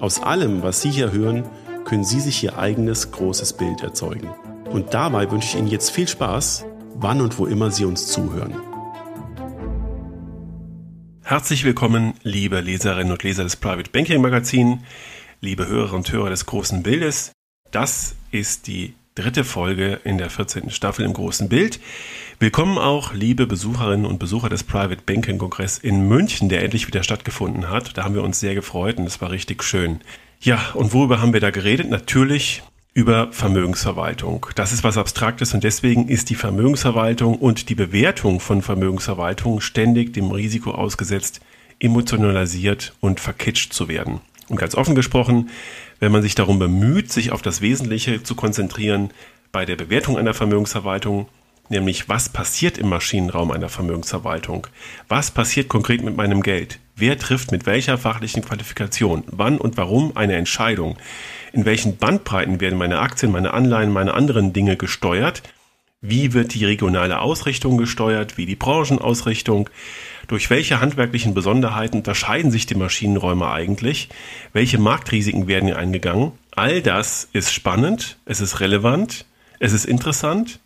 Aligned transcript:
Aus 0.00 0.22
allem, 0.22 0.62
was 0.62 0.80
Sie 0.80 0.90
hier 0.90 1.12
hören, 1.12 1.44
können 1.84 2.04
Sie 2.04 2.20
sich 2.20 2.42
Ihr 2.42 2.58
eigenes 2.58 3.10
großes 3.12 3.52
Bild 3.52 3.82
erzeugen. 3.82 4.30
Und 4.70 4.94
dabei 4.94 5.30
wünsche 5.30 5.48
ich 5.48 5.56
Ihnen 5.56 5.68
jetzt 5.68 5.90
viel 5.90 6.08
Spaß 6.08 6.64
wann 6.94 7.20
und 7.20 7.38
wo 7.38 7.46
immer 7.46 7.70
Sie 7.70 7.84
uns 7.84 8.06
zuhören. 8.06 8.54
Herzlich 11.22 11.64
willkommen, 11.64 12.14
liebe 12.22 12.60
Leserinnen 12.60 13.12
und 13.12 13.22
Leser 13.22 13.44
des 13.44 13.56
Private 13.56 13.90
Banking 13.90 14.20
Magazin, 14.20 14.84
liebe 15.40 15.66
Hörerinnen 15.66 15.96
und 15.96 16.12
Hörer 16.12 16.30
des 16.30 16.46
großen 16.46 16.82
Bildes. 16.82 17.32
Das 17.70 18.14
ist 18.30 18.66
die 18.66 18.94
dritte 19.14 19.44
Folge 19.44 20.00
in 20.04 20.18
der 20.18 20.30
14. 20.30 20.70
Staffel 20.70 21.04
im 21.04 21.12
großen 21.12 21.48
Bild. 21.48 21.78
Willkommen 22.42 22.78
auch, 22.78 23.12
liebe 23.12 23.46
Besucherinnen 23.46 24.06
und 24.06 24.18
Besucher 24.18 24.48
des 24.48 24.64
Private 24.64 25.02
Banking 25.04 25.36
Kongress 25.36 25.76
in 25.76 26.08
München, 26.08 26.48
der 26.48 26.62
endlich 26.62 26.86
wieder 26.86 27.02
stattgefunden 27.02 27.68
hat. 27.68 27.98
Da 27.98 28.04
haben 28.04 28.14
wir 28.14 28.24
uns 28.24 28.40
sehr 28.40 28.54
gefreut 28.54 28.96
und 28.96 29.04
es 29.04 29.20
war 29.20 29.30
richtig 29.30 29.62
schön. 29.62 30.00
Ja, 30.40 30.70
und 30.72 30.94
worüber 30.94 31.20
haben 31.20 31.34
wir 31.34 31.40
da 31.40 31.50
geredet? 31.50 31.90
Natürlich 31.90 32.62
über 32.94 33.30
Vermögensverwaltung. 33.30 34.46
Das 34.54 34.72
ist 34.72 34.82
was 34.84 34.96
Abstraktes 34.96 35.52
und 35.52 35.64
deswegen 35.64 36.08
ist 36.08 36.30
die 36.30 36.34
Vermögensverwaltung 36.34 37.36
und 37.36 37.68
die 37.68 37.74
Bewertung 37.74 38.40
von 38.40 38.62
Vermögensverwaltung 38.62 39.60
ständig 39.60 40.14
dem 40.14 40.30
Risiko 40.30 40.70
ausgesetzt, 40.70 41.42
emotionalisiert 41.78 42.94
und 43.00 43.20
verkitscht 43.20 43.74
zu 43.74 43.86
werden. 43.86 44.22
Und 44.48 44.56
ganz 44.56 44.74
offen 44.74 44.94
gesprochen, 44.94 45.50
wenn 45.98 46.10
man 46.10 46.22
sich 46.22 46.36
darum 46.36 46.58
bemüht, 46.58 47.12
sich 47.12 47.32
auf 47.32 47.42
das 47.42 47.60
Wesentliche 47.60 48.22
zu 48.22 48.34
konzentrieren 48.34 49.10
bei 49.52 49.66
der 49.66 49.76
Bewertung 49.76 50.16
einer 50.16 50.32
Vermögensverwaltung, 50.32 51.28
nämlich 51.70 52.08
was 52.08 52.28
passiert 52.28 52.78
im 52.78 52.88
Maschinenraum 52.88 53.50
einer 53.50 53.68
Vermögensverwaltung? 53.68 54.66
Was 55.08 55.30
passiert 55.30 55.68
konkret 55.68 56.02
mit 56.02 56.16
meinem 56.16 56.42
Geld? 56.42 56.78
Wer 56.96 57.18
trifft 57.18 57.50
mit 57.50 57.64
welcher 57.64 57.96
fachlichen 57.96 58.44
Qualifikation, 58.44 59.24
wann 59.28 59.58
und 59.58 59.76
warum 59.78 60.16
eine 60.16 60.36
Entscheidung? 60.36 60.98
in 61.52 61.64
welchen 61.64 61.96
Bandbreiten 61.96 62.60
werden 62.60 62.78
meine 62.78 62.98
Aktien, 62.98 63.32
meine 63.32 63.52
Anleihen, 63.52 63.92
meine 63.92 64.14
anderen 64.14 64.52
Dinge 64.52 64.76
gesteuert, 64.76 65.42
wie 66.00 66.32
wird 66.32 66.54
die 66.54 66.64
regionale 66.64 67.20
Ausrichtung 67.20 67.76
gesteuert, 67.76 68.38
wie 68.38 68.46
die 68.46 68.56
Branchenausrichtung, 68.56 69.68
durch 70.28 70.48
welche 70.48 70.80
handwerklichen 70.80 71.34
Besonderheiten 71.34 71.98
unterscheiden 71.98 72.50
sich 72.50 72.66
die 72.66 72.74
Maschinenräume 72.74 73.50
eigentlich, 73.50 74.08
welche 74.52 74.78
Marktrisiken 74.78 75.46
werden 75.46 75.66
hier 75.66 75.78
eingegangen. 75.78 76.32
All 76.52 76.80
das 76.80 77.28
ist 77.32 77.52
spannend, 77.52 78.16
es 78.24 78.40
ist 78.40 78.60
relevant, 78.60 79.26
es 79.58 79.72
ist 79.72 79.84
interessant 79.84 80.60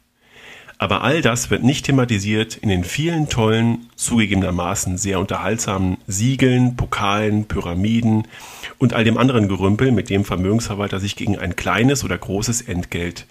aber 0.84 1.00
all 1.00 1.22
das 1.22 1.48
wird 1.48 1.64
nicht 1.64 1.86
thematisiert 1.86 2.58
in 2.58 2.68
den 2.68 2.84
vielen 2.84 3.30
tollen, 3.30 3.86
zugegebenermaßen 3.96 4.98
sehr 4.98 5.18
unterhaltsamen 5.18 5.96
Siegeln, 6.06 6.76
Pokalen, 6.76 7.46
Pyramiden 7.46 8.28
und 8.76 8.92
all 8.92 9.02
dem 9.02 9.16
anderen 9.16 9.48
Gerümpel, 9.48 9.92
mit 9.92 10.10
dem 10.10 10.26
Vermögensverwalter 10.26 11.00
sich 11.00 11.16
gegen 11.16 11.38
ein 11.38 11.56
kleines 11.56 12.04
oder 12.04 12.18
großes 12.18 12.60
Entgelt 12.60 13.26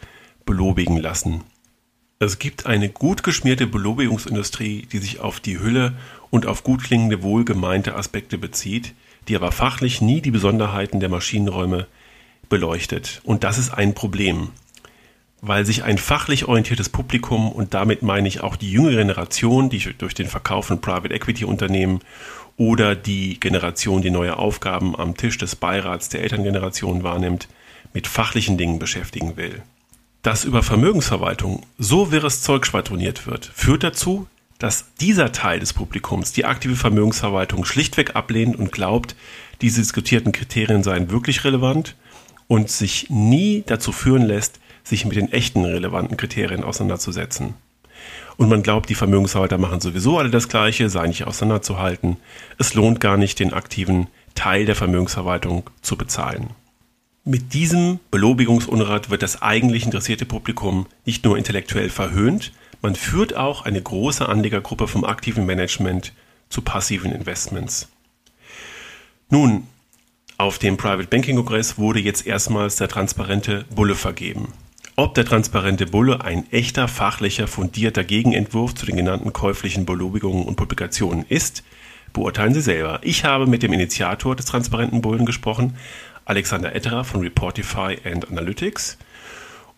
belobigen 0.48 0.98
lassen. 0.98 1.44
Es 2.18 2.40
gibt 2.40 2.66
eine 2.66 2.90
gut 2.90 3.22
geschmierte 3.22 3.68
Belobigungsindustrie, 3.68 4.88
die 4.92 4.98
sich 4.98 5.20
auf 5.20 5.40
die 5.40 5.60
Hülle 5.60 5.94
und 6.32 6.48
auf 6.48 6.64
gut 6.64 6.84
klingende, 6.84 7.22
wohlgemeinte 7.22 7.94
Aspekte 7.94 8.40
bezieht, 8.40 8.96
die 9.28 9.36
aber 9.36 9.52
fachlich 9.52 10.02
nie 10.02 10.22
die 10.22 10.32
Besonderheiten 10.32 11.00
der 11.00 11.10
Maschinenräume 11.10 11.86
beleuchtet. 12.50 13.22
Und 13.24 13.44
das 13.44 13.60
ist 13.60 13.70
ein 13.72 13.94
Problem 13.94 14.50
weil 15.46 15.66
sich 15.66 15.84
ein 15.84 15.98
fachlich 15.98 16.48
orientiertes 16.48 16.88
Publikum 16.88 17.52
und 17.52 17.74
damit 17.74 18.02
meine 18.02 18.30
ich 18.30 18.40
auch 18.40 18.56
die 18.56 18.72
jüngere 18.72 18.96
Generation, 18.96 19.70
die 19.70 19.80
durch 19.98 20.14
den 20.14 20.28
Verkauf 20.28 20.68
von 20.68 20.80
Private 20.80 21.14
Equity 21.14 21.44
Unternehmen 21.44 22.00
oder 22.56 22.96
die 22.96 23.42
Generation, 23.42 24.02
die 24.02 24.10
neue 24.10 24.38
Aufgaben 24.38 24.96
am 24.96 25.18
Tisch 25.18 25.38
des 25.38 25.58
Beirats 25.58 26.08
der 26.08 26.22
Elterngeneration 26.22 27.04
wahrnimmt, 27.04 27.50
mit 27.94 28.08
fachlichen 28.08 28.58
Dingen 28.58 28.80
beschäftigen 28.80 29.36
will. 29.36 29.62
Dass 30.22 30.46
über 30.46 30.64
Vermögensverwaltung 30.64 31.66
so 31.78 32.10
wirres 32.14 32.42
Zeug 32.42 32.66
schwadroniert 32.66 33.28
wird, 33.28 33.52
führt 33.54 33.84
dazu, 33.84 34.28
dass 34.60 34.96
dieser 35.02 35.34
Teil 35.34 35.60
des 35.60 35.74
Publikums 35.74 36.32
die 36.32 36.46
aktive 36.46 36.78
Vermögensverwaltung 36.78 37.66
schlichtweg 37.66 38.16
ablehnt 38.16 38.56
und 38.56 38.72
glaubt, 38.72 39.18
diese 39.60 39.82
diskutierten 39.82 40.32
Kriterien 40.32 40.84
seien 40.84 41.12
wirklich 41.12 41.44
relevant 41.44 41.98
und 42.48 42.70
sich 42.70 43.10
nie 43.10 43.64
dazu 43.66 43.92
führen 43.92 44.22
lässt, 44.22 44.62
sich 44.84 45.06
mit 45.06 45.16
den 45.16 45.32
echten 45.32 45.64
relevanten 45.64 46.18
Kriterien 46.18 46.64
auseinanderzusetzen. 46.64 47.54
Und 48.38 48.50
man 48.50 48.64
glaubt, 48.64 48.90
die 48.90 48.96
Vermögensverwalter 48.96 49.58
machen 49.58 49.80
sowieso 49.80 50.18
alle 50.18 50.30
das 50.30 50.50
Gleiche, 50.50 50.90
sei 50.90 51.08
nicht 51.08 51.26
auseinanderzuhalten. 51.26 52.18
Es 52.58 52.74
lohnt 52.74 53.00
gar 53.00 53.18
nicht, 53.18 53.40
den 53.40 53.54
aktiven 53.54 54.08
Teil 54.36 54.66
der 54.66 54.76
Vermögensverwaltung 54.76 55.70
zu 55.82 55.96
bezahlen. 55.96 56.50
Mit 57.26 57.54
diesem 57.54 58.00
Belobigungsunrat 58.12 59.10
wird 59.10 59.24
das 59.24 59.42
eigentlich 59.42 59.86
interessierte 59.86 60.26
Publikum 60.26 60.88
nicht 61.06 61.24
nur 61.24 61.38
intellektuell 61.38 61.90
verhöhnt, 61.90 62.52
man 62.82 62.96
führt 62.96 63.38
auch 63.38 63.64
eine 63.64 63.82
große 63.82 64.28
Anlegergruppe 64.28 64.90
vom 64.90 65.06
aktiven 65.06 65.46
Management 65.46 66.12
zu 66.50 66.62
passiven 66.62 67.14
Investments. 67.14 67.88
Nun, 69.30 69.68
auf 70.38 70.60
dem 70.60 70.76
Private 70.76 71.08
Banking 71.08 71.38
Kongress 71.38 71.78
wurde 71.78 72.02
jetzt 72.02 72.28
erstmals 72.28 72.76
der 72.76 72.90
transparente 72.90 73.64
Bulle 73.74 73.96
vergeben. 73.96 74.52
Ob 74.96 75.16
der 75.16 75.26
transparente 75.26 75.88
Bulle 75.88 76.24
ein 76.24 76.46
echter, 76.52 76.88
fachlicher, 76.88 77.48
fundierter 77.48 78.04
Gegenentwurf 78.04 78.76
zu 78.76 78.86
den 78.86 78.96
genannten 78.96 79.34
käuflichen 79.34 79.88
Belobigungen 79.88 80.46
und 80.46 80.56
Publikationen 80.56 81.26
ist, 81.28 81.64
beurteilen 82.14 82.54
Sie 82.54 82.62
selber. 82.62 83.00
Ich 83.02 83.26
habe 83.26 83.48
mit 83.48 83.64
dem 83.64 83.74
Initiator 83.74 84.36
des 84.36 84.46
transparenten 84.46 85.02
Bullen 85.02 85.26
gesprochen, 85.26 85.78
Alexander 86.26 86.76
Etterer 86.76 87.06
von 87.06 87.22
Reportify 87.22 87.98
and 88.06 88.30
Analytics. 88.30 89.00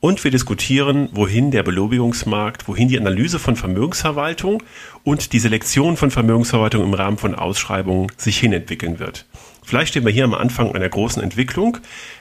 Und 0.01 0.21
wir 0.21 0.31
diskutieren, 0.31 1.07
wohin 1.13 1.49
der 1.49 1.63
Belobigungsmarkt, 1.63 2.67
wohin 2.67 2.89
die 2.89 2.99
Analyse 2.99 3.39
von 3.39 3.55
Vermögensverwaltung 3.55 4.63
und 5.05 5.31
die 5.31 5.39
Selektion 5.39 5.95
von 5.95 6.11
Vermögensverwaltung 6.11 6.83
im 6.83 6.93
Rahmen 6.93 7.17
von 7.17 7.35
Ausschreibungen 7.35 8.11
sich 8.17 8.37
hinentwickeln 8.37 8.99
wird. 8.99 9.25
Vielleicht 9.63 9.91
stehen 9.91 10.05
wir 10.05 10.11
hier 10.11 10.25
am 10.25 10.33
Anfang 10.33 10.75
einer 10.75 10.89
großen 10.89 11.23
Entwicklung, 11.23 11.77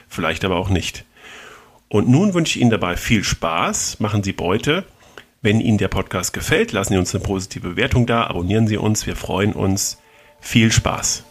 vielleicht 0.07 0.45
aber 0.45 0.55
auch 0.55 0.69
nicht. 0.69 1.03
Und 1.89 2.09
nun 2.09 2.33
wünsche 2.33 2.57
ich 2.57 2.61
Ihnen 2.61 2.71
dabei 2.71 2.97
viel 2.97 3.23
Spaß. 3.23 3.99
Machen 3.99 4.23
Sie 4.23 4.33
Beute. 4.33 4.85
Wenn 5.41 5.61
Ihnen 5.61 5.77
der 5.77 5.87
Podcast 5.87 6.33
gefällt, 6.33 6.71
lassen 6.71 6.93
Sie 6.93 6.99
uns 6.99 7.13
eine 7.13 7.23
positive 7.23 7.69
Bewertung 7.69 8.07
da, 8.07 8.25
abonnieren 8.25 8.67
Sie 8.67 8.77
uns, 8.77 9.05
wir 9.05 9.15
freuen 9.15 9.53
uns. 9.53 9.99
Viel 10.39 10.71
Spaß. 10.71 11.23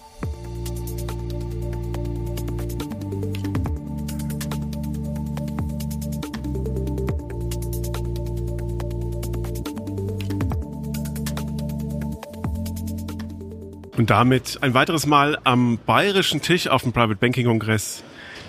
Und 13.97 14.11
damit 14.11 14.59
ein 14.61 14.75
weiteres 14.75 15.07
Mal 15.07 15.39
am 15.45 15.79
bayerischen 15.87 16.41
Tisch 16.41 16.69
auf 16.69 16.83
dem 16.83 16.93
Private 16.93 17.17
Banking 17.17 17.47
Kongress. 17.47 18.03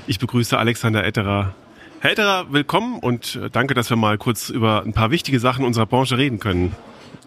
Ich 0.07 0.19
begrüße 0.19 0.57
Alexander 0.57 1.03
Etterer, 1.03 1.55
Herr 2.05 2.11
Etterer, 2.11 2.53
willkommen 2.53 2.99
und 2.99 3.35
äh, 3.35 3.49
danke, 3.49 3.73
dass 3.73 3.89
wir 3.89 3.97
mal 3.97 4.19
kurz 4.19 4.51
über 4.51 4.83
ein 4.83 4.93
paar 4.93 5.09
wichtige 5.09 5.39
Sachen 5.39 5.65
unserer 5.65 5.87
Branche 5.87 6.19
reden 6.19 6.37
können. 6.37 6.75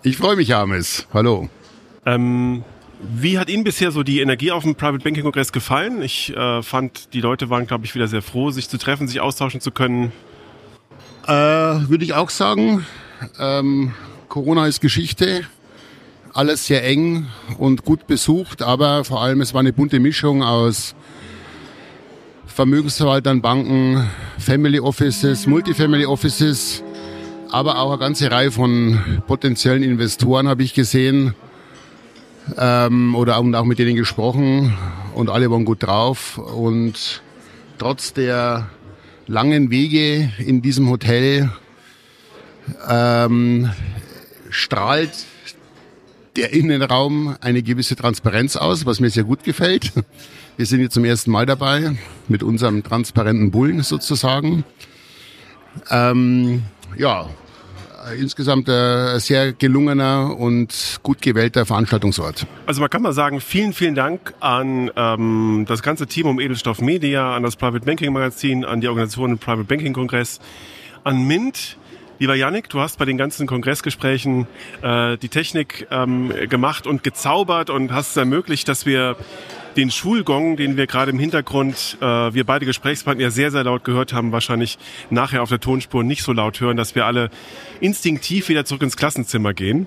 Ich 0.04 0.16
freue 0.16 0.36
mich, 0.36 0.50
Hermes. 0.50 1.08
Hallo. 1.12 1.48
Ähm, 2.06 2.62
wie 3.00 3.40
hat 3.40 3.50
Ihnen 3.50 3.64
bisher 3.64 3.90
so 3.90 4.04
die 4.04 4.20
Energie 4.20 4.52
auf 4.52 4.62
dem 4.62 4.76
Private 4.76 5.02
Banking 5.02 5.24
Kongress 5.24 5.50
gefallen? 5.50 6.00
Ich 6.00 6.32
äh, 6.32 6.62
fand, 6.62 7.12
die 7.12 7.20
Leute 7.20 7.50
waren, 7.50 7.66
glaube 7.66 7.86
ich, 7.86 7.96
wieder 7.96 8.06
sehr 8.06 8.22
froh, 8.22 8.52
sich 8.52 8.68
zu 8.68 8.78
treffen, 8.78 9.08
sich 9.08 9.18
austauschen 9.20 9.60
zu 9.60 9.72
können. 9.72 10.12
Äh, 11.26 11.32
Würde 11.32 12.04
ich 12.04 12.14
auch 12.14 12.30
sagen. 12.30 12.86
Ähm, 13.40 13.94
Corona 14.28 14.68
ist 14.68 14.80
Geschichte. 14.80 15.44
Alles 16.34 16.68
sehr 16.68 16.84
eng 16.84 17.26
und 17.58 17.84
gut 17.84 18.06
besucht, 18.06 18.62
aber 18.62 19.02
vor 19.02 19.22
allem 19.22 19.40
es 19.40 19.54
war 19.54 19.58
eine 19.58 19.72
bunte 19.72 19.98
Mischung 19.98 20.44
aus 20.44 20.94
Vermögensverwaltern, 22.58 23.40
Banken, 23.40 24.04
Family 24.36 24.80
Offices, 24.80 25.46
Multifamily 25.46 26.06
Offices, 26.06 26.82
aber 27.52 27.78
auch 27.78 27.90
eine 27.90 28.00
ganze 28.00 28.32
Reihe 28.32 28.50
von 28.50 29.22
potenziellen 29.28 29.84
Investoren 29.84 30.48
habe 30.48 30.64
ich 30.64 30.74
gesehen 30.74 31.36
ähm, 32.56 33.14
oder 33.14 33.36
auch 33.36 33.64
mit 33.64 33.78
denen 33.78 33.94
gesprochen 33.94 34.76
und 35.14 35.30
alle 35.30 35.48
waren 35.52 35.64
gut 35.64 35.84
drauf. 35.84 36.36
Und 36.38 37.22
trotz 37.78 38.12
der 38.12 38.68
langen 39.28 39.70
Wege 39.70 40.32
in 40.44 40.60
diesem 40.60 40.90
Hotel 40.90 41.50
ähm, 42.88 43.70
strahlt 44.50 45.12
der 46.38 46.52
Innenraum 46.52 47.36
eine 47.40 47.62
gewisse 47.62 47.96
Transparenz 47.96 48.56
aus, 48.56 48.86
was 48.86 49.00
mir 49.00 49.10
sehr 49.10 49.24
gut 49.24 49.42
gefällt. 49.42 49.92
Wir 50.56 50.66
sind 50.66 50.80
jetzt 50.80 50.94
zum 50.94 51.04
ersten 51.04 51.32
Mal 51.32 51.46
dabei 51.46 51.96
mit 52.28 52.44
unserem 52.44 52.84
transparenten 52.84 53.50
Bullen 53.50 53.82
sozusagen. 53.82 54.64
Ähm, 55.90 56.62
ja, 56.96 57.28
insgesamt 58.18 58.68
ein 58.68 59.18
sehr 59.18 59.52
gelungener 59.52 60.36
und 60.38 61.00
gut 61.02 61.22
gewählter 61.22 61.66
Veranstaltungsort. 61.66 62.46
Also 62.66 62.80
man 62.80 62.90
kann 62.90 63.02
mal 63.02 63.12
sagen, 63.12 63.40
vielen, 63.40 63.72
vielen 63.72 63.96
Dank 63.96 64.32
an 64.38 64.92
ähm, 64.96 65.64
das 65.66 65.82
ganze 65.82 66.06
Team 66.06 66.26
um 66.26 66.38
Edelstoff 66.38 66.80
Media, 66.80 67.34
an 67.34 67.42
das 67.42 67.56
Private 67.56 67.84
Banking 67.84 68.12
Magazin, 68.12 68.64
an 68.64 68.80
die 68.80 68.88
Organisation 68.88 69.38
Private 69.38 69.64
Banking 69.64 69.92
Kongress, 69.92 70.38
an 71.02 71.26
Mint, 71.26 71.77
Lieber 72.20 72.34
Yannick, 72.34 72.68
du 72.68 72.80
hast 72.80 72.98
bei 72.98 73.04
den 73.04 73.16
ganzen 73.16 73.46
Kongressgesprächen 73.46 74.48
äh, 74.82 75.16
die 75.18 75.28
Technik 75.28 75.86
ähm, 75.92 76.32
gemacht 76.48 76.88
und 76.88 77.04
gezaubert 77.04 77.70
und 77.70 77.92
hast 77.92 78.10
es 78.10 78.16
ermöglicht, 78.16 78.66
dass 78.66 78.86
wir 78.86 79.16
den 79.76 79.92
Schulgong, 79.92 80.56
den 80.56 80.76
wir 80.76 80.88
gerade 80.88 81.12
im 81.12 81.20
Hintergrund, 81.20 81.96
äh, 82.00 82.04
wir 82.04 82.42
beide 82.42 82.66
Gesprächspartner 82.66 83.22
ja 83.22 83.30
sehr, 83.30 83.52
sehr 83.52 83.62
laut 83.62 83.84
gehört 83.84 84.12
haben, 84.12 84.32
wahrscheinlich 84.32 84.78
nachher 85.10 85.44
auf 85.44 85.48
der 85.48 85.60
Tonspur 85.60 86.02
nicht 86.02 86.24
so 86.24 86.32
laut 86.32 86.58
hören, 86.58 86.76
dass 86.76 86.96
wir 86.96 87.06
alle 87.06 87.30
instinktiv 87.78 88.48
wieder 88.48 88.64
zurück 88.64 88.82
ins 88.82 88.96
Klassenzimmer 88.96 89.54
gehen. 89.54 89.86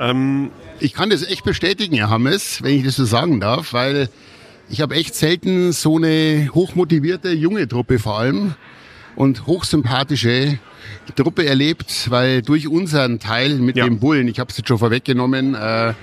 Ähm, 0.00 0.50
ich 0.80 0.94
kann 0.94 1.10
das 1.10 1.22
echt 1.22 1.44
bestätigen, 1.44 1.94
Herr 1.94 2.10
Hammes, 2.10 2.60
wenn 2.64 2.76
ich 2.76 2.84
das 2.84 2.96
so 2.96 3.04
sagen 3.04 3.38
darf, 3.38 3.72
weil 3.72 4.08
ich 4.68 4.80
habe 4.80 4.96
echt 4.96 5.14
selten 5.14 5.70
so 5.70 5.96
eine 5.96 6.50
hochmotivierte 6.52 7.30
junge 7.30 7.68
Truppe 7.68 8.00
vor 8.00 8.18
allem 8.18 8.56
und 9.16 9.46
hochsympathische 9.46 10.58
Truppe 11.16 11.46
erlebt, 11.46 12.10
weil 12.10 12.42
durch 12.42 12.68
unseren 12.68 13.18
Teil 13.18 13.56
mit 13.56 13.76
ja. 13.76 13.84
dem 13.84 13.98
Bullen, 13.98 14.28
ich 14.28 14.38
habe 14.38 14.50
es 14.50 14.58
jetzt 14.58 14.68
schon 14.68 14.78
vorweggenommen, 14.78 15.54
äh, 15.54 15.94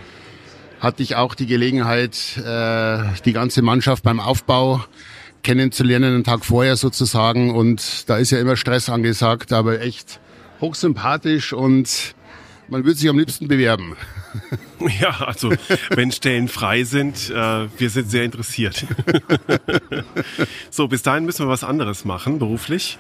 hatte 0.80 1.04
ich 1.04 1.16
auch 1.16 1.36
die 1.36 1.46
Gelegenheit, 1.46 2.38
äh, 2.38 3.04
die 3.24 3.32
ganze 3.32 3.62
Mannschaft 3.62 4.04
beim 4.04 4.20
Aufbau 4.20 4.84
kennenzulernen, 5.44 6.14
einen 6.14 6.24
Tag 6.24 6.44
vorher 6.44 6.76
sozusagen. 6.76 7.52
Und 7.56 8.10
da 8.10 8.18
ist 8.18 8.32
ja 8.32 8.40
immer 8.40 8.58
Stress 8.58 8.90
angesagt, 8.90 9.54
aber 9.54 9.82
echt 9.82 10.20
hochsympathisch 10.60 11.54
und 11.54 12.16
man 12.68 12.84
würde 12.84 12.98
sich 12.98 13.10
am 13.10 13.20
liebsten 13.20 13.48
bewerben. 13.48 13.96
Ja, 15.00 15.22
also 15.22 15.54
wenn 15.92 16.12
Stellen 16.12 16.50
frei 16.50 16.84
sind, 16.84 17.30
äh, 17.30 17.68
wir 17.78 17.90
sind 17.90 18.10
sehr 18.12 18.26
interessiert. 18.26 18.86
so, 20.70 20.90
bis 20.90 21.04
dahin 21.04 21.24
müssen 21.24 21.46
wir 21.46 21.50
was 21.50 21.64
anderes 21.64 22.04
machen, 22.04 22.38
beruflich. 22.38 22.98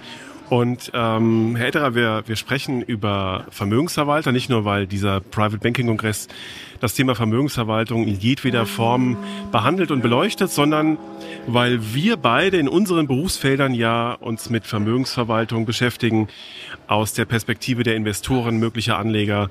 Und 0.49 0.91
ähm, 0.93 1.55
Herr 1.55 1.67
Etterer, 1.67 1.95
wir, 1.95 2.23
wir 2.25 2.35
sprechen 2.35 2.81
über 2.81 3.45
Vermögensverwalter, 3.49 4.31
nicht 4.31 4.49
nur 4.49 4.65
weil 4.65 4.87
dieser 4.87 5.19
Private 5.19 5.57
Banking 5.57 5.87
Kongress 5.87 6.27
das 6.79 6.93
Thema 6.93 7.15
Vermögensverwaltung 7.15 8.05
in 8.05 8.19
jedweder 8.19 8.65
Form 8.65 9.17
behandelt 9.51 9.89
und 9.89 10.01
beleuchtet, 10.01 10.51
sondern 10.51 10.97
weil 11.47 11.93
wir 11.93 12.17
beide 12.17 12.57
in 12.57 12.67
unseren 12.67 13.07
Berufsfeldern 13.07 13.73
ja 13.73 14.13
uns 14.13 14.49
mit 14.49 14.67
Vermögensverwaltung 14.67 15.65
beschäftigen, 15.65 16.27
aus 16.87 17.13
der 17.13 17.25
Perspektive 17.25 17.83
der 17.83 17.95
Investoren, 17.95 18.57
möglicher 18.57 18.97
Anleger. 18.97 19.49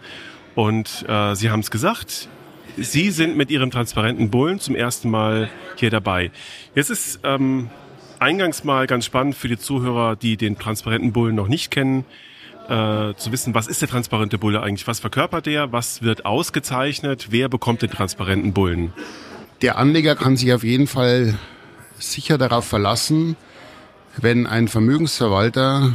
Und 0.55 1.07
äh, 1.09 1.35
Sie 1.35 1.51
haben 1.51 1.61
es 1.61 1.71
gesagt, 1.71 2.29
Sie 2.77 3.11
sind 3.11 3.37
mit 3.37 3.51
Ihrem 3.51 3.71
transparenten 3.71 4.31
Bullen 4.31 4.59
zum 4.59 4.75
ersten 4.75 5.11
Mal 5.11 5.51
hier 5.77 5.91
dabei. 5.91 6.31
Jetzt 6.75 6.91
ist 6.91 7.21
ähm, 7.25 7.71
eingangs 8.23 8.63
mal 8.63 8.87
ganz 8.87 9.05
spannend 9.05 9.35
für 9.35 9.49
die 9.49 9.59
Zuhörer, 9.59 10.17
die 10.17 10.37
den 10.37 10.57
transparenten 10.57 11.13
Bullen 11.13 11.35
noch 11.35 11.49
nicht 11.49 11.71
kennen, 11.71 12.05
äh, 12.69 13.15
zu 13.15 13.33
wissen, 13.33 13.55
was 13.55 13.67
ist 13.67 13.83
der 13.83 13.89
transparente 13.89 14.39
Bulle 14.39 14.63
eigentlich? 14.63 14.87
Was 14.87 15.01
verkörpert 15.01 15.47
der? 15.47 15.73
Was 15.73 16.03
wird 16.03 16.25
ausgezeichnet? 16.25 17.29
Wer 17.31 17.49
bekommt 17.49 17.83
den 17.83 17.91
transparenten 17.91 18.53
Bullen? 18.53 18.93
Der 19.61 19.77
Anleger 19.77 20.15
kann 20.15 20.37
sich 20.37 20.53
auf 20.53 20.63
jeden 20.63 20.87
Fall 20.87 21.37
sicher 21.99 22.39
darauf 22.39 22.65
verlassen, 22.65 23.37
wenn 24.17 24.47
ein 24.47 24.69
Vermögensverwalter 24.69 25.95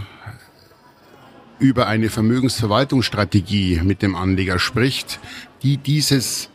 über 1.59 1.87
eine 1.87 2.09
Vermögensverwaltungsstrategie 2.09 3.81
mit 3.83 4.01
dem 4.01 4.15
Anleger 4.15 4.59
spricht, 4.59 5.19
die 5.63 5.77
dieses 5.77 6.49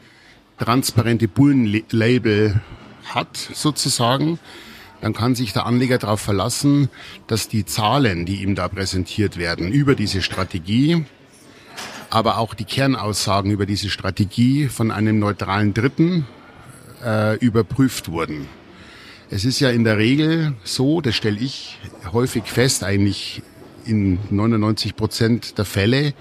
transparente 0.58 1.28
Bullenlabel 1.28 2.60
hat 3.06 3.36
sozusagen, 3.36 4.38
dann 5.02 5.12
kann 5.12 5.34
sich 5.34 5.52
der 5.52 5.66
Anleger 5.66 5.98
darauf 5.98 6.20
verlassen, 6.20 6.88
dass 7.26 7.48
die 7.48 7.66
Zahlen, 7.66 8.24
die 8.24 8.36
ihm 8.36 8.54
da 8.54 8.68
präsentiert 8.68 9.36
werden 9.36 9.70
über 9.70 9.96
diese 9.96 10.22
Strategie, 10.22 11.04
aber 12.08 12.38
auch 12.38 12.54
die 12.54 12.64
Kernaussagen 12.64 13.50
über 13.50 13.66
diese 13.66 13.90
Strategie 13.90 14.68
von 14.68 14.92
einem 14.92 15.18
neutralen 15.18 15.74
Dritten 15.74 16.26
äh, 17.04 17.36
überprüft 17.38 18.10
wurden. 18.10 18.46
Es 19.28 19.44
ist 19.44 19.58
ja 19.58 19.70
in 19.70 19.82
der 19.82 19.98
Regel 19.98 20.54
so, 20.62 21.00
das 21.00 21.16
stelle 21.16 21.38
ich 21.40 21.78
häufig 22.12 22.44
fest, 22.44 22.84
eigentlich 22.84 23.42
in 23.84 24.20
99 24.30 24.94
Prozent 24.94 25.58
der 25.58 25.64
Fälle, 25.64 26.14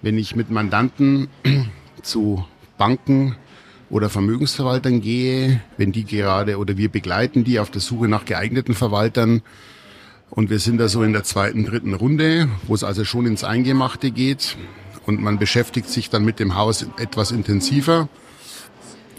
wenn 0.00 0.16
ich 0.16 0.34
mit 0.34 0.50
Mandanten 0.50 1.28
zu 2.02 2.46
Banken 2.78 3.36
oder 3.90 4.10
Vermögensverwaltern 4.10 5.00
gehe, 5.00 5.60
wenn 5.76 5.92
die 5.92 6.04
gerade 6.04 6.58
oder 6.58 6.76
wir 6.76 6.88
begleiten 6.88 7.44
die 7.44 7.60
auf 7.60 7.70
der 7.70 7.80
Suche 7.80 8.08
nach 8.08 8.24
geeigneten 8.24 8.74
Verwaltern. 8.74 9.42
Und 10.30 10.50
wir 10.50 10.58
sind 10.58 10.78
da 10.78 10.88
so 10.88 11.02
in 11.02 11.12
der 11.12 11.22
zweiten, 11.22 11.64
dritten 11.64 11.94
Runde, 11.94 12.48
wo 12.66 12.74
es 12.74 12.82
also 12.82 13.04
schon 13.04 13.26
ins 13.26 13.44
Eingemachte 13.44 14.10
geht. 14.10 14.56
Und 15.06 15.22
man 15.22 15.38
beschäftigt 15.38 15.88
sich 15.88 16.10
dann 16.10 16.24
mit 16.24 16.40
dem 16.40 16.56
Haus 16.56 16.84
etwas 16.98 17.30
intensiver 17.30 18.08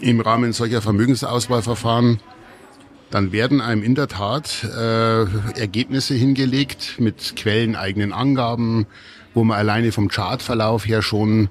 im 0.00 0.20
Rahmen 0.20 0.52
solcher 0.52 0.82
Vermögensauswahlverfahren. 0.82 2.20
Dann 3.10 3.32
werden 3.32 3.62
einem 3.62 3.82
in 3.82 3.94
der 3.94 4.06
Tat 4.06 4.64
äh, 4.64 5.22
Ergebnisse 5.58 6.14
hingelegt 6.14 6.96
mit 6.98 7.36
quelleneigenen 7.36 8.12
Angaben, 8.12 8.86
wo 9.32 9.44
man 9.44 9.56
alleine 9.56 9.92
vom 9.92 10.08
Chartverlauf 10.08 10.86
her 10.86 11.00
schon 11.00 11.48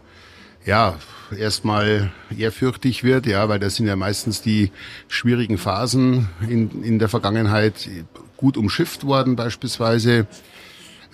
ja, 0.67 0.95
erstmal 1.35 2.11
ehrfürchtig 2.37 3.03
wird, 3.03 3.25
ja, 3.25 3.47
weil 3.49 3.57
das 3.57 3.77
sind 3.77 3.87
ja 3.87 3.95
meistens 3.95 4.41
die 4.41 4.71
schwierigen 5.07 5.57
Phasen 5.57 6.27
in, 6.41 6.83
in 6.83 6.99
der 6.99 7.07
Vergangenheit 7.07 7.89
gut 8.35 8.57
umschifft 8.57 9.05
worden 9.05 9.37
beispielsweise, 9.37 10.27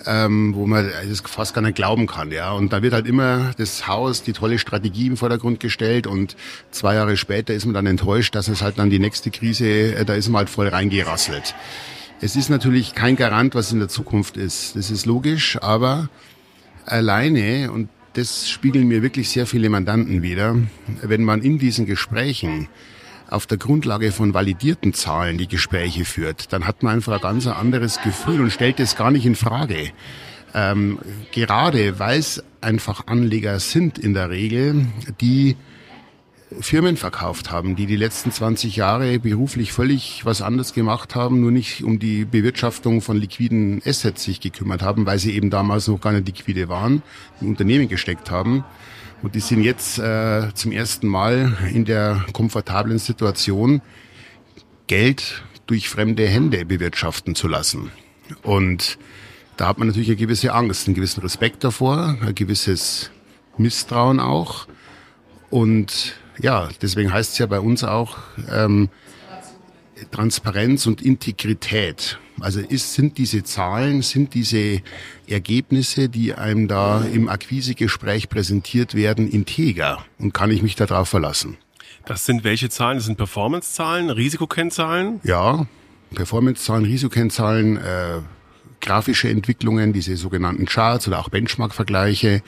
ähm, 0.07 0.55
wo 0.55 0.65
man 0.65 0.89
das 1.07 1.21
fast 1.21 1.53
gar 1.53 1.61
nicht 1.61 1.75
glauben 1.75 2.07
kann, 2.07 2.31
ja. 2.31 2.51
Und 2.51 2.73
da 2.73 2.81
wird 2.81 2.93
halt 2.93 3.05
immer 3.05 3.51
das 3.57 3.87
Haus, 3.87 4.23
die 4.23 4.33
tolle 4.33 4.57
Strategie 4.57 5.05
im 5.05 5.17
Vordergrund 5.17 5.59
gestellt 5.59 6.07
und 6.07 6.35
zwei 6.71 6.95
Jahre 6.95 7.15
später 7.15 7.53
ist 7.53 7.65
man 7.65 7.75
dann 7.75 7.85
enttäuscht, 7.85 8.33
dass 8.33 8.47
es 8.47 8.63
halt 8.63 8.79
dann 8.79 8.89
die 8.89 8.99
nächste 8.99 9.29
Krise, 9.29 9.67
äh, 9.67 10.03
da 10.03 10.15
ist 10.15 10.29
man 10.29 10.39
halt 10.39 10.49
voll 10.49 10.67
reingerasselt. 10.67 11.53
Es 12.21 12.35
ist 12.35 12.49
natürlich 12.49 12.95
kein 12.95 13.17
Garant, 13.17 13.53
was 13.53 13.71
in 13.71 13.79
der 13.79 13.89
Zukunft 13.89 14.35
ist. 14.35 14.75
Das 14.75 14.89
ist 14.89 15.05
logisch, 15.05 15.61
aber 15.61 16.09
alleine, 16.85 17.71
und 17.71 17.89
das 18.13 18.49
spiegeln 18.49 18.87
mir 18.87 19.01
wirklich 19.01 19.29
sehr 19.29 19.47
viele 19.47 19.69
Mandanten 19.69 20.21
wieder. 20.21 20.55
Wenn 21.01 21.23
man 21.23 21.41
in 21.41 21.57
diesen 21.57 21.85
Gesprächen 21.85 22.67
auf 23.29 23.47
der 23.47 23.57
Grundlage 23.57 24.11
von 24.11 24.33
validierten 24.33 24.93
Zahlen 24.93 25.37
die 25.37 25.47
Gespräche 25.47 26.05
führt, 26.05 26.53
dann 26.53 26.67
hat 26.67 26.83
man 26.83 26.95
einfach 26.95 27.13
ein 27.13 27.21
ganz 27.21 27.47
anderes 27.47 27.99
Gefühl 28.01 28.41
und 28.41 28.51
stellt 28.51 28.79
es 28.79 28.95
gar 28.95 29.09
nicht 29.09 29.25
in 29.25 29.35
Frage. 29.35 29.91
Ähm, 30.53 30.99
gerade 31.31 31.97
weil 31.97 32.19
es 32.19 32.43
einfach 32.61 33.07
Anleger 33.07 33.59
sind 33.59 33.97
in 33.97 34.13
der 34.13 34.29
Regel, 34.29 34.85
die 35.19 35.57
Firmen 36.61 36.97
verkauft 36.97 37.51
haben, 37.51 37.75
die 37.75 37.85
die 37.85 37.95
letzten 37.95 38.31
20 38.31 38.75
Jahre 38.75 39.19
beruflich 39.19 39.71
völlig 39.71 40.25
was 40.25 40.41
anderes 40.41 40.73
gemacht 40.73 41.15
haben, 41.15 41.41
nur 41.41 41.51
nicht 41.51 41.83
um 41.83 41.99
die 41.99 42.25
Bewirtschaftung 42.25 43.01
von 43.01 43.17
liquiden 43.17 43.81
Assets 43.85 44.23
sich 44.23 44.39
gekümmert 44.39 44.81
haben, 44.81 45.05
weil 45.05 45.19
sie 45.19 45.33
eben 45.33 45.49
damals 45.49 45.87
noch 45.87 46.01
gar 46.01 46.11
nicht 46.11 46.27
liquide 46.27 46.69
waren, 46.69 47.01
in 47.41 47.47
Unternehmen 47.47 47.87
gesteckt 47.87 48.31
haben 48.31 48.63
Und 49.23 49.35
die 49.35 49.39
sind 49.39 49.63
jetzt 49.63 49.99
äh, 49.99 50.53
zum 50.53 50.73
ersten 50.73 51.07
Mal 51.07 51.57
in 51.73 51.85
der 51.85 52.25
komfortablen 52.33 52.99
Situation, 52.99 53.81
Geld 54.87 55.43
durch 55.65 55.87
fremde 55.87 56.27
Hände 56.27 56.65
bewirtschaften 56.65 57.33
zu 57.33 57.47
lassen. 57.47 57.89
Und 58.41 58.97
da 59.55 59.67
hat 59.67 59.77
man 59.77 59.87
natürlich 59.87 60.09
eine 60.09 60.17
gewisse 60.17 60.53
Angst, 60.53 60.87
einen 60.87 60.95
gewissen 60.95 61.21
Respekt 61.21 61.63
davor, 61.63 62.17
ein 62.21 62.35
gewisses 62.35 63.11
Misstrauen 63.57 64.19
auch. 64.19 64.67
Und 65.49 66.15
ja, 66.39 66.69
deswegen 66.81 67.13
heißt 67.13 67.33
es 67.33 67.37
ja 67.37 67.45
bei 67.45 67.59
uns 67.59 67.83
auch 67.83 68.17
ähm, 68.51 68.89
Transparenz 70.11 70.85
und 70.85 71.01
Integrität. 71.01 72.19
Also 72.39 72.59
ist, 72.59 72.93
sind 72.93 73.17
diese 73.17 73.43
Zahlen, 73.43 74.01
sind 74.01 74.33
diese 74.33 74.81
Ergebnisse, 75.27 76.09
die 76.09 76.33
einem 76.33 76.67
da 76.67 77.01
im 77.01 77.29
Akquisegespräch 77.29 78.29
präsentiert 78.29 78.95
werden, 78.95 79.29
integer 79.29 80.03
und 80.17 80.33
kann 80.33 80.51
ich 80.51 80.61
mich 80.61 80.75
darauf 80.75 81.09
verlassen? 81.09 81.57
Das 82.05 82.25
sind 82.25 82.43
welche 82.43 82.69
Zahlen? 82.69 82.97
Das 82.97 83.05
sind 83.05 83.17
Performance-Zahlen, 83.17 84.09
Risikokennzahlen? 84.09 85.21
Ja, 85.23 85.67
Performance-Zahlen, 86.15 86.85
Risikokennzahlen, 86.85 87.77
äh, 87.77 88.19
grafische 88.81 89.29
Entwicklungen, 89.29 89.93
diese 89.93 90.17
sogenannten 90.17 90.65
Charts 90.65 91.07
oder 91.07 91.19
auch 91.19 91.29
Benchmark-Vergleiche. 91.29 92.41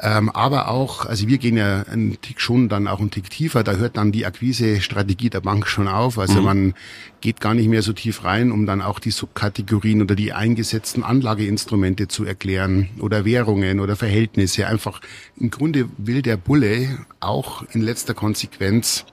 Ähm, 0.00 0.28
aber 0.30 0.68
auch, 0.68 1.06
also 1.06 1.28
wir 1.28 1.38
gehen 1.38 1.56
ja 1.56 1.82
einen 1.82 2.20
Tick 2.20 2.40
schon 2.40 2.68
dann 2.68 2.88
auch 2.88 2.98
einen 2.98 3.12
Tick 3.12 3.30
tiefer, 3.30 3.62
da 3.62 3.74
hört 3.74 3.96
dann 3.96 4.10
die 4.10 4.26
Akquise-Strategie 4.26 5.30
der 5.30 5.40
Bank 5.40 5.68
schon 5.68 5.86
auf. 5.86 6.18
Also 6.18 6.40
mhm. 6.40 6.44
man 6.44 6.74
geht 7.20 7.40
gar 7.40 7.54
nicht 7.54 7.68
mehr 7.68 7.82
so 7.82 7.92
tief 7.92 8.24
rein, 8.24 8.50
um 8.50 8.66
dann 8.66 8.82
auch 8.82 8.98
die 8.98 9.12
Subkategorien 9.12 10.02
oder 10.02 10.16
die 10.16 10.32
eingesetzten 10.32 11.04
Anlageinstrumente 11.04 12.08
zu 12.08 12.24
erklären 12.24 12.88
oder 12.98 13.24
Währungen 13.24 13.78
oder 13.78 13.94
Verhältnisse. 13.94 14.66
Einfach 14.66 15.00
im 15.36 15.50
Grunde 15.50 15.88
will 15.96 16.22
der 16.22 16.36
Bulle 16.36 17.06
auch 17.20 17.64
in 17.72 17.80
letzter 17.80 18.14
Konsequenz 18.14 19.04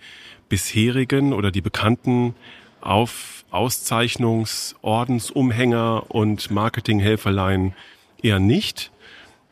bisherigen 0.48 1.32
oder 1.32 1.50
die 1.50 1.60
bekannten 1.60 2.34
auf 2.80 3.41
Auszeichnungsordensumhänger 3.52 6.10
und 6.10 6.50
Marketinghelferlein 6.50 7.74
eher 8.22 8.40
nicht, 8.40 8.90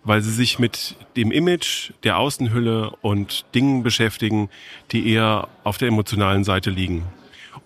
weil 0.02 0.22
sie 0.22 0.32
sich 0.32 0.58
mit 0.58 0.96
dem 1.16 1.30
Image 1.30 1.92
der 2.02 2.18
Außenhülle 2.18 2.90
und 3.02 3.44
Dingen 3.54 3.82
beschäftigen, 3.82 4.48
die 4.92 5.12
eher 5.12 5.48
auf 5.64 5.78
der 5.78 5.88
emotionalen 5.88 6.44
Seite 6.44 6.70
liegen. 6.70 7.04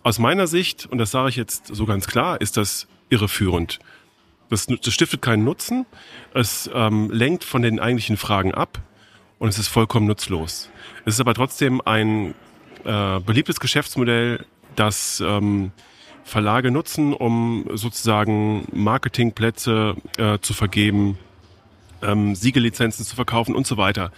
Aus 0.02 0.18
meiner 0.18 0.46
Sicht, 0.46 0.86
und 0.86 0.98
das 0.98 1.10
sage 1.10 1.30
ich 1.30 1.36
jetzt 1.36 1.68
so 1.68 1.86
ganz 1.86 2.06
klar, 2.06 2.40
ist 2.40 2.56
das 2.56 2.86
irreführend. 3.08 3.78
Das, 4.50 4.66
das 4.66 4.92
stiftet 4.92 5.22
keinen 5.22 5.44
Nutzen, 5.44 5.86
es 6.34 6.68
ähm, 6.74 7.10
lenkt 7.10 7.44
von 7.44 7.62
den 7.62 7.80
eigentlichen 7.80 8.16
Fragen 8.16 8.52
ab 8.52 8.80
und 9.38 9.48
es 9.48 9.58
ist 9.58 9.68
vollkommen 9.68 10.06
nutzlos. 10.06 10.70
Es 11.04 11.14
ist 11.14 11.20
aber 11.20 11.34
trotzdem 11.34 11.80
ein 11.84 12.34
äh, 12.84 13.20
beliebtes 13.20 13.60
Geschäftsmodell 13.60 14.44
das 14.76 15.22
ähm, 15.24 15.72
Verlage 16.24 16.70
nutzen, 16.70 17.12
um 17.12 17.66
sozusagen 17.74 18.66
Marketingplätze 18.72 19.94
äh, 20.16 20.38
zu 20.40 20.54
vergeben, 20.54 21.18
ähm, 22.02 22.34
Siegelizenzen 22.34 23.04
zu 23.04 23.14
verkaufen 23.14 23.54
und 23.54 23.66
so 23.66 23.76
weiter. 23.76 24.10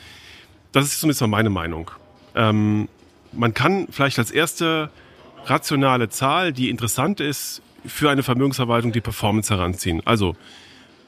Das 0.72 0.84
ist 0.84 1.00
zumindest 1.00 1.20
mal 1.22 1.28
meine 1.28 1.50
Meinung. 1.50 1.90
Ähm, 2.34 2.88
man 3.32 3.54
kann 3.54 3.88
vielleicht 3.90 4.18
als 4.18 4.30
erste 4.30 4.90
rationale 5.44 6.08
Zahl, 6.08 6.52
die 6.52 6.70
interessant 6.70 7.20
ist, 7.20 7.62
für 7.84 8.10
eine 8.10 8.22
Vermögensverwaltung 8.22 8.92
die 8.92 9.00
Performance 9.00 9.52
heranziehen. 9.52 10.02
Also 10.04 10.36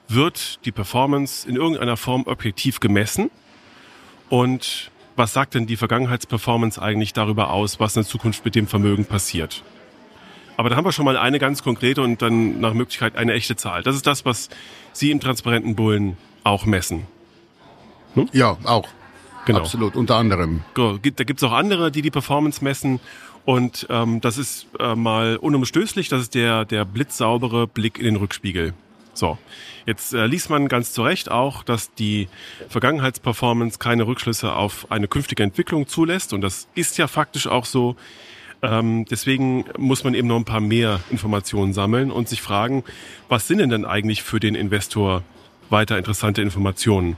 wird 0.09 0.65
die 0.65 0.73
Performance 0.73 1.49
in 1.49 1.57
irgendeiner 1.57 1.97
Form 1.97 2.25
objektiv 2.27 2.81
gemessen 2.81 3.31
und 4.29 4.91
was 5.17 5.33
sagt 5.33 5.55
denn 5.55 5.67
die 5.67 5.77
Vergangenheitsperformance 5.77 6.81
eigentlich 6.81 7.13
darüber 7.13 7.51
aus, 7.51 7.81
was 7.81 7.97
in 7.97 8.05
Zukunft 8.05 8.45
mit 8.45 8.55
dem 8.55 8.69
Vermögen 8.69 9.05
passiert? 9.05 9.65
Aber 10.59 10.71
da 10.71 10.77
haben 10.77 10.85
wir 10.85 10.91
schon 10.91 11.05
mal 11.05 11.17
eine 11.17 11.39
ganz 11.39 11.63
konkrete 11.63 12.03
und 12.03 12.21
dann 12.21 12.59
nach 12.59 12.75
Möglichkeit 12.75 13.17
eine 13.17 13.33
echte 13.33 13.55
Zahl. 13.55 13.85
Das 13.85 13.95
ist 13.95 14.09
das, 14.09 14.25
was 14.25 14.49
Sie 14.93 15.13
im 15.13 15.21
transparenten 15.21 15.77
Bullen 15.77 16.17
auch 16.43 16.67
messen. 16.67 17.07
Hm? 18.15 18.29
Ja, 18.33 18.59
auch. 18.65 18.89
Genau. 19.47 19.61
Absolut, 19.61 19.95
unter 19.95 20.17
anderem. 20.17 20.65
Da 20.75 20.97
gibt 21.01 21.21
es 21.21 21.45
auch 21.45 21.53
andere, 21.53 21.93
die 21.93 22.03
die 22.03 22.11
Performance 22.11 22.65
messen. 22.65 22.99
Und 23.45 23.87
ähm, 23.89 24.21
das 24.21 24.37
ist 24.37 24.67
äh, 24.81 24.97
mal 24.97 25.37
unumstößlich, 25.37 26.09
das 26.09 26.23
ist 26.23 26.35
der, 26.35 26.65
der 26.65 26.85
blitzsaubere 26.85 27.69
Blick 27.69 27.99
in 27.99 28.07
den 28.07 28.17
Rückspiegel. 28.17 28.75
So, 29.15 29.39
jetzt 29.87 30.13
äh, 30.13 30.27
liest 30.27 30.51
man 30.51 30.67
ganz 30.67 30.93
zu 30.93 31.03
Recht 31.05 31.31
auch, 31.31 31.63
dass 31.63 31.95
die 31.95 32.29
Vergangenheitsperformance 32.69 33.79
keine 33.79 34.09
Rückschlüsse 34.09 34.55
auf 34.55 34.91
eine 34.91 35.07
künftige 35.07 35.45
Entwicklung 35.45 35.87
zulässt. 35.87 36.33
Und 36.33 36.41
das 36.41 36.67
ist 36.75 36.99
ja 36.99 37.07
faktisch 37.07 37.47
auch 37.47 37.65
so. 37.65 37.95
Ähm, 38.63 39.05
deswegen 39.05 39.65
muss 39.77 40.05
man 40.05 40.15
eben 40.15 40.29
noch 40.29 40.37
ein 40.37 40.45
paar 40.45 40.61
mehr 40.61 41.01
Informationen 41.11 41.73
sammeln 41.73 42.11
und 42.11 42.29
sich 42.29 42.43
fragen, 42.43 42.85
was 43.29 43.47
sind 43.47 43.59
denn 43.59 43.71
denn 43.71 43.85
eigentlich 43.85 44.23
für 44.23 44.41
den 44.41 44.55
Investor 44.55 45.23
weiter 45.71 45.97
interessante 45.97 46.43
Informationen? 46.43 47.17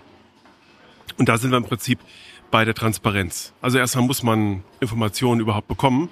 Und 1.16 1.28
da 1.28 1.38
sind 1.38 1.50
wir 1.50 1.56
im 1.56 1.64
Prinzip 1.64 1.98
bei 2.50 2.64
der 2.64 2.74
Transparenz. 2.74 3.52
Also 3.62 3.78
erstmal 3.78 4.04
muss 4.04 4.22
man 4.22 4.62
Informationen 4.80 5.40
überhaupt 5.40 5.68
bekommen 5.68 6.08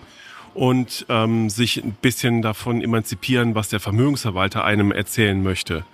und 0.54 1.06
ähm, 1.08 1.50
sich 1.50 1.82
ein 1.82 1.92
bisschen 1.92 2.42
davon 2.42 2.80
emanzipieren, 2.80 3.54
was 3.54 3.68
der 3.68 3.80
Vermögensverwalter 3.80 4.64
einem 4.64 4.92
erzählen 4.92 5.42
möchte. 5.42 5.84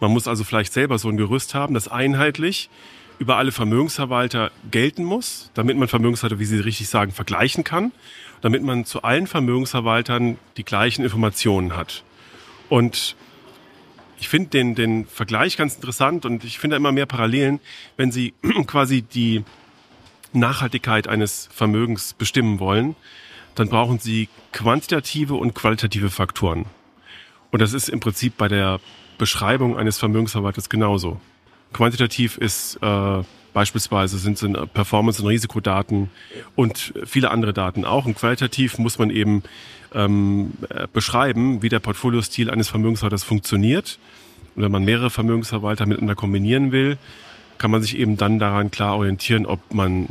Man 0.00 0.12
muss 0.12 0.28
also 0.28 0.44
vielleicht 0.44 0.72
selber 0.72 0.98
so 0.98 1.08
ein 1.08 1.16
Gerüst 1.16 1.54
haben, 1.54 1.74
das 1.74 1.88
einheitlich 1.88 2.70
über 3.18 3.36
alle 3.36 3.50
Vermögensverwalter 3.50 4.52
gelten 4.70 5.04
muss, 5.04 5.50
damit 5.54 5.76
man 5.76 5.88
Vermögensverwalter, 5.88 6.38
wie 6.38 6.44
Sie 6.44 6.58
richtig 6.58 6.88
sagen, 6.88 7.10
vergleichen 7.10 7.64
kann, 7.64 7.92
damit 8.40 8.62
man 8.62 8.84
zu 8.84 9.02
allen 9.02 9.26
Vermögensverwaltern 9.26 10.38
die 10.56 10.64
gleichen 10.64 11.04
Informationen 11.04 11.76
hat. 11.76 12.04
Und 12.68 13.16
ich 14.20 14.28
finde 14.28 14.50
den, 14.50 14.74
den 14.74 15.06
Vergleich 15.06 15.56
ganz 15.56 15.76
interessant 15.76 16.24
und 16.24 16.44
ich 16.44 16.58
finde 16.58 16.76
immer 16.76 16.92
mehr 16.92 17.06
Parallelen, 17.06 17.60
wenn 17.96 18.10
Sie 18.12 18.34
quasi 18.66 19.02
die 19.02 19.44
Nachhaltigkeit 20.32 21.08
eines 21.08 21.48
Vermögens 21.52 22.14
bestimmen 22.14 22.60
wollen, 22.60 22.96
dann 23.54 23.68
brauchen 23.68 23.98
Sie 23.98 24.28
quantitative 24.52 25.34
und 25.34 25.54
qualitative 25.54 26.10
Faktoren. 26.10 26.66
Und 27.50 27.62
das 27.62 27.72
ist 27.72 27.88
im 27.88 28.00
Prinzip 28.00 28.36
bei 28.36 28.48
der 28.48 28.80
Beschreibung 29.16 29.76
eines 29.76 29.98
Vermögensverwalters 29.98 30.68
genauso. 30.68 31.20
Quantitativ 31.72 32.36
ist 32.38 32.76
äh, 32.82 33.22
Beispielsweise 33.58 34.18
sind 34.18 34.40
es 34.40 34.68
Performance- 34.72 35.20
und 35.20 35.26
Risikodaten 35.26 36.10
und 36.54 36.94
viele 37.04 37.32
andere 37.32 37.52
Daten 37.52 37.84
auch. 37.84 38.06
Und 38.06 38.14
qualitativ 38.16 38.78
muss 38.78 39.00
man 39.00 39.10
eben 39.10 39.42
ähm, 39.92 40.52
beschreiben, 40.92 41.60
wie 41.60 41.68
der 41.68 41.80
Portfoliostil 41.80 42.50
eines 42.52 42.68
Vermögensverwalters 42.68 43.24
funktioniert. 43.24 43.98
Und 44.54 44.62
wenn 44.62 44.70
man 44.70 44.84
mehrere 44.84 45.10
Vermögensverwalter 45.10 45.86
miteinander 45.86 46.14
kombinieren 46.14 46.70
will, 46.70 46.98
kann 47.58 47.72
man 47.72 47.82
sich 47.82 47.98
eben 47.98 48.16
dann 48.16 48.38
daran 48.38 48.70
klar 48.70 48.94
orientieren, 48.94 49.44
ob 49.44 49.74
man 49.74 50.10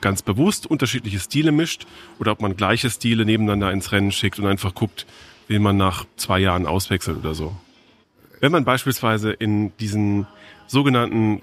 ganz 0.00 0.22
bewusst 0.22 0.66
unterschiedliche 0.66 1.20
Stile 1.20 1.52
mischt 1.52 1.86
oder 2.18 2.32
ob 2.32 2.42
man 2.42 2.56
gleiche 2.56 2.90
Stile 2.90 3.24
nebeneinander 3.24 3.70
ins 3.70 3.92
Rennen 3.92 4.10
schickt 4.10 4.40
und 4.40 4.46
einfach 4.46 4.74
guckt, 4.74 5.06
wen 5.46 5.62
man 5.62 5.76
nach 5.76 6.04
zwei 6.16 6.40
Jahren 6.40 6.66
auswechselt 6.66 7.18
oder 7.18 7.36
so. 7.36 7.54
Wenn 8.40 8.50
man 8.50 8.64
beispielsweise 8.64 9.30
in 9.30 9.70
diesen 9.76 10.26
sogenannten 10.66 11.38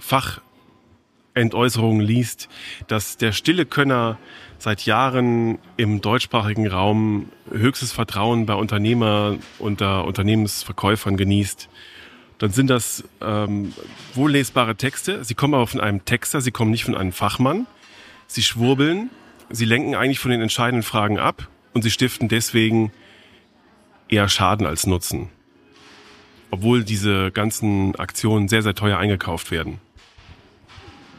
Fachentäußerungen 1.36 2.00
liest, 2.00 2.48
dass 2.88 3.18
der 3.18 3.34
stille 3.34 3.66
Könner 3.66 4.18
seit 4.58 4.86
Jahren 4.86 5.60
im 5.76 6.00
deutschsprachigen 6.00 6.66
Raum 6.66 7.30
höchstes 7.52 7.92
Vertrauen 7.92 8.46
bei 8.46 8.54
Unternehmer 8.54 9.36
und 9.60 9.82
Unternehmensverkäufern 9.82 11.18
genießt, 11.18 11.68
dann 12.38 12.52
sind 12.52 12.70
das 12.70 13.04
ähm, 13.22 13.74
wohllesbare 14.14 14.76
Texte. 14.76 15.26
Sie 15.26 15.36
kommen 15.36 15.54
aber 15.54 15.68
von 15.68 15.82
einem 15.82 16.06
Texter, 16.06 16.40
sie 16.40 16.52
kommen 16.52 16.72
nicht 16.72 16.86
von 16.86 16.96
einem 16.96 17.12
Fachmann. 17.12 17.68
Sie 18.28 18.42
schwurbeln, 18.42 19.10
sie 19.50 19.66
lenken 19.66 19.94
eigentlich 19.94 20.20
von 20.20 20.32
den 20.32 20.42
entscheidenden 20.42 20.84
Fragen 20.84 21.20
ab 21.20 21.50
und 21.74 21.82
sie 21.82 21.92
stiften 21.92 22.30
deswegen 22.30 22.94
eher 24.08 24.30
Schaden 24.30 24.66
als 24.66 24.88
Nutzen. 24.88 25.30
Obwohl 26.50 26.86
diese 26.86 27.32
ganzen 27.32 27.96
Aktionen 27.96 28.48
sehr, 28.48 28.62
sehr 28.62 28.76
teuer 28.76 28.98
eingekauft 28.98 29.52
werden. 29.52 29.82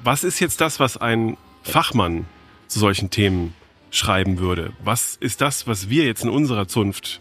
Was 0.07 0.23
ist 0.23 0.39
jetzt 0.39 0.61
das, 0.61 0.79
was 0.79 0.97
ein 0.97 1.37
Fachmann 1.65 2.27
zu 2.69 2.79
solchen 2.79 3.11
Themen 3.11 3.55
schreiben 3.91 4.39
würde? 4.39 4.73
Was 4.85 5.17
ist 5.19 5.41
das, 5.41 5.67
was 5.67 5.91
wir 5.91 6.05
jetzt 6.05 6.23
in 6.23 6.31
unserer 6.31 6.69
Zunft 6.69 7.21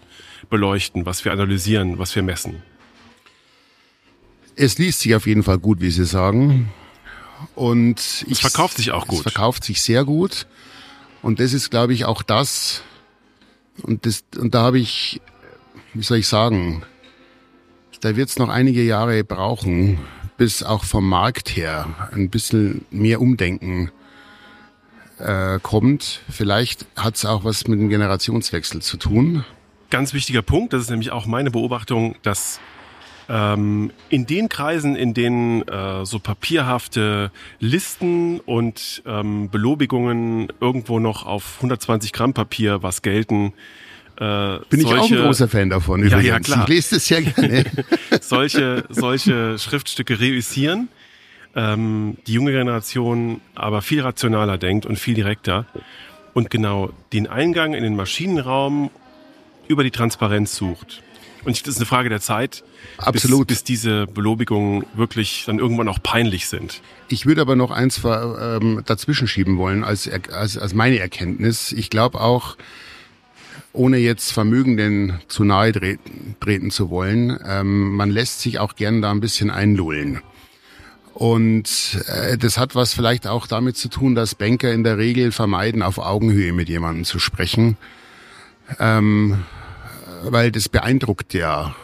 beleuchten, 0.51 1.03
was 1.03 1.25
wir 1.25 1.31
analysieren, 1.31 1.97
was 1.97 2.15
wir 2.15 2.21
messen? 2.21 2.61
Es 4.55 4.77
liest 4.77 4.99
sich 4.99 5.15
auf 5.15 5.25
jeden 5.25 5.41
Fall 5.41 5.57
gut, 5.57 5.81
wie 5.81 5.89
Sie 5.89 6.05
sagen. 6.05 6.71
Und 7.55 8.23
ich, 8.27 8.33
es 8.33 8.39
verkauft 8.41 8.77
sich 8.77 8.91
auch 8.91 9.07
gut. 9.07 9.25
Es 9.25 9.31
verkauft 9.33 9.63
sich 9.63 9.81
sehr 9.81 10.05
gut. 10.05 10.45
Und 11.23 11.39
das 11.39 11.53
ist, 11.53 11.71
glaube 11.71 11.93
ich, 11.93 12.05
auch 12.05 12.21
das. 12.21 12.83
Und 13.81 14.05
das, 14.05 14.23
und 14.37 14.53
da 14.53 14.61
habe 14.61 14.77
ich, 14.77 15.21
wie 15.95 16.03
soll 16.03 16.19
ich 16.19 16.27
sagen, 16.27 16.83
da 18.01 18.15
wird 18.15 18.29
es 18.29 18.37
noch 18.37 18.49
einige 18.49 18.83
Jahre 18.83 19.23
brauchen, 19.23 19.97
bis 20.37 20.63
auch 20.63 20.83
vom 20.83 21.07
Markt 21.07 21.55
her 21.55 21.87
ein 22.11 22.29
bisschen 22.29 22.85
mehr 22.91 23.21
Umdenken 23.21 23.91
äh, 25.19 25.59
kommt. 25.61 26.21
Vielleicht 26.29 26.85
hat 26.95 27.15
es 27.15 27.25
auch 27.25 27.43
was 27.43 27.67
mit 27.67 27.79
dem 27.79 27.89
Generationswechsel 27.89 28.81
zu 28.81 28.97
tun. 28.97 29.45
Ganz 29.89 30.13
wichtiger 30.13 30.41
Punkt, 30.41 30.73
das 30.73 30.83
ist 30.83 30.89
nämlich 30.89 31.11
auch 31.11 31.25
meine 31.25 31.51
Beobachtung, 31.51 32.15
dass 32.21 32.59
ähm, 33.29 33.91
in 34.09 34.25
den 34.25 34.49
Kreisen, 34.49 34.95
in 34.95 35.13
denen 35.13 35.67
äh, 35.67 36.05
so 36.05 36.19
papierhafte 36.19 37.31
Listen 37.59 38.39
und 38.39 39.03
ähm, 39.05 39.49
Belobigungen 39.49 40.51
irgendwo 40.59 40.99
noch 40.99 41.25
auf 41.25 41.55
120 41.57 42.13
Gramm 42.13 42.33
Papier 42.33 42.83
was 42.83 43.01
gelten, 43.01 43.53
äh, 44.17 44.59
Bin 44.69 44.81
solche, 44.81 44.95
ich 44.95 45.01
auch 45.01 45.11
ein 45.11 45.25
großer 45.25 45.47
Fan 45.47 45.69
davon 45.69 46.01
übrigens. 46.01 46.25
Ja, 46.25 46.33
ja, 46.33 46.39
klar. 46.39 46.63
Ich 46.63 46.69
lese 46.69 46.95
es 46.97 47.07
sehr 47.07 47.21
gerne. 47.21 47.65
solche, 48.21 48.85
solche 48.89 49.59
Schriftstücke 49.59 50.19
reüssieren. 50.19 50.89
Ähm, 51.55 52.17
die 52.27 52.33
junge 52.33 52.51
Generation 52.51 53.41
aber 53.55 53.81
viel 53.81 54.01
rationaler 54.01 54.57
denkt 54.57 54.85
und 54.85 54.99
viel 54.99 55.13
direkter 55.13 55.65
und 56.33 56.49
genau 56.49 56.91
den 57.13 57.27
Eingang 57.27 57.73
in 57.73 57.83
den 57.83 57.95
Maschinenraum 57.95 58.91
über 59.67 59.83
die 59.83 59.91
Transparenz 59.91 60.55
sucht. 60.55 61.01
Und 61.45 61.61
das 61.61 61.75
ist 61.75 61.77
eine 61.77 61.85
Frage 61.85 62.09
der 62.09 62.21
Zeit, 62.21 62.63
Absolut. 62.97 63.47
Bis, 63.47 63.57
bis 63.59 63.63
diese 63.63 64.07
Belobigungen 64.07 64.85
wirklich 64.95 65.43
dann 65.45 65.59
irgendwann 65.59 65.87
auch 65.87 66.01
peinlich 66.01 66.47
sind. 66.47 66.81
Ich 67.07 67.25
würde 67.25 67.41
aber 67.41 67.55
noch 67.55 67.71
eins 67.71 68.01
ähm, 68.03 68.81
dazwischen 68.85 69.27
schieben 69.27 69.57
wollen 69.57 69.83
als, 69.83 70.09
als, 70.31 70.57
als 70.57 70.73
meine 70.73 70.97
Erkenntnis. 70.97 71.71
Ich 71.71 71.89
glaube 71.89 72.19
auch, 72.19 72.57
ohne 73.75 73.97
jetzt 73.97 74.31
Vermögenden 74.31 75.19
zu 75.27 75.43
nahe 75.43 75.71
treten, 75.71 76.71
zu 76.71 76.89
wollen, 76.89 77.37
ähm, 77.45 77.95
man 77.95 78.09
lässt 78.09 78.41
sich 78.41 78.59
auch 78.59 78.75
gern 78.75 79.01
da 79.01 79.11
ein 79.11 79.19
bisschen 79.19 79.51
einlullen. 79.51 80.21
Und 81.13 82.03
äh, 82.07 82.37
das 82.37 82.57
hat 82.57 82.75
was 82.75 82.93
vielleicht 82.93 83.25
auch 83.27 83.47
damit 83.47 83.77
zu 83.77 83.87
tun, 83.87 84.15
dass 84.15 84.35
Banker 84.35 84.73
in 84.73 84.83
der 84.83 84.97
Regel 84.97 85.31
vermeiden, 85.31 85.81
auf 85.81 85.97
Augenhöhe 85.97 86.51
mit 86.51 86.67
jemandem 86.67 87.05
zu 87.05 87.19
sprechen. 87.19 87.77
Ähm, 88.79 89.43
weil 90.23 90.51
das 90.51 90.69
beeindruckt 90.69 91.33
ja 91.33 91.75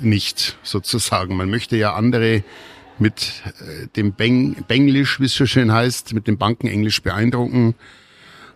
nicht 0.00 0.58
sozusagen. 0.62 1.36
Man 1.36 1.50
möchte 1.50 1.76
ja 1.76 1.94
andere 1.94 2.42
mit 2.98 3.42
äh, 3.60 3.86
dem 3.96 4.12
Beng 4.12 4.64
Benglisch, 4.66 5.20
wie 5.20 5.26
es 5.26 5.34
so 5.34 5.46
schön 5.46 5.72
heißt, 5.72 6.12
mit 6.12 6.26
dem 6.26 6.38
Bankenenglisch 6.38 7.02
beeindrucken. 7.02 7.74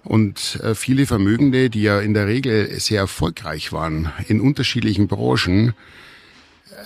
Und 0.05 0.61
äh, 0.63 0.75
viele 0.75 1.07
Vermögende, 1.07 1.71
die 1.71 1.83
ja 1.83 2.01
in 2.01 2.15
der 2.15 2.27
Regel 2.27 2.79
sehr 2.79 3.01
erfolgreich 3.01 3.73
waren 3.73 4.13
in 4.29 4.41
unterschiedlichen 4.41 5.09
Branchen, 5.09 5.75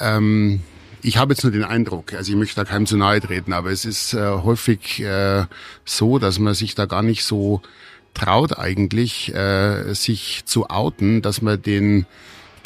ähm, 0.00 0.60
ich 1.02 1.16
habe 1.16 1.32
jetzt 1.32 1.42
nur 1.44 1.52
den 1.52 1.64
Eindruck, 1.64 2.12
also 2.14 2.32
ich 2.32 2.38
möchte 2.38 2.56
da 2.56 2.64
keinem 2.64 2.86
zu 2.86 2.96
nahe 2.96 3.20
treten, 3.20 3.52
aber 3.52 3.70
es 3.70 3.84
ist 3.84 4.14
äh, 4.14 4.30
häufig 4.30 5.00
äh, 5.00 5.44
so, 5.84 6.18
dass 6.18 6.38
man 6.38 6.54
sich 6.54 6.74
da 6.74 6.86
gar 6.86 7.02
nicht 7.02 7.24
so 7.24 7.62
traut 8.14 8.58
eigentlich, 8.58 9.32
äh, 9.34 9.94
sich 9.94 10.42
zu 10.44 10.70
outen, 10.70 11.22
dass 11.22 11.40
man 11.40 11.60
den 11.62 12.06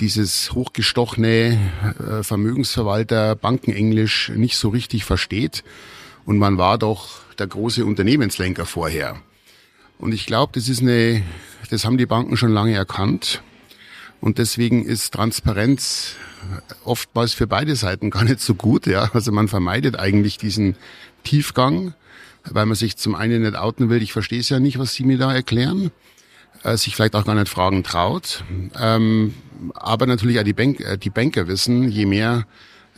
dieses 0.00 0.52
hochgestochene 0.52 1.58
äh, 1.98 2.22
Vermögensverwalter 2.22 3.36
Bankenenglisch 3.36 4.32
nicht 4.34 4.56
so 4.56 4.70
richtig 4.70 5.04
versteht. 5.04 5.62
Und 6.24 6.38
man 6.38 6.58
war 6.58 6.78
doch 6.78 7.20
der 7.38 7.46
große 7.46 7.84
Unternehmenslenker 7.84 8.64
vorher. 8.64 9.20
Und 9.98 10.12
ich 10.12 10.26
glaube, 10.26 10.52
das 10.54 10.68
ist 10.68 10.80
eine, 10.80 11.22
das 11.70 11.84
haben 11.84 11.98
die 11.98 12.06
Banken 12.06 12.36
schon 12.36 12.52
lange 12.52 12.74
erkannt. 12.74 13.42
Und 14.20 14.38
deswegen 14.38 14.84
ist 14.84 15.12
Transparenz 15.12 16.14
oftmals 16.84 17.34
für 17.34 17.46
beide 17.46 17.76
Seiten 17.76 18.10
gar 18.10 18.24
nicht 18.24 18.40
so 18.40 18.54
gut. 18.54 18.86
Ja, 18.86 19.10
also 19.12 19.32
man 19.32 19.48
vermeidet 19.48 19.98
eigentlich 19.98 20.38
diesen 20.38 20.76
Tiefgang, 21.24 21.94
weil 22.44 22.66
man 22.66 22.76
sich 22.76 22.96
zum 22.96 23.14
einen 23.14 23.42
nicht 23.42 23.56
outen 23.56 23.90
will. 23.90 24.02
Ich 24.02 24.12
verstehe 24.12 24.40
es 24.40 24.48
ja 24.48 24.60
nicht, 24.60 24.78
was 24.78 24.94
Sie 24.94 25.04
mir 25.04 25.18
da 25.18 25.32
erklären 25.32 25.90
äh, 26.64 26.76
sich 26.76 26.94
vielleicht 26.94 27.14
auch 27.14 27.24
gar 27.24 27.34
nicht 27.34 27.48
fragen 27.48 27.82
traut. 27.82 28.44
Ähm, 28.78 29.34
aber 29.74 30.06
natürlich 30.06 30.38
auch 30.38 30.44
die, 30.44 30.52
Bank, 30.52 30.80
äh, 30.80 30.98
die 30.98 31.10
Banker 31.10 31.48
wissen, 31.48 31.90
je 31.90 32.06
mehr 32.06 32.46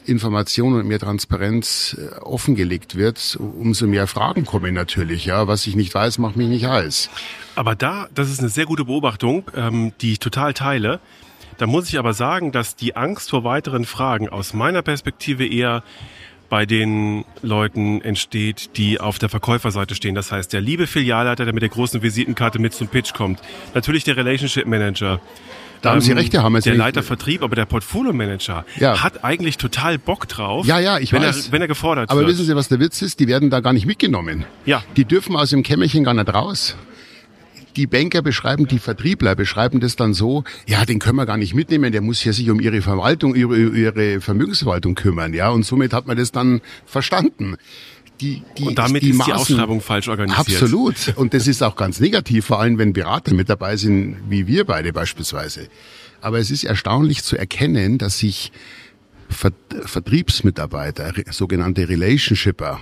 Information 0.07 0.75
und 0.75 0.87
mehr 0.87 0.99
Transparenz 0.99 1.97
äh, 1.99 2.14
offengelegt 2.21 2.97
wird, 2.97 3.37
umso 3.40 3.87
mehr 3.87 4.07
Fragen 4.07 4.45
kommen 4.45 4.75
natürlich. 4.75 5.25
Ja, 5.25 5.47
was 5.47 5.67
ich 5.67 5.77
nicht 5.77 5.95
weiß, 5.95 6.19
macht 6.19 6.37
mich 6.37 6.49
nicht 6.49 6.67
heiß. 6.67 7.11
Aber 7.57 7.75
da, 7.75 8.09
das 8.14 8.31
ist 8.31 8.40
eine 8.40 8.49
sehr 8.49 8.67
gute 8.67 8.85
Beobachtung, 8.85 9.45
ähm, 9.57 9.93
die 10.01 10.12
ich 10.12 10.19
total 10.19 10.55
teile. 10.55 11.01
Da 11.59 11.67
muss 11.67 11.88
ich 11.88 11.99
aber 11.99 12.14
sagen, 12.14 12.53
dass 12.53 12.77
die 12.77 12.97
Angst 12.97 13.31
vor 13.31 13.45
weiteren 13.45 13.85
Fragen 13.85 14.29
aus 14.29 14.55
meiner 14.55 14.83
Perspektive 14.83 15.47
eher 15.47 15.85
bei 16.49 16.67
den 16.67 17.25
Leuten 17.43 18.01
entsteht, 18.01 18.77
die 18.77 19.01
auf 19.01 19.19
der 19.19 19.29
Verkäuferseite 19.29 19.95
stehen. 19.95 20.14
Das 20.14 20.31
heißt, 20.31 20.53
der 20.53 20.61
liebe 20.61 20.87
Filialleiter, 20.87 21.45
der 21.45 21.55
mit 21.55 21.62
der 21.62 21.71
großen 21.71 22.03
Visitenkarte 22.03 22.59
mit 22.59 22.75
zum 22.75 22.88
Pitch 22.88 23.14
kommt. 23.14 23.40
Natürlich 23.75 24.05
der 24.05 24.17
Relationship 24.17 24.67
Manager. 24.67 25.21
Da 25.85 25.90
haben 25.90 26.01
Sie 26.01 26.12
ähm, 26.12 26.16
recht, 26.16 26.33
Herr 26.33 26.42
Hammer. 26.42 26.61
Der 26.61 26.75
Leiter 26.75 27.03
Vertrieb, 27.03 27.42
aber 27.42 27.57
der 27.57 27.66
Portfolio 27.66 28.14
Manager 28.14 28.64
ja. 28.81 29.03
hat 29.03 29.23
eigentlich 29.23 29.59
total 29.59 29.99
Bock 29.99 30.27
drauf. 30.29 30.66
Ja, 30.66 30.79
ja, 30.79 30.99
ich 30.99 31.12
wenn 31.12 31.23
weiß. 31.23 31.49
Er, 31.49 31.53
wenn 31.53 31.61
er 31.61 31.68
gefordert 31.68 32.09
aber 32.09 32.20
wird. 32.20 32.25
Aber 32.25 32.33
wissen 32.33 32.47
Sie, 32.47 32.57
was 32.57 32.68
der 32.68 32.81
Witz 32.81 33.03
ist? 33.03 33.20
Die 33.20 33.29
werden 33.29 33.51
da 33.51 33.61
gar 33.61 33.75
nicht 33.75 33.85
mitgenommen. 33.85 34.47
Ja. 34.64 34.83
Die 34.97 35.05
dürfen 35.05 35.37
aus 35.37 35.51
dem 35.51 35.62
Kämmerchen 35.62 36.05
gar 36.05 36.14
nicht 36.14 36.33
raus 36.33 36.75
die 37.77 37.87
Banker 37.87 38.23
beschreiben, 38.23 38.66
die 38.66 38.79
Vertriebler 38.79 39.35
beschreiben 39.35 39.81
das 39.81 39.97
dann 39.97 40.14
so, 40.14 40.44
ja, 40.66 40.85
den 40.85 40.99
können 40.99 41.16
wir 41.16 41.27
gar 41.27 41.37
nicht 41.37 41.55
mitnehmen, 41.55 41.92
der 41.92 42.01
muss 42.01 42.23
ja 42.25 42.33
sich 42.33 42.49
um 42.51 42.61
ihre 42.61 42.83
Verwaltung, 42.83 43.35
ihre, 43.35 43.57
ihre 43.57 44.20
Vermögensverwaltung 44.20 44.94
kümmern, 44.94 45.35
ja, 45.35 45.51
und 45.51 45.64
somit 45.64 45.92
hat 45.92 46.07
man 46.07 46.16
das 46.16 46.33
dann 46.33 46.61
verstanden. 46.87 47.57
Die, 48.20 48.42
die, 48.57 48.64
und 48.64 48.79
damit 48.79 49.03
die 49.03 49.11
ist 49.11 49.16
Maßen, 49.16 49.33
die 49.33 49.38
Ausschreibung 49.38 49.81
falsch 49.81 50.09
organisiert. 50.09 50.62
Absolut. 50.62 51.14
Und 51.16 51.35
das 51.35 51.48
ist 51.48 51.62
auch 51.62 51.74
ganz 51.74 51.98
negativ, 51.98 52.46
vor 52.46 52.61
allem 52.61 52.79
wenn 52.79 52.92
Berater 52.92 53.35
mit 53.35 53.48
dabei 53.48 53.77
sind, 53.77 54.16
wie 54.29 54.46
wir 54.46 54.64
beide 54.64 54.92
beispielsweise. 54.92 55.68
Aber 56.20 56.38
es 56.38 56.50
ist 56.50 56.64
erstaunlich 56.64 57.22
zu 57.22 57.37
erkennen, 57.37 57.98
dass 57.98 58.18
sich 58.18 58.53
Vertriebsmitarbeiter, 59.29 61.12
sogenannte 61.31 61.88
Relationshipper, 61.88 62.81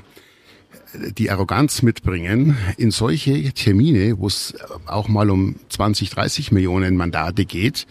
die 1.16 1.30
Arroganz 1.30 1.82
mitbringen, 1.82 2.56
in 2.76 2.90
solche 2.90 3.52
Termine, 3.52 4.18
wo 4.18 4.26
es 4.26 4.54
auch 4.86 5.08
mal 5.08 5.30
um 5.30 5.56
20, 5.70 6.10
30 6.10 6.52
Millionen 6.52 6.96
Mandate 6.96 7.46
geht, 7.46 7.86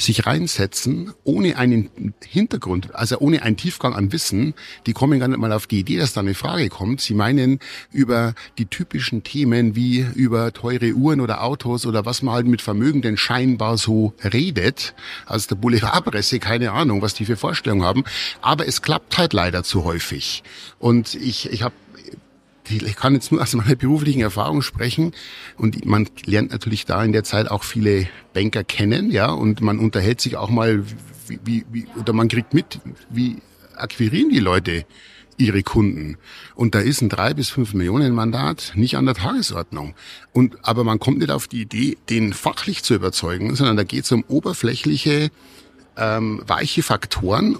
sich 0.00 0.26
reinsetzen, 0.26 1.12
ohne 1.24 1.56
einen 1.56 1.90
Hintergrund, 2.24 2.94
also 2.94 3.18
ohne 3.18 3.42
einen 3.42 3.56
Tiefgang 3.56 3.94
an 3.94 4.12
Wissen, 4.12 4.54
die 4.86 4.92
kommen 4.92 5.20
gar 5.20 5.28
nicht 5.28 5.38
mal 5.38 5.52
auf 5.52 5.66
die 5.66 5.80
Idee, 5.80 5.98
dass 5.98 6.12
da 6.12 6.20
eine 6.20 6.34
Frage 6.34 6.68
kommt. 6.68 7.00
Sie 7.00 7.14
meinen 7.14 7.58
über 7.92 8.34
die 8.58 8.66
typischen 8.66 9.22
Themen 9.22 9.76
wie 9.76 10.06
über 10.14 10.52
teure 10.52 10.92
Uhren 10.92 11.20
oder 11.20 11.42
Autos 11.42 11.86
oder 11.86 12.06
was 12.06 12.22
man 12.22 12.34
halt 12.34 12.46
mit 12.46 12.62
Vermögenden 12.62 13.16
scheinbar 13.16 13.76
so 13.78 14.14
redet, 14.24 14.94
aus 15.26 15.46
der 15.46 15.56
Boulevardpresse, 15.56 16.38
keine 16.38 16.72
Ahnung, 16.72 17.02
was 17.02 17.14
die 17.14 17.24
für 17.24 17.36
Vorstellungen 17.36 17.84
haben. 17.84 18.04
Aber 18.40 18.66
es 18.66 18.82
klappt 18.82 19.18
halt 19.18 19.32
leider 19.32 19.62
zu 19.62 19.84
häufig. 19.84 20.42
Und 20.78 21.14
ich, 21.14 21.50
ich 21.52 21.62
habe 21.62 21.74
ich 22.70 22.96
kann 22.96 23.14
jetzt 23.14 23.32
nur 23.32 23.42
aus 23.42 23.54
meiner 23.54 23.76
beruflichen 23.76 24.20
Erfahrung 24.20 24.62
sprechen 24.62 25.12
und 25.56 25.84
man 25.84 26.08
lernt 26.24 26.52
natürlich 26.52 26.86
da 26.86 27.02
in 27.04 27.12
der 27.12 27.24
Zeit 27.24 27.50
auch 27.50 27.64
viele 27.64 28.08
Banker 28.32 28.64
kennen, 28.64 29.10
ja, 29.10 29.30
und 29.30 29.60
man 29.60 29.78
unterhält 29.78 30.20
sich 30.20 30.36
auch 30.36 30.50
mal, 30.50 30.84
wie, 31.26 31.40
wie, 31.44 31.64
wie 31.70 31.86
oder 31.98 32.12
man 32.12 32.28
kriegt 32.28 32.54
mit, 32.54 32.80
wie 33.08 33.36
akquirieren 33.76 34.30
die 34.30 34.40
Leute 34.40 34.84
ihre 35.40 35.62
Kunden. 35.62 36.18
Und 36.54 36.74
da 36.74 36.80
ist 36.80 37.00
ein 37.00 37.08
drei 37.08 37.34
bis 37.34 37.48
fünf 37.48 37.72
Millionen 37.72 38.14
Mandat 38.14 38.72
nicht 38.74 38.96
an 38.96 39.06
der 39.06 39.14
Tagesordnung. 39.14 39.94
Und 40.32 40.58
aber 40.62 40.84
man 40.84 40.98
kommt 40.98 41.18
nicht 41.18 41.30
auf 41.30 41.48
die 41.48 41.62
Idee, 41.62 41.96
den 42.10 42.32
fachlich 42.34 42.82
zu 42.82 42.94
überzeugen, 42.94 43.54
sondern 43.56 43.76
da 43.76 43.84
geht 43.84 44.04
es 44.04 44.12
um 44.12 44.22
oberflächliche, 44.28 45.30
ähm, 45.96 46.42
weiche 46.46 46.82
Faktoren 46.82 47.58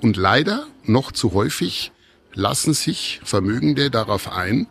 und 0.00 0.16
leider 0.16 0.66
noch 0.84 1.12
zu 1.12 1.32
häufig 1.32 1.92
lassen 2.34 2.74
sich 2.74 3.20
Vermögende 3.24 3.90
darauf 3.90 4.32
ein 4.32 4.66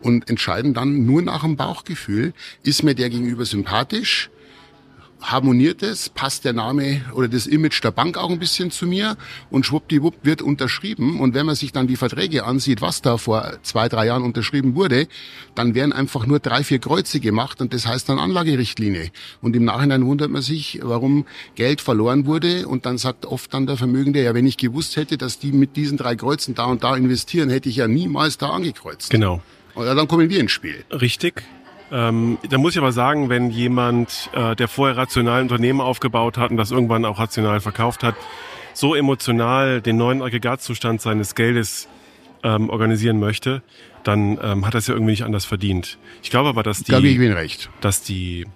und 0.00 0.28
entscheiden 0.28 0.74
dann 0.74 1.04
nur 1.04 1.22
nach 1.22 1.42
dem 1.42 1.56
Bauchgefühl, 1.56 2.32
ist 2.62 2.82
mir 2.82 2.94
der 2.94 3.10
gegenüber 3.10 3.44
sympathisch, 3.44 4.30
harmoniert 5.22 5.82
es, 5.82 6.08
passt 6.08 6.44
der 6.44 6.52
Name 6.52 7.02
oder 7.14 7.28
das 7.28 7.46
Image 7.46 7.82
der 7.82 7.90
Bank 7.90 8.16
auch 8.16 8.30
ein 8.30 8.38
bisschen 8.38 8.70
zu 8.70 8.86
mir 8.86 9.16
und 9.50 9.66
schwuppdiwupp 9.66 10.16
wird 10.22 10.42
unterschrieben. 10.42 11.20
Und 11.20 11.34
wenn 11.34 11.46
man 11.46 11.54
sich 11.54 11.72
dann 11.72 11.86
die 11.86 11.96
Verträge 11.96 12.44
ansieht, 12.44 12.80
was 12.80 13.02
da 13.02 13.16
vor 13.16 13.58
zwei, 13.62 13.88
drei 13.88 14.06
Jahren 14.06 14.22
unterschrieben 14.22 14.74
wurde, 14.74 15.08
dann 15.54 15.74
werden 15.74 15.92
einfach 15.92 16.26
nur 16.26 16.38
drei, 16.38 16.64
vier 16.64 16.78
Kreuze 16.78 17.20
gemacht 17.20 17.60
und 17.60 17.74
das 17.74 17.86
heißt 17.86 18.08
dann 18.08 18.18
Anlagerichtlinie. 18.18 19.10
Und 19.40 19.56
im 19.56 19.64
Nachhinein 19.64 20.04
wundert 20.06 20.30
man 20.30 20.42
sich, 20.42 20.80
warum 20.82 21.26
Geld 21.54 21.80
verloren 21.80 22.26
wurde 22.26 22.66
und 22.66 22.86
dann 22.86 22.98
sagt 22.98 23.26
oft 23.26 23.52
dann 23.54 23.66
der 23.66 23.76
Vermögende, 23.76 24.22
ja, 24.22 24.34
wenn 24.34 24.46
ich 24.46 24.56
gewusst 24.56 24.96
hätte, 24.96 25.18
dass 25.18 25.38
die 25.38 25.52
mit 25.52 25.76
diesen 25.76 25.98
drei 25.98 26.16
Kreuzen 26.16 26.54
da 26.54 26.64
und 26.64 26.82
da 26.82 26.96
investieren, 26.96 27.50
hätte 27.50 27.68
ich 27.68 27.76
ja 27.76 27.88
niemals 27.88 28.38
da 28.38 28.50
angekreuzt. 28.50 29.10
Genau. 29.10 29.42
Und 29.74 29.86
dann 29.86 30.08
kommen 30.08 30.28
wir 30.28 30.40
ins 30.40 30.52
Spiel. 30.52 30.84
Richtig. 30.90 31.42
Ähm, 31.92 32.38
da 32.48 32.58
muss 32.58 32.72
ich 32.74 32.78
aber 32.78 32.92
sagen, 32.92 33.28
wenn 33.28 33.50
jemand, 33.50 34.30
äh, 34.32 34.54
der 34.54 34.68
vorher 34.68 34.96
rational 34.96 35.40
ein 35.40 35.42
Unternehmen 35.42 35.80
aufgebaut 35.80 36.38
hat 36.38 36.50
und 36.50 36.56
das 36.56 36.70
irgendwann 36.70 37.04
auch 37.04 37.18
rational 37.18 37.60
verkauft 37.60 38.02
hat, 38.02 38.14
so 38.74 38.94
emotional 38.94 39.80
den 39.80 39.96
neuen 39.96 40.22
Aggregatzustand 40.22 41.00
seines 41.00 41.34
Geldes 41.34 41.88
ähm, 42.42 42.70
organisieren 42.70 43.18
möchte, 43.18 43.62
dann 44.04 44.38
ähm, 44.42 44.66
hat 44.66 44.74
er 44.74 44.78
es 44.78 44.86
ja 44.86 44.94
irgendwie 44.94 45.12
nicht 45.12 45.24
anders 45.24 45.44
verdient. 45.44 45.98
Ich 46.22 46.30
glaube 46.30 46.48
aber, 46.48 46.62
dass 46.62 46.82
die, 46.82 46.94
ich 46.94 47.16
Ihnen 47.16 47.32
recht. 47.32 47.70
dass 47.80 48.02
die 48.02 48.46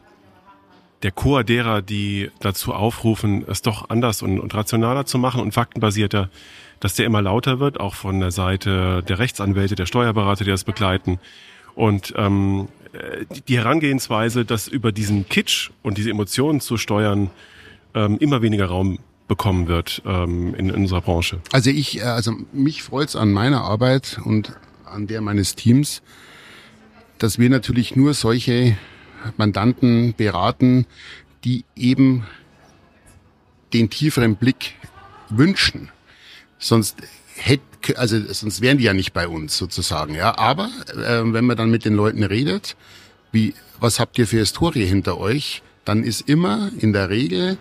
der 1.03 1.13
Chor 1.13 1.45
derer, 1.45 1.83
die 1.83 2.31
dazu 2.41 2.73
aufrufen, 2.73 3.45
es 3.47 3.61
doch 3.61 3.91
anders 3.91 4.23
und, 4.23 4.41
und 4.41 4.55
rationaler 4.55 5.05
zu 5.05 5.19
machen 5.19 5.43
und 5.43 5.53
faktenbasierter, 5.53 6.31
dass 6.81 6.95
der 6.95 7.05
immer 7.05 7.21
lauter 7.21 7.61
wird, 7.61 7.79
auch 7.79 7.95
von 7.95 8.21
der 8.21 8.31
Seite 8.31 9.03
der 9.03 9.19
Rechtsanwälte, 9.19 9.75
der 9.75 9.85
Steuerberater, 9.85 10.45
die 10.45 10.51
das 10.51 10.65
begleiten. 10.65 11.21
Und 11.75 12.15
ähm, 12.17 12.69
äh, 12.84 12.84
die 13.49 13.57
Herangehensweise, 13.57 14.45
das 14.45 14.69
über 14.69 14.93
diesen 14.93 15.29
Kitsch 15.29 15.71
und 15.83 15.99
diese 15.99 16.11
Emotionen 16.11 16.61
zu 16.61 16.77
steuern, 16.77 17.31
ähm, 17.95 18.19
immer 18.19 18.43
weniger 18.43 18.67
Raum 18.67 18.99
bekommen 19.29 19.69
wird 19.69 20.03
ähm, 20.05 20.55
in, 20.55 20.69
in 20.69 20.75
unserer 20.75 21.01
Branche. 21.01 21.41
Also 21.53 21.71
ich, 21.71 21.99
äh, 21.99 22.03
also 22.03 22.35
mich 22.53 22.83
freut's 22.83 23.17
an 23.17 23.33
meiner 23.33 23.63
Arbeit 23.63 24.21
und 24.25 24.53
an 24.85 25.07
der 25.07 25.21
meines 25.21 25.55
Teams, 25.55 26.03
dass 27.19 27.39
wir 27.39 27.49
natürlich 27.49 27.97
nur 27.97 28.15
solche 28.15 28.77
Mandanten 29.37 30.15
beraten, 30.15 30.87
die 31.45 31.65
eben 31.75 32.27
den 33.73 33.91
tieferen 33.91 34.37
Blick 34.37 34.75
wünschen. 35.31 35.91
Sonst 36.59 36.97
hätte, 37.35 37.63
also 37.97 38.21
sonst 38.33 38.61
wären 38.61 38.79
die 38.79 38.85
ja 38.85 38.95
nicht 38.95 39.13
bei 39.13 39.29
uns 39.29 39.57
sozusagen, 39.57 40.15
ja. 40.15 40.37
Aber 40.39 40.71
äh, 40.93 41.23
wenn 41.25 41.45
man 41.45 41.57
dann 41.57 41.71
mit 41.71 41.85
den 41.85 41.95
Leuten 41.95 42.23
redet, 42.23 42.77
wie, 43.33 43.55
was 43.81 44.01
habt 44.01 44.19
ihr 44.19 44.27
für 44.27 44.39
Historie 44.39 44.87
hinter 44.87 45.19
euch, 45.19 45.63
dann 45.85 46.03
ist 46.03 46.29
immer 46.29 46.71
in 46.79 46.93
der 46.93 47.11
Regel 47.11 47.59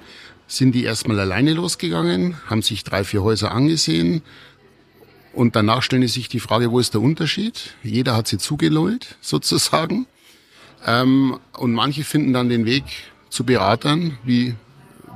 sind 0.47 0.73
die 0.73 0.83
erstmal 0.83 1.19
alleine 1.19 1.53
losgegangen, 1.53 2.37
haben 2.47 2.61
sich 2.61 2.83
drei, 2.83 3.03
vier 3.03 3.23
Häuser 3.23 3.51
angesehen 3.51 4.21
und 5.33 5.55
danach 5.55 5.81
stellen 5.81 6.07
sich 6.07 6.29
die 6.29 6.39
Frage, 6.39 6.71
wo 6.71 6.79
ist 6.79 6.93
der 6.93 7.01
Unterschied? 7.01 7.75
Jeder 7.81 8.15
hat 8.15 8.27
sie 8.27 8.37
zugelullt, 8.37 9.17
sozusagen. 9.21 10.05
Ähm, 10.85 11.39
und 11.57 11.73
manche 11.73 12.03
finden 12.03 12.33
dann 12.33 12.49
den 12.49 12.65
Weg 12.65 12.83
zu 13.29 13.43
Beratern, 13.45 14.17
wie, 14.23 14.55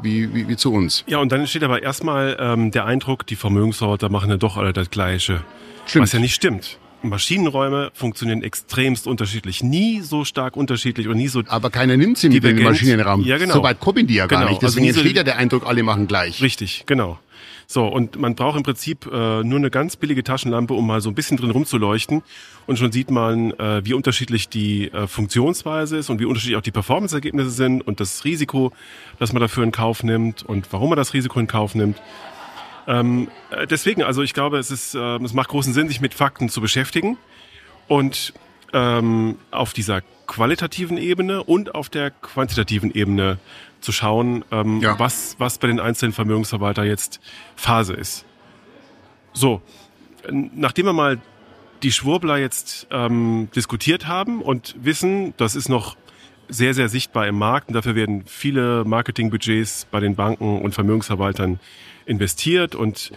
wie, 0.02 0.34
wie, 0.34 0.48
wie 0.48 0.56
zu 0.56 0.72
uns. 0.74 1.04
Ja, 1.08 1.18
und 1.20 1.32
dann 1.32 1.42
entsteht 1.42 1.64
aber 1.64 1.82
erstmal 1.84 2.38
ähm, 2.40 2.72
der 2.72 2.86
Eindruck, 2.86 3.26
die 3.28 3.36
Vermögensverwalter 3.36 4.10
machen 4.10 4.30
ja 4.30 4.38
doch 4.38 4.58
alle 4.58 4.74
das 4.74 4.90
Gleiche. 4.90 5.42
Stimmt. 5.86 6.04
Was 6.04 6.12
ja 6.14 6.20
nicht 6.20 6.36
stimmt. 6.36 6.78
Maschinenräume 7.04 7.92
funktionieren 7.94 8.42
extremst 8.44 9.08
unterschiedlich. 9.08 9.64
Nie 9.64 10.02
so 10.02 10.26
stark 10.26 10.58
unterschiedlich 10.58 11.08
und 11.08 11.18
nie 11.18 11.28
so 11.28 11.44
Aber 11.48 11.70
keiner 11.70 11.96
nimmt 11.96 12.18
sie 12.18 12.30
mit 12.30 12.44
in 12.44 12.56
den. 12.58 12.66
Maschinenraum. 12.66 13.24
Ja, 13.24 13.38
genau. 13.38 13.54
So 13.56 13.64
weit 13.64 13.80
kommen 13.80 14.08
die 14.08 14.16
ja 14.16 14.26
gar 14.28 14.40
Genau. 14.40 14.52
nicht. 14.52 14.64
Also 14.64 14.76
Deswegen 14.76 14.86
nie 14.88 14.92
so- 14.92 15.00
entsteht 15.00 15.18
ja 15.18 15.24
der 15.24 15.38
Eindruck, 15.38 15.66
alle 15.68 15.84
machen 15.84 16.08
gleich. 16.08 16.42
Richtig, 16.42 16.84
genau. 16.86 17.20
So, 17.70 17.86
und 17.86 18.16
man 18.18 18.34
braucht 18.34 18.56
im 18.56 18.64
Prinzip 18.64 19.06
äh, 19.08 19.44
nur 19.44 19.60
eine 19.60 19.70
ganz 19.70 19.98
billige 19.98 20.24
Taschenlampe, 20.24 20.74
um 20.74 20.88
mal 20.88 21.02
so 21.02 21.10
ein 21.10 21.16
bisschen 21.16 21.36
drin 21.36 21.52
rumzuleuchten. 21.52 22.24
Und 22.66 22.80
schon 22.80 22.94
sieht 22.94 23.12
man, 23.12 23.52
äh, 23.52 23.86
wie 23.86 23.94
unterschiedlich 23.94 24.48
die 24.48 24.90
äh, 24.90 25.06
Funktionsweise 25.06 25.98
ist 25.98 26.10
und 26.10 26.22
wie 26.22 26.26
unterschiedlich 26.26 26.56
auch 26.56 26.62
die 26.62 26.72
Performance-Ergebnisse 26.72 27.50
sind 27.50 27.86
und 27.86 28.00
das 28.00 28.24
Risiko, 28.24 28.72
das 29.20 29.34
man 29.34 29.42
dafür 29.42 29.66
in 29.66 29.74
Kauf 29.74 30.02
nimmt 30.02 30.44
und 30.44 30.72
warum 30.72 30.90
man 30.90 30.98
das 30.98 31.14
Risiko 31.14 31.42
in 31.42 31.48
Kauf 31.48 31.76
nimmt. 31.76 32.02
Ähm, 32.88 33.28
äh, 33.52 33.68
deswegen, 33.68 34.02
also 34.02 34.22
ich 34.22 34.34
glaube, 34.34 34.60
es, 34.60 34.72
ist, 34.72 34.96
äh, 34.96 35.18
es 35.18 35.34
macht 35.34 35.50
großen 35.50 35.74
Sinn, 35.74 35.90
sich 35.90 36.00
mit 36.00 36.14
Fakten 36.14 36.48
zu 36.48 36.62
beschäftigen 36.62 37.18
und 37.90 38.34
ähm, 38.72 39.36
auf 39.52 39.74
dieser 39.74 40.04
qualitativen 40.26 40.98
Ebene 40.98 41.44
und 41.44 41.76
auf 41.76 41.90
der 41.90 42.12
quantitativen 42.12 42.94
Ebene 42.94 43.40
zu 43.88 43.94
schauen, 43.94 44.44
ähm, 44.52 44.82
Ja. 44.82 45.00
was, 45.00 45.38
was 45.40 45.60
bei 45.60 45.68
den 45.68 45.80
einzelnen 45.80 46.12
Vermögensverwalter 46.12 46.84
jetzt 46.84 47.22
Phase 47.56 47.94
ist. 47.94 48.26
So, 49.32 49.62
nachdem 50.30 50.88
wir 50.88 50.94
mal 50.94 51.20
die 51.84 51.94
Schwurbler 51.94 52.38
jetzt 52.38 52.86
ähm, 52.92 53.48
diskutiert 53.56 54.06
haben 54.06 54.42
und 54.42 54.76
wissen, 54.82 55.34
das 55.38 55.56
ist 55.56 55.70
noch 55.70 55.96
sehr, 56.50 56.74
sehr 56.74 56.90
sichtbar 56.90 57.28
im 57.28 57.38
Markt 57.38 57.70
und 57.70 57.76
dafür 57.76 57.96
werden 57.96 58.24
viele 58.26 58.84
Marketingbudgets 58.84 59.88
bei 59.90 60.02
den 60.02 60.16
Banken 60.16 60.60
und 60.62 60.74
Vermögensverwaltern 60.74 61.62
investiert 62.06 62.76
und 62.76 63.14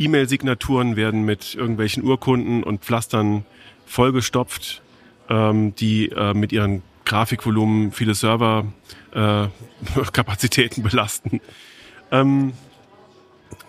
E-Mail-Signaturen 0.00 0.96
werden 0.96 1.24
mit 1.24 1.54
irgendwelchen 1.54 2.02
Urkunden 2.02 2.64
und 2.64 2.82
Pflastern 2.84 3.44
vollgestopft, 3.86 4.82
ähm, 5.28 5.76
die 5.76 6.08
äh, 6.10 6.34
mit 6.34 6.50
ihren 6.50 6.82
Grafikvolumen 7.04 7.92
viele 7.92 8.14
Serverkapazitäten 8.14 8.97
äh, 9.12 9.48
Kapazitäten 10.12 10.82
belasten. 10.82 11.40
Ähm, 12.10 12.52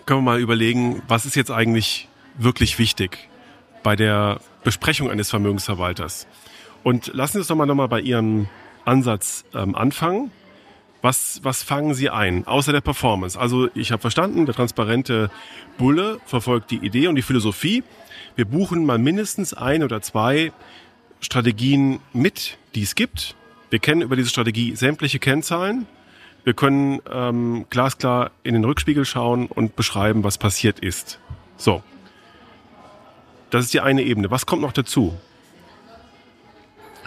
können 0.05 0.19
wir 0.19 0.23
mal 0.23 0.39
überlegen, 0.39 1.01
was 1.07 1.25
ist 1.25 1.35
jetzt 1.35 1.51
eigentlich 1.51 2.07
wirklich 2.37 2.79
wichtig 2.79 3.29
bei 3.83 3.95
der 3.95 4.39
Besprechung 4.63 5.09
eines 5.09 5.29
Vermögensverwalters? 5.29 6.27
Und 6.83 7.13
lassen 7.13 7.33
Sie 7.33 7.39
uns 7.39 7.47
doch 7.47 7.55
mal 7.55 7.65
nochmal 7.65 7.89
bei 7.89 7.99
Ihrem 7.99 8.47
Ansatz 8.85 9.45
ähm, 9.53 9.75
anfangen. 9.75 10.31
Was, 11.01 11.39
was 11.43 11.63
fangen 11.63 11.93
Sie 11.93 12.09
ein, 12.09 12.45
außer 12.45 12.73
der 12.73 12.81
Performance? 12.81 13.39
Also 13.39 13.69
ich 13.73 13.91
habe 13.91 14.01
verstanden, 14.01 14.45
der 14.45 14.55
transparente 14.55 15.29
Bulle 15.77 16.19
verfolgt 16.25 16.71
die 16.71 16.77
Idee 16.77 17.07
und 17.07 17.15
die 17.15 17.21
Philosophie. 17.21 17.83
Wir 18.35 18.45
buchen 18.45 18.85
mal 18.85 18.97
mindestens 18.97 19.53
ein 19.53 19.83
oder 19.83 20.01
zwei 20.01 20.51
Strategien 21.21 21.99
mit, 22.11 22.57
die 22.75 22.83
es 22.83 22.95
gibt. 22.95 23.35
Wir 23.69 23.79
kennen 23.79 24.01
über 24.01 24.15
diese 24.15 24.29
Strategie 24.29 24.75
sämtliche 24.75 25.19
Kennzahlen. 25.19 25.85
Wir 26.43 26.53
können 26.53 27.01
ähm, 27.11 27.65
glasklar 27.69 28.31
in 28.43 28.53
den 28.53 28.63
Rückspiegel 28.63 29.05
schauen 29.05 29.47
und 29.47 29.75
beschreiben, 29.75 30.23
was 30.23 30.37
passiert 30.37 30.79
ist. 30.79 31.19
So. 31.57 31.83
Das 33.49 33.65
ist 33.65 33.73
die 33.73 33.81
eine 33.81 34.03
Ebene. 34.03 34.31
Was 34.31 34.45
kommt 34.45 34.61
noch 34.61 34.71
dazu? 34.71 35.17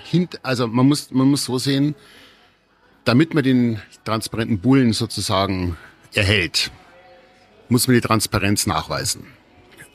Hint, 0.05 0.41
also 0.45 0.67
man 0.67 0.87
muss, 0.87 1.11
man 1.11 1.29
muss 1.29 1.45
so 1.45 1.59
sehen, 1.59 1.95
damit 3.05 3.35
man 3.35 3.43
den 3.43 3.81
transparenten 4.05 4.59
Bullen 4.59 4.93
sozusagen 4.93 5.77
erhält, 6.15 6.71
muss 7.69 7.87
man 7.89 7.95
die 7.95 8.01
Transparenz 8.01 8.67
nachweisen. 8.67 9.25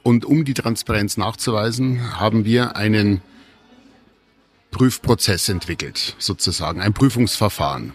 Und 0.03 0.25
um 0.25 0.45
die 0.45 0.53
Transparenz 0.53 1.17
nachzuweisen, 1.17 2.19
haben 2.19 2.45
wir 2.45 2.75
einen 2.75 3.21
Prüfprozess 4.77 5.49
entwickelt, 5.49 6.15
sozusagen, 6.19 6.81
ein 6.81 6.93
Prüfungsverfahren. 6.93 7.93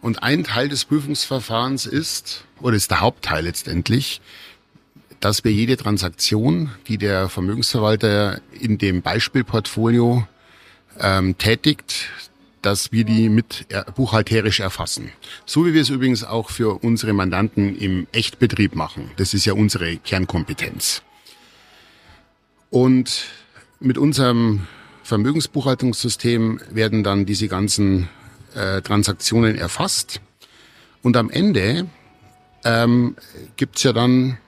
Und 0.00 0.20
ein 0.24 0.42
Teil 0.42 0.68
des 0.68 0.84
Prüfungsverfahrens 0.84 1.86
ist, 1.86 2.44
oder 2.60 2.74
ist 2.74 2.90
der 2.90 3.00
Hauptteil 3.00 3.44
letztendlich, 3.44 4.20
dass 5.20 5.44
wir 5.44 5.52
jede 5.52 5.76
Transaktion, 5.76 6.72
die 6.88 6.98
der 6.98 7.28
Vermögensverwalter 7.28 8.40
in 8.50 8.78
dem 8.78 9.02
Beispielportfolio 9.02 10.26
ähm, 10.98 11.38
tätigt, 11.38 12.08
dass 12.62 12.90
wir 12.90 13.04
die 13.04 13.28
mit 13.28 13.66
buchhalterisch 13.94 14.58
erfassen. 14.58 15.12
So 15.46 15.66
wie 15.66 15.72
wir 15.72 15.82
es 15.82 15.88
übrigens 15.88 16.24
auch 16.24 16.50
für 16.50 16.82
unsere 16.82 17.12
Mandanten 17.12 17.78
im 17.78 18.08
Echtbetrieb 18.10 18.74
machen. 18.74 19.12
Das 19.18 19.34
ist 19.34 19.44
ja 19.44 19.52
unsere 19.52 19.98
Kernkompetenz. 19.98 21.02
Und 22.70 23.26
mit 23.78 23.98
unserem 23.98 24.66
Vermögensbuchhaltungssystem 25.02 26.60
werden 26.70 27.02
dann 27.02 27.26
diese 27.26 27.48
ganzen 27.48 28.08
äh, 28.54 28.82
Transaktionen 28.82 29.56
erfasst. 29.56 30.20
Und 31.02 31.16
am 31.16 31.30
Ende 31.30 31.88
ähm, 32.64 33.16
gibt's 33.56 33.82
ja 33.82 33.92
dann 33.92 34.38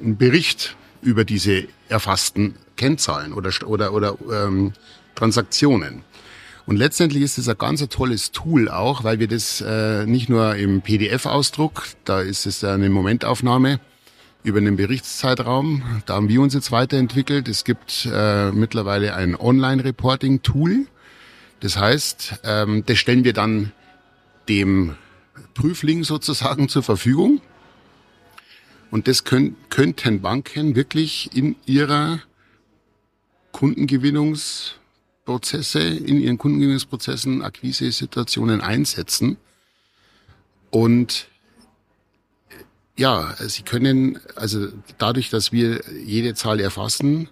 einen 0.00 0.16
Bericht 0.16 0.76
über 1.02 1.24
diese 1.24 1.68
erfassten 1.88 2.56
Kennzahlen 2.76 3.32
oder, 3.32 3.50
oder, 3.66 3.92
oder 3.92 4.16
ähm, 4.32 4.72
Transaktionen. 5.14 6.02
Und 6.66 6.76
letztendlich 6.76 7.22
ist 7.22 7.38
es 7.38 7.48
ein 7.48 7.58
ganz 7.58 7.86
tolles 7.88 8.32
Tool 8.32 8.68
auch, 8.68 9.04
weil 9.04 9.18
wir 9.18 9.28
das 9.28 9.60
äh, 9.60 10.06
nicht 10.06 10.28
nur 10.28 10.54
im 10.56 10.82
PDF-Ausdruck, 10.82 11.84
da 12.04 12.20
ist 12.20 12.46
es 12.46 12.62
eine 12.64 12.90
Momentaufnahme 12.90 13.80
über 14.42 14.58
einen 14.58 14.76
Berichtszeitraum, 14.76 16.02
da 16.06 16.14
haben 16.14 16.28
wir 16.28 16.40
uns 16.40 16.54
jetzt 16.54 16.72
weiterentwickelt. 16.72 17.48
Es 17.48 17.64
gibt 17.64 18.08
äh, 18.10 18.50
mittlerweile 18.52 19.14
ein 19.14 19.36
Online-Reporting-Tool. 19.36 20.86
Das 21.60 21.76
heißt, 21.76 22.40
ähm, 22.44 22.84
das 22.86 22.96
stellen 22.98 23.24
wir 23.24 23.34
dann 23.34 23.72
dem 24.48 24.96
Prüfling 25.54 26.04
sozusagen 26.04 26.68
zur 26.68 26.82
Verfügung. 26.82 27.40
Und 28.90 29.08
das 29.08 29.24
können, 29.24 29.56
könnten 29.68 30.22
Banken 30.22 30.74
wirklich 30.74 31.30
in 31.34 31.56
ihrer 31.66 32.20
Kundengewinnungsprozesse, 33.52 35.80
in 35.80 36.18
ihren 36.20 36.38
Kundengewinnungsprozessen, 36.38 37.42
Akquise-Situationen 37.42 38.62
einsetzen. 38.62 39.36
Und 40.70 41.29
ja, 43.00 43.34
sie 43.38 43.62
können, 43.62 44.18
also 44.36 44.68
dadurch, 44.98 45.30
dass 45.30 45.52
wir 45.52 45.80
jede 46.04 46.34
Zahl 46.34 46.60
erfassen 46.60 47.30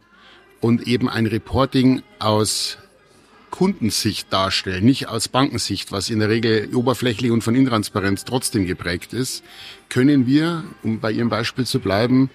und 0.60 0.88
eben 0.88 1.10
ein 1.10 1.26
Reporting 1.26 2.02
aus 2.18 2.78
Kundensicht 3.50 4.32
darstellen, 4.32 4.86
nicht 4.86 5.08
aus 5.08 5.28
Bankensicht, 5.28 5.92
was 5.92 6.08
in 6.08 6.20
der 6.20 6.30
Regel 6.30 6.74
oberflächlich 6.74 7.30
und 7.30 7.42
von 7.42 7.54
Intransparenz 7.54 8.24
trotzdem 8.24 8.64
geprägt 8.64 9.12
ist, 9.12 9.44
können 9.90 10.26
wir, 10.26 10.64
um 10.82 11.00
bei 11.00 11.12
Ihrem 11.12 11.28
Beispiel 11.28 11.66
zu 11.66 11.80
bleiben, 11.80 12.30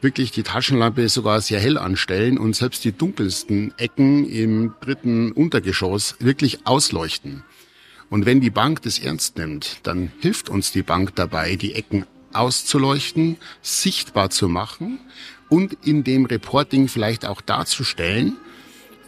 wirklich 0.00 0.30
die 0.30 0.42
Taschenlampe 0.42 1.10
sogar 1.10 1.42
sehr 1.42 1.60
hell 1.60 1.76
anstellen 1.76 2.38
und 2.38 2.56
selbst 2.56 2.86
die 2.86 2.92
dunkelsten 2.92 3.74
Ecken 3.76 4.26
im 4.30 4.72
dritten 4.80 5.32
Untergeschoss 5.32 6.16
wirklich 6.20 6.66
ausleuchten. 6.66 7.44
Und 8.08 8.24
wenn 8.24 8.40
die 8.40 8.50
Bank 8.50 8.80
das 8.80 8.98
ernst 8.98 9.36
nimmt, 9.36 9.80
dann 9.82 10.10
hilft 10.20 10.48
uns 10.48 10.72
die 10.72 10.82
Bank 10.82 11.14
dabei, 11.16 11.56
die 11.56 11.74
Ecken 11.74 12.06
auszuleuchten, 12.38 13.36
sichtbar 13.62 14.30
zu 14.30 14.48
machen 14.48 15.00
und 15.48 15.76
in 15.84 16.04
dem 16.04 16.26
Reporting 16.26 16.88
vielleicht 16.88 17.26
auch 17.26 17.40
darzustellen, 17.40 18.36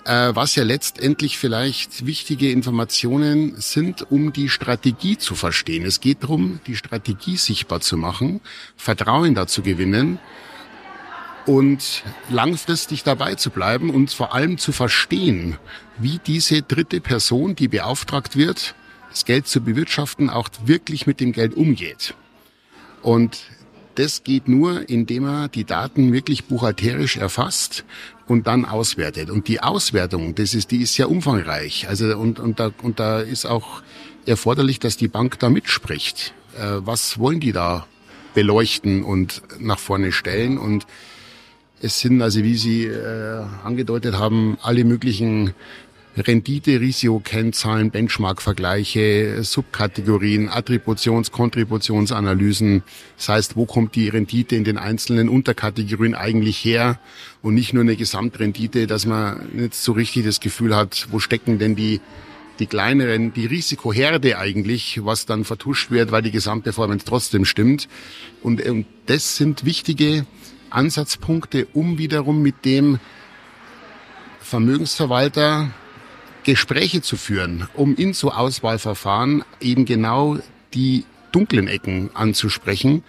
äh, 0.04 0.34
was 0.34 0.56
ja 0.56 0.64
letztendlich 0.64 1.38
vielleicht 1.38 2.06
wichtige 2.06 2.50
Informationen 2.50 3.54
sind, 3.60 4.10
um 4.10 4.32
die 4.32 4.48
Strategie 4.48 5.18
zu 5.18 5.34
verstehen. 5.34 5.84
Es 5.84 6.00
geht 6.00 6.22
darum, 6.22 6.60
die 6.66 6.76
Strategie 6.76 7.36
sichtbar 7.36 7.80
zu 7.80 7.96
machen, 7.96 8.40
Vertrauen 8.76 9.34
dazu 9.34 9.62
gewinnen 9.62 10.18
und 11.46 12.02
langfristig 12.30 13.02
dabei 13.02 13.34
zu 13.34 13.50
bleiben 13.50 13.90
und 13.90 14.12
vor 14.12 14.34
allem 14.34 14.58
zu 14.58 14.72
verstehen, 14.72 15.58
wie 15.98 16.18
diese 16.26 16.62
dritte 16.62 17.00
Person, 17.00 17.54
die 17.54 17.68
beauftragt 17.68 18.36
wird, 18.36 18.74
das 19.10 19.24
Geld 19.24 19.48
zu 19.48 19.60
bewirtschaften, 19.60 20.30
auch 20.30 20.48
wirklich 20.64 21.06
mit 21.06 21.20
dem 21.20 21.32
Geld 21.32 21.54
umgeht. 21.54 22.14
Und 23.02 23.42
das 23.94 24.24
geht 24.24 24.48
nur, 24.48 24.88
indem 24.88 25.26
er 25.26 25.48
die 25.48 25.64
Daten 25.64 26.12
wirklich 26.12 26.44
buchhalterisch 26.44 27.16
erfasst 27.16 27.84
und 28.26 28.46
dann 28.46 28.64
auswertet. 28.64 29.30
Und 29.30 29.48
die 29.48 29.60
Auswertung, 29.60 30.34
das 30.34 30.54
ist, 30.54 30.70
die 30.70 30.82
ist 30.82 30.94
sehr 30.94 31.10
umfangreich. 31.10 31.88
Also 31.88 32.16
und, 32.16 32.38
und, 32.38 32.60
da, 32.60 32.70
und 32.82 33.00
da 33.00 33.20
ist 33.20 33.46
auch 33.46 33.82
erforderlich, 34.26 34.78
dass 34.78 34.96
die 34.96 35.08
Bank 35.08 35.38
da 35.38 35.50
mitspricht. 35.50 36.32
Äh, 36.56 36.78
was 36.78 37.18
wollen 37.18 37.40
die 37.40 37.52
da 37.52 37.86
beleuchten 38.34 39.02
und 39.02 39.42
nach 39.58 39.78
vorne 39.78 40.12
stellen? 40.12 40.58
Und 40.58 40.86
es 41.82 42.00
sind 42.00 42.22
also, 42.22 42.42
wie 42.42 42.56
Sie 42.56 42.84
äh, 42.84 43.42
angedeutet 43.64 44.18
haben, 44.18 44.58
alle 44.62 44.84
möglichen 44.84 45.54
Rendite, 46.16 46.80
Risiko, 46.80 47.20
Kennzahlen, 47.20 47.90
Benchmark-Vergleiche, 47.90 49.42
Subkategorien, 49.42 50.48
Attributions-, 50.48 51.30
Kontributionsanalysen. 51.30 52.82
Das 53.16 53.28
heißt, 53.28 53.56
wo 53.56 53.64
kommt 53.64 53.94
die 53.94 54.08
Rendite 54.08 54.56
in 54.56 54.64
den 54.64 54.76
einzelnen 54.76 55.28
Unterkategorien 55.28 56.14
eigentlich 56.14 56.64
her 56.64 56.98
und 57.42 57.54
nicht 57.54 57.72
nur 57.72 57.82
eine 57.82 57.96
Gesamtrendite, 57.96 58.86
dass 58.86 59.06
man 59.06 59.50
nicht 59.52 59.74
so 59.74 59.92
richtig 59.92 60.24
das 60.24 60.40
Gefühl 60.40 60.74
hat, 60.74 61.08
wo 61.10 61.20
stecken 61.20 61.58
denn 61.58 61.76
die 61.76 62.00
die 62.58 62.66
kleineren, 62.66 63.32
die 63.32 63.46
Risikoherde 63.46 64.38
eigentlich, 64.38 65.00
was 65.02 65.24
dann 65.24 65.44
vertuscht 65.44 65.90
wird, 65.90 66.12
weil 66.12 66.20
die 66.20 66.30
Gesamtperformance 66.30 67.06
trotzdem 67.06 67.46
stimmt. 67.46 67.88
Und, 68.42 68.62
und 68.66 68.84
das 69.06 69.36
sind 69.36 69.64
wichtige 69.64 70.26
Ansatzpunkte, 70.68 71.66
um 71.72 71.96
wiederum 71.96 72.42
mit 72.42 72.66
dem 72.66 72.98
Vermögensverwalter 74.40 75.70
Gespräche 76.50 77.00
zu 77.00 77.16
führen, 77.16 77.68
um 77.74 77.94
in 77.94 78.12
so 78.12 78.32
Auswahlverfahren 78.32 79.44
eben 79.60 79.84
genau 79.84 80.38
die 80.74 81.04
dunklen 81.30 81.68
Ecken 81.68 82.10
anzusprechen, 82.12 83.04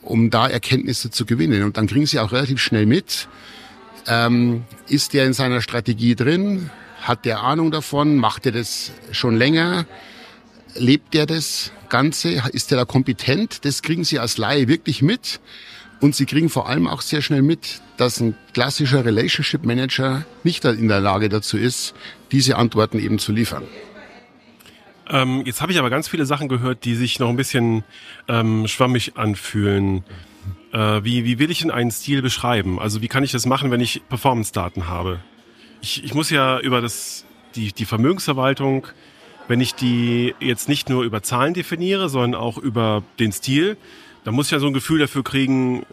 um 0.00 0.30
da 0.30 0.46
Erkenntnisse 0.46 1.10
zu 1.10 1.26
gewinnen. 1.26 1.64
Und 1.64 1.76
dann 1.76 1.88
kriegen 1.88 2.06
sie 2.06 2.20
auch 2.20 2.30
relativ 2.30 2.60
schnell 2.60 2.86
mit, 2.86 3.26
ähm, 4.06 4.62
ist 4.86 5.12
der 5.12 5.26
in 5.26 5.32
seiner 5.32 5.60
Strategie 5.60 6.14
drin, 6.14 6.70
hat 7.02 7.24
der 7.24 7.42
Ahnung 7.42 7.72
davon, 7.72 8.16
macht 8.16 8.46
er 8.46 8.52
das 8.52 8.92
schon 9.10 9.36
länger, 9.36 9.84
lebt 10.76 11.14
der 11.14 11.26
das 11.26 11.72
Ganze, 11.88 12.44
ist 12.52 12.70
der 12.70 12.78
da 12.78 12.84
kompetent, 12.84 13.64
das 13.64 13.82
kriegen 13.82 14.04
sie 14.04 14.20
als 14.20 14.38
Laie 14.38 14.68
wirklich 14.68 15.02
mit. 15.02 15.40
Und 16.00 16.14
sie 16.14 16.24
kriegen 16.24 16.48
vor 16.48 16.68
allem 16.68 16.86
auch 16.86 17.02
sehr 17.02 17.20
schnell 17.20 17.42
mit, 17.42 17.82
dass 17.98 18.20
ein 18.20 18.34
klassischer 18.54 19.04
Relationship 19.04 19.64
Manager 19.64 20.24
nicht 20.44 20.64
in 20.64 20.88
der 20.88 21.00
Lage 21.00 21.28
dazu 21.28 21.58
ist, 21.58 21.94
diese 22.32 22.56
Antworten 22.56 22.98
eben 22.98 23.18
zu 23.18 23.32
liefern. 23.32 23.64
Ähm, 25.10 25.42
jetzt 25.44 25.60
habe 25.60 25.72
ich 25.72 25.78
aber 25.78 25.90
ganz 25.90 26.08
viele 26.08 26.24
Sachen 26.24 26.48
gehört, 26.48 26.84
die 26.84 26.94
sich 26.94 27.18
noch 27.18 27.28
ein 27.28 27.36
bisschen 27.36 27.84
ähm, 28.28 28.66
schwammig 28.66 29.16
anfühlen. 29.16 30.04
Äh, 30.72 31.04
wie, 31.04 31.24
wie 31.24 31.38
will 31.38 31.50
ich 31.50 31.60
denn 31.60 31.70
einen 31.70 31.90
Stil 31.90 32.22
beschreiben? 32.22 32.78
Also 32.78 33.02
wie 33.02 33.08
kann 33.08 33.24
ich 33.24 33.32
das 33.32 33.44
machen, 33.44 33.70
wenn 33.70 33.80
ich 33.80 34.02
Performance-Daten 34.08 34.88
habe? 34.88 35.20
Ich, 35.82 36.04
ich 36.04 36.14
muss 36.14 36.30
ja 36.30 36.60
über 36.60 36.80
das, 36.80 37.26
die, 37.56 37.72
die 37.72 37.84
Vermögensverwaltung, 37.84 38.86
wenn 39.48 39.60
ich 39.60 39.74
die 39.74 40.34
jetzt 40.38 40.68
nicht 40.68 40.88
nur 40.88 41.02
über 41.02 41.22
Zahlen 41.22 41.54
definiere, 41.54 42.08
sondern 42.08 42.40
auch 42.40 42.56
über 42.56 43.02
den 43.18 43.32
Stil, 43.32 43.76
da 44.24 44.32
muss 44.32 44.46
ich 44.46 44.52
ja 44.52 44.58
so 44.58 44.66
ein 44.66 44.72
Gefühl 44.72 44.98
dafür 44.98 45.24
kriegen, 45.24 45.84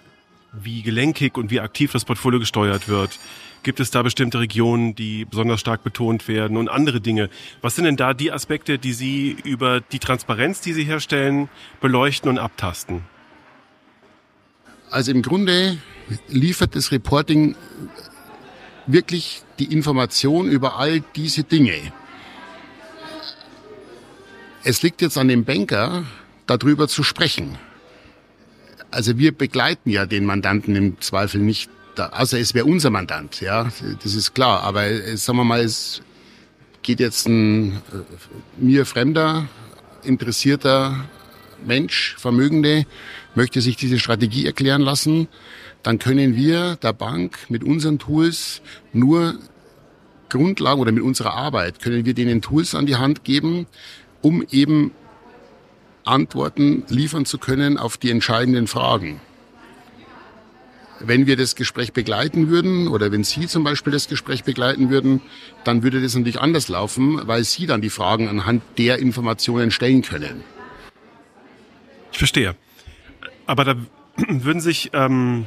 wie 0.53 0.81
gelenkig 0.81 1.37
und 1.37 1.51
wie 1.51 1.59
aktiv 1.59 1.91
das 1.91 2.05
Portfolio 2.05 2.39
gesteuert 2.39 2.87
wird. 2.87 3.19
Gibt 3.63 3.79
es 3.79 3.91
da 3.91 4.01
bestimmte 4.01 4.39
Regionen, 4.39 4.95
die 4.95 5.25
besonders 5.25 5.59
stark 5.59 5.83
betont 5.83 6.27
werden 6.27 6.57
und 6.57 6.69
andere 6.69 7.01
Dinge? 7.01 7.29
Was 7.61 7.75
sind 7.75 7.85
denn 7.85 7.97
da 7.97 8.13
die 8.13 8.31
Aspekte, 8.31 8.77
die 8.77 8.93
Sie 8.93 9.35
über 9.43 9.81
die 9.81 9.99
Transparenz, 9.99 10.61
die 10.61 10.73
Sie 10.73 10.83
herstellen, 10.83 11.49
beleuchten 11.81 12.29
und 12.29 12.37
abtasten? 12.37 13.01
Also 14.89 15.11
im 15.11 15.21
Grunde 15.21 15.77
liefert 16.29 16.75
das 16.75 16.91
Reporting 16.91 17.55
wirklich 18.85 19.41
die 19.59 19.65
Information 19.73 20.49
über 20.49 20.77
all 20.77 21.01
diese 21.15 21.43
Dinge. 21.43 21.75
Es 24.63 24.81
liegt 24.81 25.01
jetzt 25.01 25.17
an 25.17 25.27
dem 25.27 25.43
Banker, 25.43 26.05
darüber 26.45 26.87
zu 26.87 27.03
sprechen 27.03 27.57
also 28.91 29.17
wir 29.17 29.31
begleiten 29.31 29.89
ja 29.89 30.05
den 30.05 30.25
Mandanten 30.25 30.75
im 30.75 31.01
Zweifel 31.01 31.41
nicht, 31.41 31.69
da, 31.95 32.09
außer 32.09 32.39
es 32.39 32.53
wäre 32.53 32.65
unser 32.65 32.89
Mandant, 32.89 33.41
ja, 33.41 33.69
das 34.03 34.13
ist 34.13 34.33
klar. 34.33 34.63
Aber 34.63 34.85
äh, 34.85 35.17
sagen 35.17 35.37
wir 35.37 35.43
mal, 35.43 35.61
es 35.61 36.01
geht 36.83 36.99
jetzt 36.99 37.27
ein 37.27 37.73
äh, 37.91 38.03
mir 38.57 38.85
fremder, 38.85 39.47
interessierter 40.03 41.05
Mensch, 41.65 42.15
Vermögende, 42.17 42.85
möchte 43.35 43.61
sich 43.61 43.75
diese 43.77 43.99
Strategie 43.99 44.45
erklären 44.45 44.81
lassen, 44.81 45.27
dann 45.83 45.99
können 45.99 46.35
wir 46.35 46.75
der 46.77 46.93
Bank 46.93 47.37
mit 47.49 47.63
unseren 47.63 47.99
Tools 47.99 48.61
nur 48.93 49.35
Grundlagen 50.29 50.81
oder 50.81 50.91
mit 50.91 51.03
unserer 51.03 51.33
Arbeit 51.33 51.79
können 51.79 52.05
wir 52.05 52.13
denen 52.13 52.41
Tools 52.41 52.75
an 52.75 52.85
die 52.85 52.97
Hand 52.97 53.23
geben, 53.23 53.67
um 54.21 54.45
eben 54.51 54.91
Antworten 56.07 56.83
liefern 56.89 57.25
zu 57.25 57.37
können 57.37 57.77
auf 57.77 57.97
die 57.97 58.11
entscheidenden 58.11 58.67
Fragen. 58.67 59.19
Wenn 60.99 61.27
wir 61.27 61.37
das 61.37 61.55
Gespräch 61.55 61.93
begleiten 61.93 62.49
würden 62.49 62.87
oder 62.87 63.11
wenn 63.11 63.23
Sie 63.23 63.47
zum 63.47 63.63
Beispiel 63.63 63.93
das 63.93 64.07
Gespräch 64.07 64.43
begleiten 64.43 64.89
würden, 64.89 65.21
dann 65.63 65.83
würde 65.83 66.01
das 66.01 66.15
natürlich 66.15 66.39
anders 66.39 66.69
laufen, 66.69 67.21
weil 67.27 67.43
Sie 67.43 67.67
dann 67.67 67.81
die 67.81 67.91
Fragen 67.91 68.27
anhand 68.27 68.63
der 68.79 68.97
Informationen 68.97 69.69
stellen 69.69 70.01
können. 70.01 70.43
Ich 72.11 72.17
verstehe. 72.17 72.55
Aber 73.45 73.63
da 73.63 73.75
würden 74.27 74.59
sich 74.59 74.89
ähm, 74.93 75.45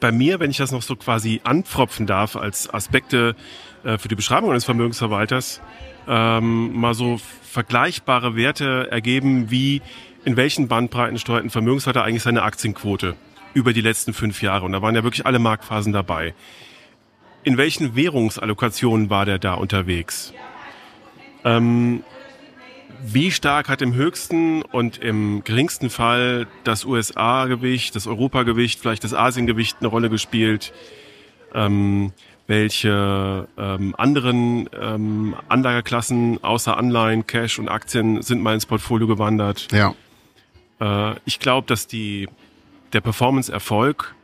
bei 0.00 0.12
mir, 0.12 0.40
wenn 0.40 0.50
ich 0.50 0.56
das 0.56 0.72
noch 0.72 0.82
so 0.82 0.96
quasi 0.96 1.40
anpfropfen 1.44 2.06
darf, 2.06 2.36
als 2.36 2.72
Aspekte 2.72 3.36
äh, 3.84 3.98
für 3.98 4.08
die 4.08 4.14
Beschreibung 4.14 4.50
eines 4.50 4.64
Vermögensverwalters, 4.64 5.60
ähm, 6.08 6.78
mal 6.78 6.94
so 6.94 7.20
vergleichbare 7.54 8.36
Werte 8.36 8.88
ergeben, 8.90 9.50
wie 9.50 9.80
in 10.24 10.36
welchen 10.36 10.68
Bandbreiten 10.68 11.18
steuert 11.18 11.44
ein 11.44 11.50
Vermögensverwalter 11.50 12.04
eigentlich 12.04 12.24
seine 12.24 12.42
Aktienquote 12.42 13.14
über 13.54 13.72
die 13.72 13.80
letzten 13.80 14.12
fünf 14.12 14.42
Jahre. 14.42 14.64
Und 14.66 14.72
da 14.72 14.82
waren 14.82 14.94
ja 14.94 15.04
wirklich 15.04 15.24
alle 15.24 15.38
Marktphasen 15.38 15.92
dabei. 15.92 16.34
In 17.44 17.56
welchen 17.56 17.94
Währungsallokationen 17.94 19.08
war 19.08 19.24
der 19.24 19.38
da 19.38 19.54
unterwegs? 19.54 20.34
Ähm, 21.44 22.02
wie 23.06 23.30
stark 23.30 23.68
hat 23.68 23.82
im 23.82 23.94
höchsten 23.94 24.62
und 24.62 24.98
im 24.98 25.44
geringsten 25.44 25.90
Fall 25.90 26.48
das 26.64 26.84
USA-Gewicht, 26.84 27.94
das 27.94 28.06
Europa-Gewicht, 28.06 28.80
vielleicht 28.80 29.04
das 29.04 29.14
Asien-Gewicht 29.14 29.76
eine 29.80 29.88
Rolle 29.88 30.10
gespielt? 30.10 30.72
Ähm, 31.54 32.12
welche 32.46 33.48
ähm, 33.56 33.94
anderen 33.96 34.68
ähm, 34.78 35.34
Anlageklassen 35.48 36.42
außer 36.44 36.76
Anleihen, 36.76 37.26
Cash 37.26 37.58
und 37.58 37.68
Aktien 37.68 38.22
sind 38.22 38.42
mal 38.42 38.54
ins 38.54 38.66
Portfolio 38.66 39.06
gewandert? 39.06 39.68
Ja. 39.72 39.94
Äh, 40.80 41.16
ich 41.24 41.40
glaube, 41.40 41.66
dass 41.66 41.86
die 41.86 42.28
der 42.92 43.00
Performance-Erfolg 43.00 44.14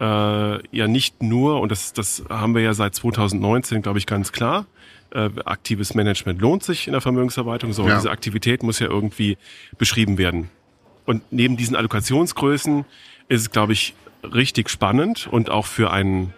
äh, 0.00 0.04
ja 0.04 0.88
nicht 0.88 1.22
nur, 1.22 1.60
und 1.60 1.70
das, 1.70 1.92
das 1.92 2.24
haben 2.28 2.54
wir 2.54 2.62
ja 2.62 2.74
seit 2.74 2.94
2019, 2.94 3.82
glaube 3.82 3.98
ich, 3.98 4.06
ganz 4.06 4.32
klar, 4.32 4.66
äh, 5.10 5.30
aktives 5.44 5.94
Management 5.94 6.40
lohnt 6.40 6.62
sich 6.62 6.86
in 6.86 6.92
der 6.92 7.00
Vermögensverwaltung, 7.00 7.72
so 7.72 7.86
ja. 7.86 7.96
diese 7.96 8.10
Aktivität 8.10 8.62
muss 8.62 8.78
ja 8.78 8.88
irgendwie 8.88 9.38
beschrieben 9.78 10.18
werden. 10.18 10.50
Und 11.04 11.22
neben 11.30 11.56
diesen 11.56 11.76
Allokationsgrößen 11.76 12.84
ist 13.28 13.40
es, 13.40 13.50
glaube 13.50 13.72
ich, 13.72 13.94
richtig 14.22 14.68
spannend 14.68 15.28
und 15.30 15.50
auch 15.50 15.66
für 15.66 15.92
einen 15.92 16.34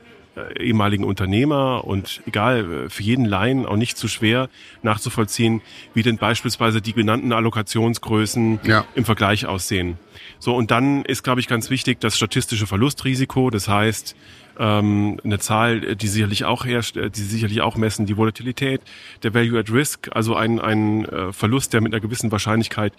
ehemaligen 0.58 1.04
Unternehmer 1.04 1.84
und 1.84 2.22
egal, 2.26 2.86
äh, 2.86 2.88
für 2.90 3.02
jeden 3.02 3.24
Laien 3.24 3.66
auch 3.66 3.76
nicht 3.76 3.96
zu 3.96 4.08
schwer 4.08 4.48
nachzuvollziehen, 4.82 5.60
wie 5.94 6.02
denn 6.02 6.18
beispielsweise 6.18 6.80
die 6.80 6.92
genannten 6.92 7.32
Allokationsgrößen 7.32 8.60
ja. 8.64 8.84
im 8.94 9.04
Vergleich 9.04 9.46
aussehen. 9.46 9.98
So, 10.38 10.54
und 10.54 10.70
dann 10.70 11.04
ist, 11.04 11.22
glaube 11.22 11.40
ich, 11.40 11.48
ganz 11.48 11.70
wichtig 11.70 12.00
das 12.00 12.16
statistische 12.16 12.66
Verlustrisiko. 12.66 13.50
Das 13.50 13.68
heißt, 13.68 14.16
ähm, 14.58 15.20
eine 15.24 15.38
Zahl, 15.38 15.96
die 15.96 16.08
sicherlich 16.08 16.44
auch 16.44 16.64
herrscht, 16.64 16.96
äh, 16.96 17.10
die 17.10 17.22
sicherlich 17.22 17.60
auch 17.60 17.76
messen, 17.76 18.06
die 18.06 18.16
Volatilität, 18.16 18.80
der 19.22 19.34
Value 19.34 19.58
at 19.58 19.70
Risk, 19.70 20.08
also 20.12 20.34
ein, 20.34 20.60
ein 20.60 21.06
Verlust, 21.32 21.72
der 21.72 21.80
mit 21.80 21.92
einer 21.92 22.00
gewissen 22.00 22.30
Wahrscheinlichkeit 22.32 22.92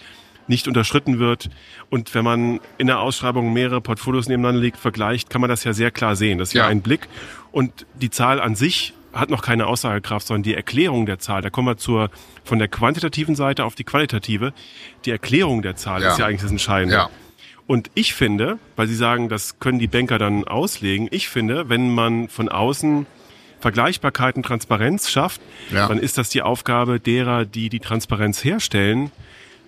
nicht 0.49 0.67
unterschritten 0.67 1.19
wird. 1.19 1.49
Und 1.89 2.13
wenn 2.13 2.25
man 2.25 2.59
in 2.77 2.87
der 2.87 2.99
Ausschreibung 2.99 3.53
mehrere 3.53 3.81
Portfolios 3.81 4.27
nebeneinander 4.27 4.61
legt, 4.61 4.77
vergleicht, 4.77 5.29
kann 5.29 5.41
man 5.41 5.49
das 5.49 5.63
ja 5.63 5.73
sehr 5.73 5.91
klar 5.91 6.15
sehen. 6.15 6.37
Das 6.37 6.49
ist 6.49 6.53
ja, 6.53 6.63
ja 6.63 6.69
ein 6.69 6.81
Blick. 6.81 7.07
Und 7.51 7.85
die 7.95 8.09
Zahl 8.09 8.41
an 8.41 8.55
sich 8.55 8.93
hat 9.13 9.29
noch 9.29 9.41
keine 9.41 9.67
Aussagekraft, 9.67 10.27
sondern 10.27 10.43
die 10.43 10.53
Erklärung 10.53 11.05
der 11.05 11.19
Zahl, 11.19 11.41
da 11.41 11.49
kommen 11.49 11.67
wir 11.67 11.77
zur, 11.77 12.09
von 12.43 12.59
der 12.59 12.67
quantitativen 12.67 13.35
Seite 13.35 13.63
auf 13.63 13.75
die 13.75 13.83
qualitative. 13.83 14.53
Die 15.05 15.11
Erklärung 15.11 15.61
der 15.61 15.75
Zahl 15.75 16.01
ja. 16.01 16.11
ist 16.11 16.19
ja 16.19 16.25
eigentlich 16.25 16.41
das 16.41 16.51
Entscheidende. 16.51 16.95
Ja. 16.95 17.09
Und 17.65 17.91
ich 17.93 18.15
finde, 18.15 18.57
weil 18.75 18.87
Sie 18.87 18.95
sagen, 18.95 19.29
das 19.29 19.59
können 19.59 19.77
die 19.77 19.87
Banker 19.87 20.17
dann 20.17 20.43
auslegen, 20.43 21.07
ich 21.11 21.29
finde, 21.29 21.69
wenn 21.69 21.93
man 21.93 22.27
von 22.27 22.49
außen 22.49 23.05
Vergleichbarkeit 23.59 24.35
und 24.35 24.43
Transparenz 24.43 25.11
schafft, 25.11 25.41
ja. 25.71 25.87
dann 25.87 25.99
ist 25.99 26.17
das 26.17 26.29
die 26.29 26.41
Aufgabe 26.41 26.99
derer, 26.99 27.45
die 27.45 27.69
die 27.69 27.79
Transparenz 27.79 28.43
herstellen, 28.43 29.11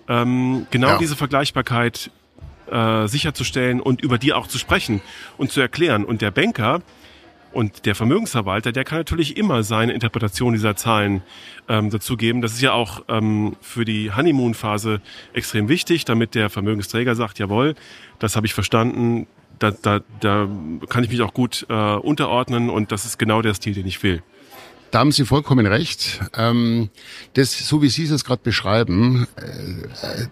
ähm, 0.08 0.66
genau 0.70 0.88
ja. 0.88 0.98
diese 0.98 1.16
Vergleichbarkeit 1.16 2.10
äh, 2.70 3.06
sicherzustellen 3.06 3.80
und 3.80 4.00
über 4.02 4.18
die 4.18 4.32
auch 4.32 4.46
zu 4.46 4.58
sprechen 4.58 5.00
und 5.38 5.50
zu 5.50 5.60
erklären. 5.60 6.04
Und 6.04 6.22
der 6.22 6.30
Banker 6.30 6.82
und 7.52 7.84
der 7.86 7.94
Vermögensverwalter, 7.94 8.72
der 8.72 8.84
kann 8.84 8.98
natürlich 8.98 9.36
immer 9.36 9.62
seine 9.62 9.92
Interpretation 9.92 10.54
dieser 10.54 10.74
Zahlen 10.74 11.22
ähm, 11.68 11.90
dazugeben. 11.90 12.40
Das 12.40 12.52
ist 12.52 12.62
ja 12.62 12.72
auch 12.72 13.02
ähm, 13.08 13.56
für 13.60 13.84
die 13.84 14.12
Honeymoon-Phase 14.14 15.00
extrem 15.32 15.68
wichtig, 15.68 16.04
damit 16.04 16.34
der 16.34 16.50
Vermögensträger 16.50 17.14
sagt, 17.14 17.38
jawohl, 17.38 17.74
das 18.18 18.36
habe 18.36 18.46
ich 18.46 18.54
verstanden, 18.54 19.26
da, 19.58 19.70
da, 19.70 20.00
da 20.20 20.48
kann 20.88 21.04
ich 21.04 21.10
mich 21.10 21.20
auch 21.22 21.34
gut 21.34 21.66
äh, 21.68 21.74
unterordnen 21.74 22.70
und 22.70 22.90
das 22.90 23.04
ist 23.04 23.18
genau 23.18 23.42
der 23.42 23.54
Stil, 23.54 23.74
den 23.74 23.86
ich 23.86 24.02
will. 24.02 24.22
Da 24.92 24.98
haben 24.98 25.10
Sie 25.10 25.24
vollkommen 25.24 25.64
recht. 25.64 26.20
Ähm, 26.36 26.90
das, 27.32 27.66
so 27.66 27.80
wie 27.80 27.88
Sie 27.88 28.04
es 28.04 28.24
gerade 28.24 28.42
beschreiben, 28.44 29.26
äh, 29.36 30.26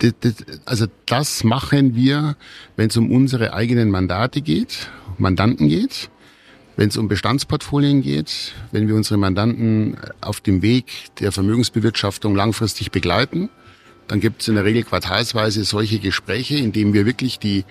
das, 0.00 0.14
das, 0.18 0.34
also 0.64 0.86
das 1.06 1.44
machen 1.44 1.94
wir, 1.94 2.36
wenn 2.74 2.88
es 2.88 2.96
um 2.96 3.12
unsere 3.12 3.54
eigenen 3.54 3.90
Mandate 3.90 4.40
geht, 4.40 4.90
Mandanten 5.18 5.68
geht, 5.68 6.10
wenn 6.76 6.88
es 6.88 6.96
um 6.96 7.06
Bestandsportfolien 7.06 8.02
geht, 8.02 8.54
wenn 8.72 8.88
wir 8.88 8.96
unsere 8.96 9.18
Mandanten 9.18 9.96
auf 10.20 10.40
dem 10.40 10.60
Weg 10.60 10.86
der 11.20 11.30
Vermögensbewirtschaftung 11.30 12.34
langfristig 12.34 12.90
begleiten, 12.90 13.50
dann 14.08 14.18
gibt 14.18 14.42
es 14.42 14.48
in 14.48 14.56
der 14.56 14.64
Regel 14.64 14.82
quartalsweise 14.82 15.62
solche 15.62 16.00
Gespräche, 16.00 16.56
in 16.56 16.72
denen 16.72 16.92
wir 16.92 17.06
wirklich 17.06 17.38
die 17.38 17.64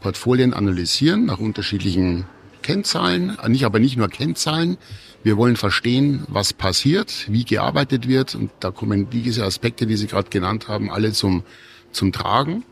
Portfolien 0.00 0.52
analysieren 0.52 1.26
nach 1.26 1.38
unterschiedlichen 1.38 2.24
Kennzahlen, 2.66 3.38
nicht, 3.46 3.64
aber 3.64 3.78
nicht 3.78 3.96
nur 3.96 4.08
Kennzahlen. 4.08 4.76
Wir 5.22 5.36
wollen 5.36 5.54
verstehen, 5.54 6.24
was 6.26 6.52
passiert, 6.52 7.26
wie 7.28 7.44
gearbeitet 7.44 8.08
wird 8.08 8.34
und 8.34 8.50
da 8.58 8.72
kommen 8.72 9.08
diese 9.08 9.44
Aspekte, 9.44 9.86
die 9.86 9.96
Sie 9.96 10.08
gerade 10.08 10.30
genannt 10.30 10.66
haben, 10.66 10.90
alle 10.90 11.12
zum, 11.12 11.44
zum 11.92 12.12
Tragen. 12.12 12.64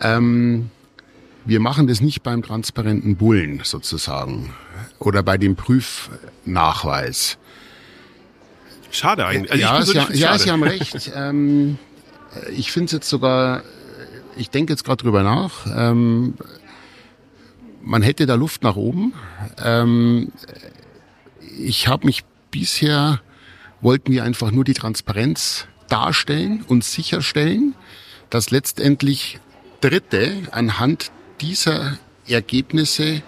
Ähm, 0.00 0.70
wir 1.44 1.60
machen 1.60 1.86
das 1.86 2.00
nicht 2.00 2.22
beim 2.22 2.42
transparenten 2.42 3.16
Bullen 3.16 3.60
sozusagen 3.62 4.54
oder 4.98 5.22
bei 5.22 5.36
dem 5.36 5.54
Prüfnachweis. 5.54 7.36
Schade 8.90 9.26
eigentlich. 9.26 9.66
Also 9.68 9.92
ja, 9.92 10.06
Sie, 10.06 10.18
ja, 10.18 10.32
ja, 10.32 10.38
Sie 10.38 10.50
haben 10.50 10.62
recht. 10.62 11.12
ähm, 11.14 11.78
ich 12.56 12.72
finde 12.72 12.86
es 12.86 12.92
jetzt 12.92 13.08
sogar, 13.10 13.64
ich 14.36 14.48
denke 14.48 14.72
jetzt 14.72 14.84
gerade 14.84 15.02
drüber 15.02 15.22
nach. 15.22 15.66
Ähm, 15.76 16.34
man 17.82 18.02
hätte 18.02 18.26
da 18.26 18.34
Luft 18.34 18.62
nach 18.62 18.76
oben. 18.76 19.12
Ähm, 19.62 20.32
ich 21.58 21.88
habe 21.88 22.06
mich 22.06 22.24
bisher, 22.50 23.20
wollten 23.80 24.12
wir 24.12 24.24
einfach 24.24 24.50
nur 24.50 24.64
die 24.64 24.74
Transparenz 24.74 25.66
darstellen 25.88 26.64
und 26.66 26.84
sicherstellen, 26.84 27.74
dass 28.30 28.50
letztendlich 28.50 29.40
Dritte 29.80 30.34
anhand 30.52 31.10
dieser 31.40 31.98
Ergebnisse 32.26 33.22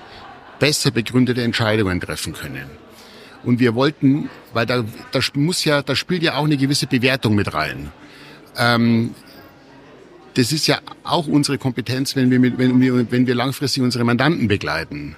besser 0.61 0.91
begründete 0.91 1.43
Entscheidungen 1.43 2.01
treffen 2.01 2.33
können. 2.33 2.71
Und 3.43 3.59
wir 3.59 3.75
wollten, 3.75 4.31
weil 4.55 4.65
da, 4.65 4.85
da 5.13 5.21
muss 5.35 5.65
ja, 5.65 5.83
da 5.83 5.95
spielt 5.95 6.23
ja 6.23 6.37
auch 6.37 6.45
eine 6.45 6.57
gewisse 6.57 6.87
Bewertung 6.87 7.35
mit 7.35 7.53
rein. 7.53 7.93
Ähm, 8.57 9.15
das 10.35 10.53
ist 10.53 10.67
ja 10.67 10.81
auch 11.05 11.27
unsere 11.27 11.59
Kompetenz, 11.59 12.17
wenn 12.17 12.31
wir, 12.31 12.39
mit, 12.39 12.59
wenn 12.59 12.81
wir, 12.81 13.11
wenn 13.11 13.27
wir 13.27 13.35
langfristig 13.35 13.83
unsere 13.83 14.05
Mandanten 14.05 14.49
begleiten. 14.49 15.17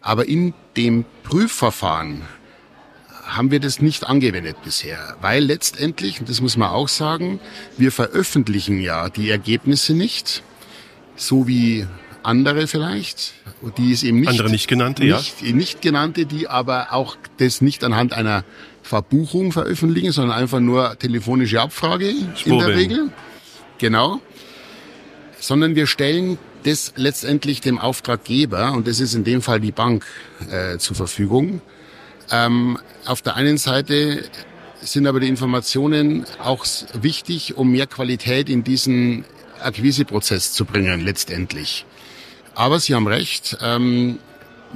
Aber 0.00 0.26
in 0.26 0.54
dem 0.76 1.04
Prüfverfahren 1.22 2.22
haben 3.24 3.50
wir 3.50 3.58
das 3.58 3.80
nicht 3.80 4.06
angewendet 4.06 4.56
bisher, 4.64 5.16
weil 5.20 5.44
letztendlich, 5.44 6.20
und 6.20 6.28
das 6.28 6.40
muss 6.40 6.56
man 6.56 6.70
auch 6.70 6.88
sagen, 6.88 7.40
wir 7.76 7.90
veröffentlichen 7.90 8.80
ja 8.80 9.08
die 9.08 9.30
Ergebnisse 9.30 9.94
nicht, 9.94 10.42
so 11.16 11.48
wie 11.48 11.86
andere 12.22 12.66
vielleicht, 12.66 13.34
die 13.78 13.92
ist 13.92 14.02
eben 14.02 14.20
nicht 14.20 14.28
andere 14.28 14.50
nicht 14.50 14.68
genannte, 14.68 15.04
nicht, 15.04 15.42
ja, 15.42 15.52
nicht 15.52 15.82
genannte, 15.82 16.26
die 16.26 16.48
aber 16.48 16.92
auch 16.92 17.16
das 17.38 17.60
nicht 17.60 17.82
anhand 17.82 18.12
einer 18.12 18.44
Verbuchung 18.82 19.50
veröffentlichen, 19.50 20.12
sondern 20.12 20.36
einfach 20.36 20.60
nur 20.60 20.96
telefonische 20.98 21.60
Abfrage 21.60 22.14
Spurbilden. 22.36 22.44
in 22.44 22.58
der 22.58 22.76
Regel. 22.76 23.10
Genau 23.78 24.20
sondern 25.46 25.76
wir 25.76 25.86
stellen 25.86 26.38
das 26.64 26.92
letztendlich 26.96 27.60
dem 27.60 27.78
Auftraggeber, 27.78 28.72
und 28.72 28.88
das 28.88 28.98
ist 28.98 29.14
in 29.14 29.22
dem 29.22 29.42
Fall 29.42 29.60
die 29.60 29.70
Bank, 29.70 30.04
äh, 30.50 30.78
zur 30.78 30.96
Verfügung. 30.96 31.62
Ähm, 32.32 32.78
auf 33.04 33.22
der 33.22 33.36
einen 33.36 33.56
Seite 33.56 34.24
sind 34.80 35.06
aber 35.06 35.20
die 35.20 35.28
Informationen 35.28 36.26
auch 36.42 36.66
wichtig, 37.00 37.56
um 37.56 37.70
mehr 37.70 37.86
Qualität 37.86 38.48
in 38.48 38.64
diesen 38.64 39.24
Akquiseprozess 39.62 40.52
zu 40.52 40.64
bringen, 40.64 41.00
letztendlich. 41.02 41.86
Aber 42.56 42.80
Sie 42.80 42.96
haben 42.96 43.06
recht, 43.06 43.56
ähm, 43.62 44.18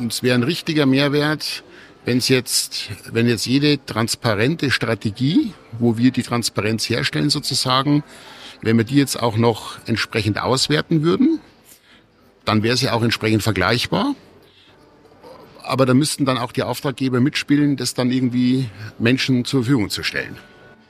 es 0.09 0.23
wäre 0.23 0.37
ein 0.37 0.45
richtiger 0.45 0.87
Mehrwert, 0.87 1.65
wenn 2.05 2.19
es 2.19 2.29
jetzt, 2.29 2.91
wenn 3.11 3.27
jetzt 3.27 3.45
jede 3.45 3.85
transparente 3.85 4.71
Strategie, 4.71 5.53
wo 5.81 5.99
wir 5.99 6.13
die 6.13 6.23
Transparenz 6.23 6.89
herstellen 6.89 7.29
sozusagen, 7.29 8.05
wenn 8.63 8.77
wir 8.77 8.85
die 8.85 8.97
jetzt 8.97 9.21
auch 9.21 9.37
noch 9.37 9.79
entsprechend 9.87 10.41
auswerten 10.41 11.03
würden, 11.03 11.41
dann 12.45 12.63
wäre 12.63 12.77
sie 12.77 12.91
auch 12.91 13.03
entsprechend 13.03 13.43
vergleichbar. 13.43 14.15
Aber 15.63 15.87
da 15.87 15.95
müssten 15.95 16.25
dann 16.25 16.39
auch 16.39 16.53
die 16.53 16.63
Auftraggeber 16.63 17.21
mitspielen, 17.21 17.77
das 17.77 17.95
dann 17.95 18.11
irgendwie 18.11 18.69
Menschen 18.99 19.45
zur 19.45 19.63
Verfügung 19.63 19.91
zu 19.91 20.03
stellen. 20.03 20.37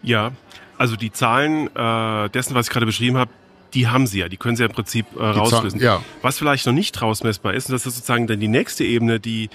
Ja, 0.03 0.33
also 0.79 0.97
die 0.97 1.12
Zahlen 1.12 1.68
äh, 1.77 2.31
dessen, 2.31 2.55
was 2.55 2.66
ich 2.66 2.73
gerade 2.73 2.87
beschrieben 2.87 3.18
habe, 3.18 3.31
die 3.75 3.89
haben 3.89 4.07
sie 4.07 4.21
ja, 4.21 4.29
die 4.29 4.37
können 4.37 4.57
sie 4.57 4.62
ja 4.62 4.68
im 4.68 4.75
Prinzip 4.75 5.07
äh, 5.16 5.23
rauslösen. 5.23 5.81
Ja. 5.81 6.03
Was 6.23 6.39
vielleicht 6.39 6.66
noch 6.66 6.73
nicht 6.73 7.01
rausmessbar 7.01 7.55
ist, 7.55 7.68
und 7.68 7.73
das 7.73 7.87
ist 7.87 7.95
sozusagen 7.97 8.27
dann 8.27 8.41
die 8.41 8.49
nächste 8.49 8.85
Ebene, 8.85 9.21
die 9.21 9.51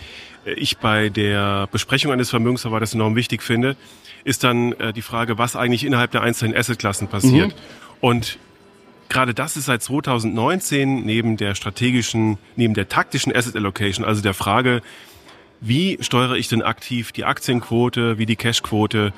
äh, 0.45 0.53
ich 0.53 0.77
bei 0.77 1.09
der 1.09 1.67
Besprechung 1.71 2.11
eines 2.11 2.29
Vermögensverwalters 2.29 2.93
enorm 2.93 3.15
wichtig 3.15 3.41
finde, 3.41 3.75
ist 4.23 4.43
dann 4.43 4.73
äh, 4.73 4.93
die 4.93 5.01
Frage, 5.01 5.37
was 5.37 5.55
eigentlich 5.55 5.83
innerhalb 5.83 6.11
der 6.11 6.21
einzelnen 6.21 6.55
Assetklassen 6.55 7.07
passiert. 7.07 7.49
Mhm. 7.49 7.61
Und 8.01 8.37
gerade 9.09 9.33
das 9.33 9.57
ist 9.57 9.65
seit 9.65 9.81
2019 9.83 11.05
neben 11.05 11.37
der 11.37 11.55
strategischen, 11.55 12.37
neben 12.55 12.73
der 12.73 12.89
taktischen 12.89 13.35
Asset 13.35 13.55
Allocation, 13.55 14.05
also 14.05 14.21
der 14.21 14.33
Frage, 14.33 14.81
wie 15.61 15.97
steuere 16.01 16.35
ich 16.35 16.47
denn 16.47 16.61
aktiv 16.61 17.11
die 17.11 17.25
Aktienquote, 17.25 18.17
wie 18.17 18.25
die 18.25 18.35
Cashquote, 18.35 19.13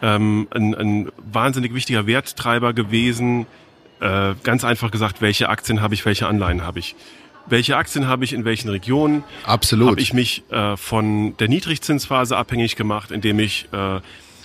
ähm, 0.00 0.48
ein, 0.50 0.74
ein 0.74 1.12
wahnsinnig 1.18 1.74
wichtiger 1.74 2.06
Werttreiber 2.06 2.72
gewesen, 2.72 3.46
äh, 4.00 4.34
ganz 4.42 4.64
einfach 4.64 4.90
gesagt, 4.90 5.20
welche 5.20 5.48
Aktien 5.48 5.80
habe 5.80 5.94
ich, 5.94 6.04
welche 6.04 6.26
Anleihen 6.26 6.62
habe 6.62 6.78
ich. 6.78 6.96
Welche 7.46 7.76
Aktien 7.76 8.06
habe 8.06 8.24
ich 8.24 8.32
in 8.32 8.44
welchen 8.44 8.68
Regionen? 8.68 9.24
Absolut. 9.44 9.90
Habe 9.90 10.00
ich 10.00 10.12
mich 10.12 10.44
äh, 10.50 10.76
von 10.76 11.36
der 11.38 11.48
Niedrigzinsphase 11.48 12.36
abhängig 12.36 12.76
gemacht, 12.76 13.10
indem 13.10 13.38
ich 13.40 13.68
äh, 13.72 14.00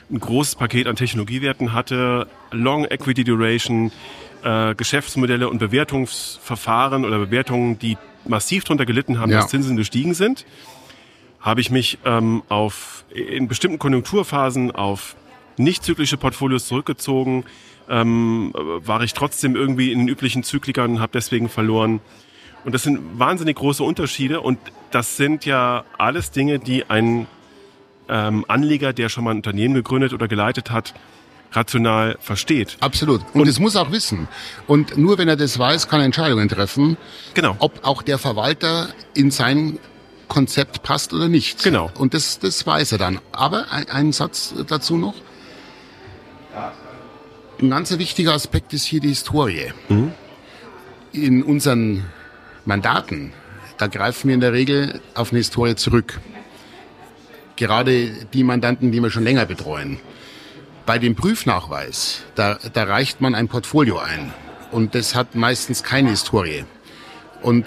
ein 0.10 0.20
großes 0.20 0.55
Paket 0.55 0.88
an 0.88 0.95
Technologiewerten 0.95 1.74
hatte, 1.74 2.28
Long 2.51 2.86
Equity 2.86 3.24
Duration, 3.24 3.91
äh, 4.43 4.76
Geschäftsmodelle 4.76 5.49
und 5.49 5.58
Bewertungsverfahren 5.60 7.05
oder 7.05 7.20
Bewertungen, 7.20 7.78
die 7.80 7.97
massiv 8.26 8.64
darunter 8.64 8.86
gelitten 8.86 9.20
haben, 9.20 9.32
ja. 9.32 9.41
dass 9.41 9.49
Zinsen 9.49 9.78
gestiegen 9.78 10.14
sind. 10.14 10.45
Habe 11.39 11.62
ich 11.62 11.70
mich 11.70 11.97
ähm, 12.05 12.43
auf 12.49 13.05
in 13.14 13.47
bestimmten 13.47 13.80
Konjunkturphasen 13.80 14.72
auf 14.72 15.16
nicht 15.58 15.84
zyklische 15.84 16.18
Portfolios 16.18 16.68
zurückgezogen, 16.68 17.45
ähm, 17.89 18.53
war 18.53 19.01
ich 19.01 19.14
trotzdem 19.14 19.55
irgendwie 19.55 19.91
in 19.91 19.99
den 19.99 20.08
üblichen 20.08 20.43
Zyklikern 20.43 20.91
und 20.91 20.99
habe 20.99 21.12
deswegen 21.14 21.49
verloren. 21.49 21.99
Und 22.64 22.74
das 22.74 22.84
sind 22.84 22.99
wahnsinnig 23.18 23.55
große 23.55 23.84
Unterschiede 23.84 24.41
und 24.41 24.60
das 24.91 25.18
sind 25.18 25.45
ja 25.45 25.86
alles 25.97 26.32
Dinge, 26.32 26.60
die 26.60 26.89
ein 26.89 27.28
ähm, 28.10 28.45
Anleger, 28.47 28.93
der 28.93 29.10
schon 29.10 29.24
mal 29.24 29.32
ein 29.32 29.38
Unternehmen 29.38 29.74
gegründet 29.74 30.14
oder 30.14 30.28
geleitet 30.28 30.72
hat, 30.72 30.93
rational 31.51 32.18
versteht. 32.20 32.78
Absolut. 32.80 33.22
Und, 33.34 33.41
und 33.41 33.47
es 33.47 33.60
muss 33.60 33.76
auch 33.76 33.91
wissen. 33.91 34.28
Und 34.68 34.97
nur 34.97 35.18
wenn 35.18 35.28
er 35.28 35.36
das 35.36 35.58
weiß, 35.58 35.88
kann 35.88 36.01
er 36.01 36.05
Entscheidungen 36.05 36.49
treffen. 36.49 36.97
Genau. 37.34 37.55
Ob 37.60 37.86
auch 37.86 38.01
der 38.01 38.18
Verwalter 38.18 38.89
in 39.14 39.32
sein 39.32 39.80
Konzept 40.28 40.84
passt 40.84 41.14
oder 41.14 41.30
nicht. 41.30 41.64
Genau. 41.64 41.89
Und 41.97 42.14
das, 42.14 42.39
das 42.39 42.66
weiß 42.66 42.91
er 42.93 42.97
dann. 42.97 43.20
Aber 43.32 43.72
ein, 43.72 43.89
ein 43.89 44.12
Satz 44.12 44.53
dazu 44.68 44.97
noch. 44.97 45.16
Ein 47.60 47.70
ganz 47.70 47.97
wichtiger 47.97 48.34
Aspekt 48.34 48.74
ist 48.74 48.86
hier 48.86 48.99
die 48.99 49.10
Historie. 49.10 49.72
Mhm. 49.89 50.12
In 51.12 51.43
unseren 51.43 52.05
Mandaten, 52.66 53.34
da 53.78 53.88
greifen 53.88 54.28
wir 54.28 54.36
in 54.36 54.41
der 54.41 54.53
Regel 54.53 55.01
auf 55.16 55.32
eine 55.32 55.39
Historie 55.39 55.76
zurück. 55.76 56.20
Gerade 57.58 58.10
die 58.34 58.43
Mandanten, 58.43 58.91
die 58.91 59.01
wir 59.01 59.12
schon 59.12 59.24
länger 59.24 59.45
betreuen. 59.45 59.99
Bei 60.86 60.99
dem 60.99 61.16
Prüfnachweis, 61.16 62.24
da, 62.36 62.58
da 62.72 62.84
reicht 62.84 63.20
man 63.20 63.36
ein 63.36 63.49
Portfolio 63.49 63.97
ein. 63.97 64.34
Und 64.72 64.95
das 64.95 65.16
hat 65.16 65.36
meistens 65.36 65.84
keine 65.84 66.12
Historie. 66.12 66.64
Und 67.41 67.66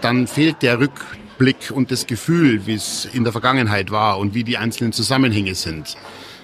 dann 0.00 0.26
fehlt 0.26 0.62
der 0.62 0.80
Rückblick 0.80 1.70
und 1.70 1.90
das 1.90 2.06
Gefühl, 2.06 2.66
wie 2.66 2.74
es 2.74 3.06
in 3.12 3.24
der 3.24 3.32
Vergangenheit 3.32 3.90
war 3.90 4.18
und 4.18 4.34
wie 4.34 4.44
die 4.44 4.56
einzelnen 4.56 4.92
Zusammenhänge 4.92 5.54
sind. 5.54 5.96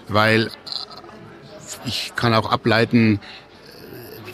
Weil 0.09 0.51
ich 1.86 2.12
kann 2.16 2.34
auch 2.34 2.51
ableiten, 2.51 3.20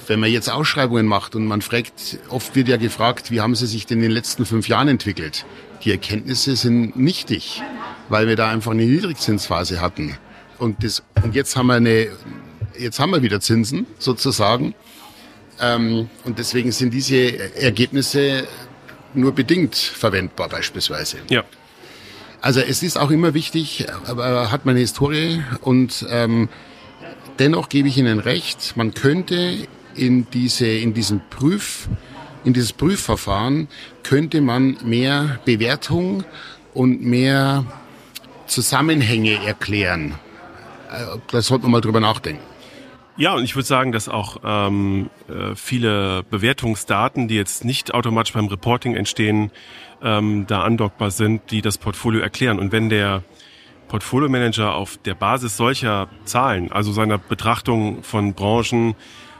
wenn 0.06 0.20
man 0.20 0.30
jetzt 0.30 0.50
Ausschreibungen 0.50 1.06
macht 1.06 1.34
und 1.34 1.46
man 1.46 1.62
fragt, 1.62 2.18
oft 2.28 2.54
wird 2.54 2.68
ja 2.68 2.76
gefragt, 2.76 3.30
wie 3.30 3.40
haben 3.40 3.54
sie 3.54 3.66
sich 3.66 3.86
denn 3.86 3.98
in 3.98 4.04
den 4.04 4.10
letzten 4.12 4.46
fünf 4.46 4.68
Jahren 4.68 4.88
entwickelt? 4.88 5.44
Die 5.86 5.92
Erkenntnisse 5.92 6.56
sind 6.56 6.96
nichtig, 6.96 7.62
weil 8.10 8.28
wir 8.28 8.36
da 8.36 8.50
einfach 8.50 8.72
eine 8.72 8.84
Niedrigzinsphase 8.84 9.80
hatten. 9.80 10.18
Und, 10.58 10.84
das, 10.84 11.02
und 11.22 11.34
jetzt 11.34 11.56
haben 11.56 11.68
wir 11.68 11.74
eine, 11.74 12.08
jetzt 12.78 13.00
haben 13.00 13.12
wir 13.12 13.22
wieder 13.22 13.40
Zinsen 13.40 13.86
sozusagen. 13.98 14.74
Ähm, 15.60 16.10
und 16.24 16.38
deswegen 16.38 16.72
sind 16.72 16.92
diese 16.92 17.56
Ergebnisse 17.56 18.46
nur 19.14 19.32
bedingt 19.32 19.74
verwendbar 19.74 20.50
beispielsweise. 20.50 21.16
Ja. 21.30 21.44
Also 22.42 22.60
es 22.60 22.82
ist 22.82 22.98
auch 22.98 23.10
immer 23.10 23.32
wichtig, 23.32 23.86
aber 24.04 24.50
hat 24.50 24.66
man 24.66 24.74
eine 24.74 24.80
Historie 24.80 25.42
und 25.62 26.04
ähm, 26.10 26.50
Dennoch 27.38 27.68
gebe 27.68 27.88
ich 27.88 27.98
Ihnen 27.98 28.18
recht, 28.18 28.76
man 28.76 28.94
könnte 28.94 29.56
in 29.94 30.26
diese, 30.30 30.66
in 30.66 30.94
diesen 30.94 31.20
Prüf, 31.28 31.88
in 32.46 32.52
dieses 32.52 32.72
Prüfverfahren 32.72 33.68
könnte 34.04 34.40
man 34.40 34.78
mehr 34.84 35.40
Bewertung 35.44 36.24
und 36.74 37.02
mehr 37.02 37.64
Zusammenhänge 38.46 39.44
erklären. 39.44 40.14
Äh, 40.90 41.18
da 41.30 41.42
sollte 41.42 41.64
man 41.64 41.72
mal 41.72 41.80
drüber 41.80 42.00
nachdenken. 42.00 42.42
Ja, 43.16 43.34
und 43.34 43.44
ich 43.44 43.56
würde 43.56 43.66
sagen, 43.66 43.92
dass 43.92 44.08
auch 44.08 44.38
ähm, 44.44 45.10
äh, 45.28 45.56
viele 45.56 46.22
Bewertungsdaten, 46.24 47.28
die 47.28 47.34
jetzt 47.34 47.64
nicht 47.64 47.94
automatisch 47.94 48.34
beim 48.34 48.46
Reporting 48.46 48.94
entstehen, 48.94 49.50
ähm, 50.02 50.44
da 50.46 50.62
andockbar 50.62 51.10
sind, 51.10 51.50
die 51.50 51.62
das 51.62 51.78
Portfolio 51.78 52.20
erklären. 52.20 52.60
Und 52.60 52.72
wenn 52.72 52.90
der 52.90 53.24
Portfolio 53.88 54.28
Manager 54.28 54.74
auf 54.74 54.98
der 54.98 55.14
Basis 55.14 55.56
solcher 55.56 56.08
Zahlen, 56.24 56.70
also 56.70 56.92
seiner 56.92 57.18
Betrachtung 57.18 58.02
von 58.02 58.34
Branchen, 58.34 58.94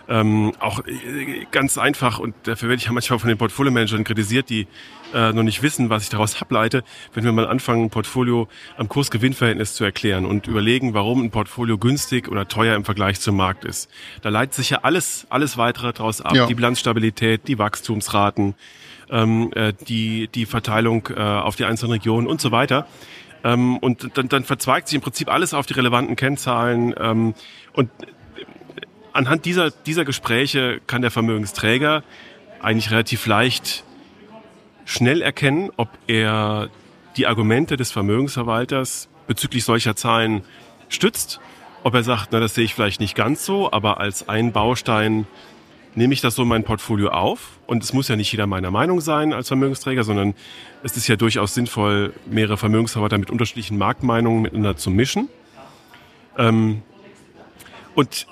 ähm, 0.09 0.53
auch 0.61 0.81
äh, 0.87 1.47
ganz 1.51 1.79
einfach 1.79 2.19
und 2.19 2.35
dafür 2.45 2.69
werde 2.69 2.81
ich 2.81 2.87
ja 2.87 2.93
manchmal 2.93 3.19
von 3.19 3.29
den 3.29 3.39
Portfolio 3.39 3.73
Managern 3.73 4.05
kritisiert, 4.05 4.51
die 4.51 4.67
äh, 5.15 5.33
noch 5.33 5.43
nicht 5.43 5.63
wissen, 5.63 5.91
was 5.91 6.05
ich 6.05 6.09
daraus 6.09 6.41
ableite, 6.41 6.85
wenn 7.15 7.25
wir 7.25 7.33
mal 7.33 7.47
anfangen, 7.47 7.85
ein 7.85 7.91
Portfolio 7.91 8.49
am 8.77 8.89
Kurs-Gewinn-Verhältnis 8.89 9.75
zu 9.75 9.85
erklären 9.85 10.25
und 10.25 10.47
überlegen, 10.47 10.95
warum 10.95 11.23
ein 11.23 11.31
Portfolio 11.31 11.79
günstig 11.79 12.29
oder 12.29 12.49
teuer 12.49 12.77
im 12.77 12.85
Vergleich 12.85 13.21
zum 13.21 13.37
Markt 13.37 13.65
ist. 13.65 13.91
Da 14.23 14.29
leitet 14.29 14.55
sich 14.55 14.71
ja 14.71 14.81
alles, 14.83 15.27
alles 15.31 15.57
weitere 15.57 15.93
daraus 15.93 16.21
ab. 16.21 16.35
Ja. 16.35 16.47
Die 16.47 16.55
Bilanzstabilität, 16.55 17.49
die 17.49 17.59
Wachstumsraten, 17.59 18.55
ähm, 19.11 19.53
äh, 19.55 19.73
die, 19.89 20.29
die 20.29 20.47
Verteilung 20.47 21.09
äh, 21.15 21.21
auf 21.21 21.57
die 21.57 21.65
einzelnen 21.65 21.93
Regionen 21.93 22.27
und 22.27 22.41
so 22.41 22.51
weiter. 22.51 22.87
Ähm, 23.45 23.79
und 23.79 24.17
dann, 24.17 24.29
dann 24.29 24.45
verzweigt 24.45 24.89
sich 24.89 24.97
im 24.97 25.03
Prinzip 25.03 25.31
alles 25.31 25.55
auf 25.55 25.67
die 25.67 25.75
relevanten 25.75 26.17
Kennzahlen. 26.17 26.95
Ähm, 26.99 27.35
und 27.73 27.91
anhand 29.17 29.45
dieser, 29.45 29.71
dieser 29.71 30.05
Gespräche 30.05 30.81
kann 30.87 31.03
der 31.03 31.11
Vermögensträger 31.11 32.03
eigentlich 32.61 32.91
relativ 32.91 33.27
leicht 33.27 33.85
schnell 34.85 35.23
erkennen, 35.23 35.71
ob 35.77 35.89
er 36.07 36.69
die 37.17 37.27
Argumente 37.27 37.77
des 37.77 37.91
Vermögensverwalters 37.91 39.09
bezüglich 39.27 39.65
solcher 39.65 39.97
Zahlen 39.97 40.43
stützt, 40.89 41.41
ob 41.83 41.95
er 41.95 42.03
sagt, 42.03 42.29
na, 42.33 42.41
das 42.41 42.55
sehe 42.55 42.65
ich 42.65 42.75
vielleicht 42.75 43.01
nicht 43.01 43.15
ganz 43.15 43.45
so, 43.45 43.73
aber 43.73 44.01
als 44.01 44.29
ein 44.29 44.53
Baustein 44.53 45.27
nehme 45.95 46.13
ich 46.13 46.21
das 46.21 46.35
so 46.35 46.43
in 46.43 46.49
mein 46.49 46.63
Portfolio 46.63 47.09
auf. 47.09 47.59
Und 47.67 47.83
es 47.83 47.93
muss 47.93 48.09
ja 48.09 48.17
nicht 48.17 48.31
jeder 48.31 48.47
meiner 48.47 48.71
Meinung 48.71 49.01
sein 49.01 49.33
als 49.33 49.49
Vermögensträger, 49.49 50.05
sondern 50.05 50.35
es 50.83 50.97
ist 50.97 51.09
ja 51.09 51.17
durchaus 51.17 51.55
sinnvoll, 51.55 52.13
mehrere 52.27 52.59
Vermögensverwalter 52.59 53.19
mit 53.19 53.31
unterschiedlichen 53.31 53.79
Marktmeinungen 53.79 54.43
miteinander 54.43 54.77
zu 54.77 54.91
mischen. 54.91 55.29
Ähm, 56.37 56.83
und 57.95 58.27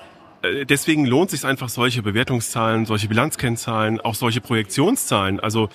deswegen 0.65 1.07
lohnt 1.07 1.31
sich 1.31 1.45
einfach 1.45 1.69
solche 1.69 2.03
Bewertungszahlen, 2.03 2.87
solche 2.87 3.09
Bilanzkennzahlen, 3.09 4.01
auch 4.01 4.15
solche 4.15 4.41
Projektionszahlen, 4.41 5.41
also 5.41 5.69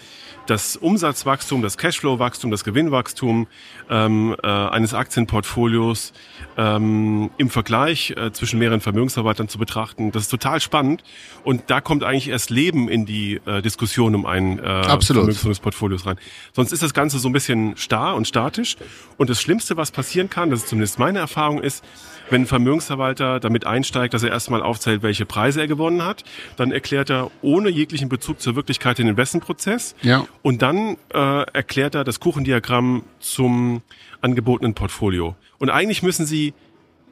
das 0.49 0.75
Umsatzwachstum, 0.75 1.61
das 1.61 1.77
Cashflow-Wachstum, 1.77 2.51
das 2.51 2.63
Gewinnwachstum 2.63 3.47
ähm, 3.89 4.35
äh, 4.43 4.47
eines 4.47 4.93
Aktienportfolios 4.93 6.13
ähm, 6.57 7.31
im 7.37 7.49
Vergleich 7.49 8.11
äh, 8.11 8.31
zwischen 8.31 8.59
mehreren 8.59 8.81
Vermögensverwaltern 8.81 9.47
zu 9.47 9.57
betrachten. 9.57 10.11
Das 10.11 10.23
ist 10.23 10.29
total 10.29 10.59
spannend 10.59 11.03
und 11.43 11.63
da 11.67 11.81
kommt 11.81 12.03
eigentlich 12.03 12.29
erst 12.29 12.49
Leben 12.49 12.89
in 12.89 13.05
die 13.05 13.41
äh, 13.45 13.61
Diskussion 13.61 14.13
um 14.13 14.25
ein 14.25 14.59
äh, 14.59 14.83
Vermögensportfolios 14.99 16.05
rein. 16.05 16.17
Sonst 16.53 16.71
ist 16.71 16.83
das 16.83 16.93
Ganze 16.93 17.19
so 17.19 17.29
ein 17.29 17.33
bisschen 17.33 17.75
starr 17.77 18.15
und 18.15 18.27
statisch 18.27 18.77
und 19.17 19.29
das 19.29 19.41
Schlimmste, 19.41 19.77
was 19.77 19.91
passieren 19.91 20.29
kann, 20.29 20.49
das 20.51 20.61
ist 20.61 20.69
zumindest 20.69 20.99
meine 20.99 21.19
Erfahrung 21.19 21.61
ist, 21.61 21.83
wenn 22.29 22.43
ein 22.43 22.45
Vermögensverwalter 22.45 23.39
damit 23.39 23.65
einsteigt, 23.65 24.13
dass 24.13 24.23
er 24.23 24.29
erstmal 24.29 24.59
mal 24.59 24.65
aufzählt, 24.65 25.01
welche 25.01 25.25
Preise 25.25 25.61
er 25.61 25.67
gewonnen 25.67 26.03
hat. 26.03 26.23
Dann 26.57 26.71
erklärt 26.71 27.09
er 27.09 27.31
ohne 27.41 27.69
jeglichen 27.69 28.09
Bezug 28.09 28.41
zur 28.41 28.55
Wirklichkeit 28.55 28.97
den 28.97 29.07
Investmentprozess. 29.07 29.95
Ja. 30.01 30.25
Und 30.41 30.61
dann 30.61 30.97
äh, 31.13 31.41
erklärt 31.51 31.95
er 31.95 32.03
das 32.03 32.19
Kuchendiagramm 32.19 33.03
zum 33.19 33.81
angebotenen 34.21 34.73
Portfolio. 34.73 35.35
Und 35.57 35.69
eigentlich 35.69 36.01
müssen 36.01 36.25
Sie 36.25 36.53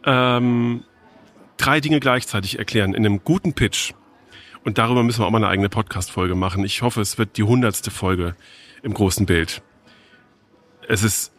ähm, 0.05 0.84
drei 1.57 1.82
Dinge 1.82 1.99
gleichzeitig 1.99 2.57
erklären 2.57 2.93
in 2.93 3.05
einem 3.05 3.23
guten 3.23 3.53
Pitch. 3.53 3.93
Und 4.63 4.78
darüber 4.78 5.03
müssen 5.03 5.21
wir 5.21 5.25
auch 5.25 5.32
mal 5.32 5.38
eine 5.38 5.49
eigene 5.49 5.69
Podcast-Folge 5.69 6.36
machen. 6.36 6.63
Ich 6.63 6.82
hoffe, 6.82 7.01
es 7.01 7.17
wird 7.17 7.38
die 7.38 7.43
hundertste 7.43 7.91
Folge 7.91 8.36
im 8.84 8.93
großen 8.93 9.25
Bild. 9.25 9.61
Es 10.88 11.03
ist 11.03 11.34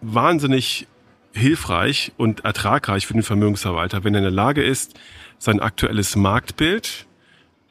wahnsinnig 0.00 0.86
hilfreich 1.32 2.12
und 2.18 2.44
ertragreich 2.44 3.06
für 3.06 3.14
den 3.14 3.22
Vermögensverwalter, 3.22 4.04
wenn 4.04 4.14
er 4.14 4.18
in 4.18 4.24
der 4.24 4.32
Lage 4.32 4.62
ist, 4.62 4.98
sein 5.38 5.60
aktuelles 5.60 6.14
Marktbild 6.14 7.06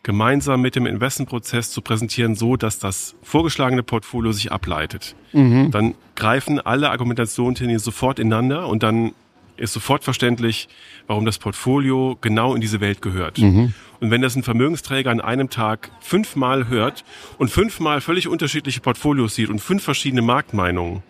gemeinsam 0.04 0.62
mit 0.62 0.76
dem 0.76 0.86
Investmentprozess 0.86 1.72
zu 1.72 1.82
präsentieren, 1.82 2.36
so 2.36 2.56
dass 2.56 2.80
das 2.80 3.16
vorgeschlagene 3.22 3.84
Portfolio 3.84 4.32
sich 4.32 4.52
ableitet. 4.52 5.16
Mhm. 5.32 5.72
Dann 5.72 5.96
greifen 6.16 6.60
alle 6.60 6.90
Argumentationslinien 6.90 7.80
sofort 7.80 8.20
ineinander 8.20 8.68
und 8.68 8.84
dann 8.84 9.14
ist 9.58 9.74
sofort 9.74 10.04
verständlich, 10.04 10.70
warum 11.06 11.26
das 11.26 11.38
Portfolio 11.38 12.18
genau 12.20 12.56
in 12.56 12.62
diese 12.62 12.82
Welt 12.82 13.02
gehört. 13.02 13.38
Mhm. 13.38 13.74
Und 14.00 14.10
wenn 14.10 14.22
das 14.22 14.36
ein 14.36 14.42
Vermögensträger 14.42 15.12
an 15.12 15.22
einem 15.22 15.50
Tag 15.52 15.92
fünfmal 16.00 16.68
hört 16.68 17.04
und 17.38 17.52
fünfmal 17.52 18.02
völlig 18.02 18.28
unterschiedliche 18.28 18.82
Portfolios 18.82 19.36
sieht 19.36 19.50
und 19.50 19.60
fünf 19.60 19.84
verschiedene 19.84 20.24
Marktmeinungen, 20.24 21.04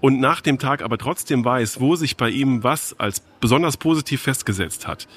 und 0.00 0.20
nach 0.20 0.40
dem 0.40 0.58
Tag 0.58 0.82
aber 0.82 0.98
trotzdem 0.98 1.44
weiß, 1.44 1.80
wo 1.80 1.96
sich 1.96 2.16
bei 2.16 2.30
ihm 2.30 2.62
was 2.62 2.98
als 2.98 3.20
besonders 3.40 3.76
positiv 3.76 4.22
festgesetzt 4.22 4.86
hat, 4.86 5.08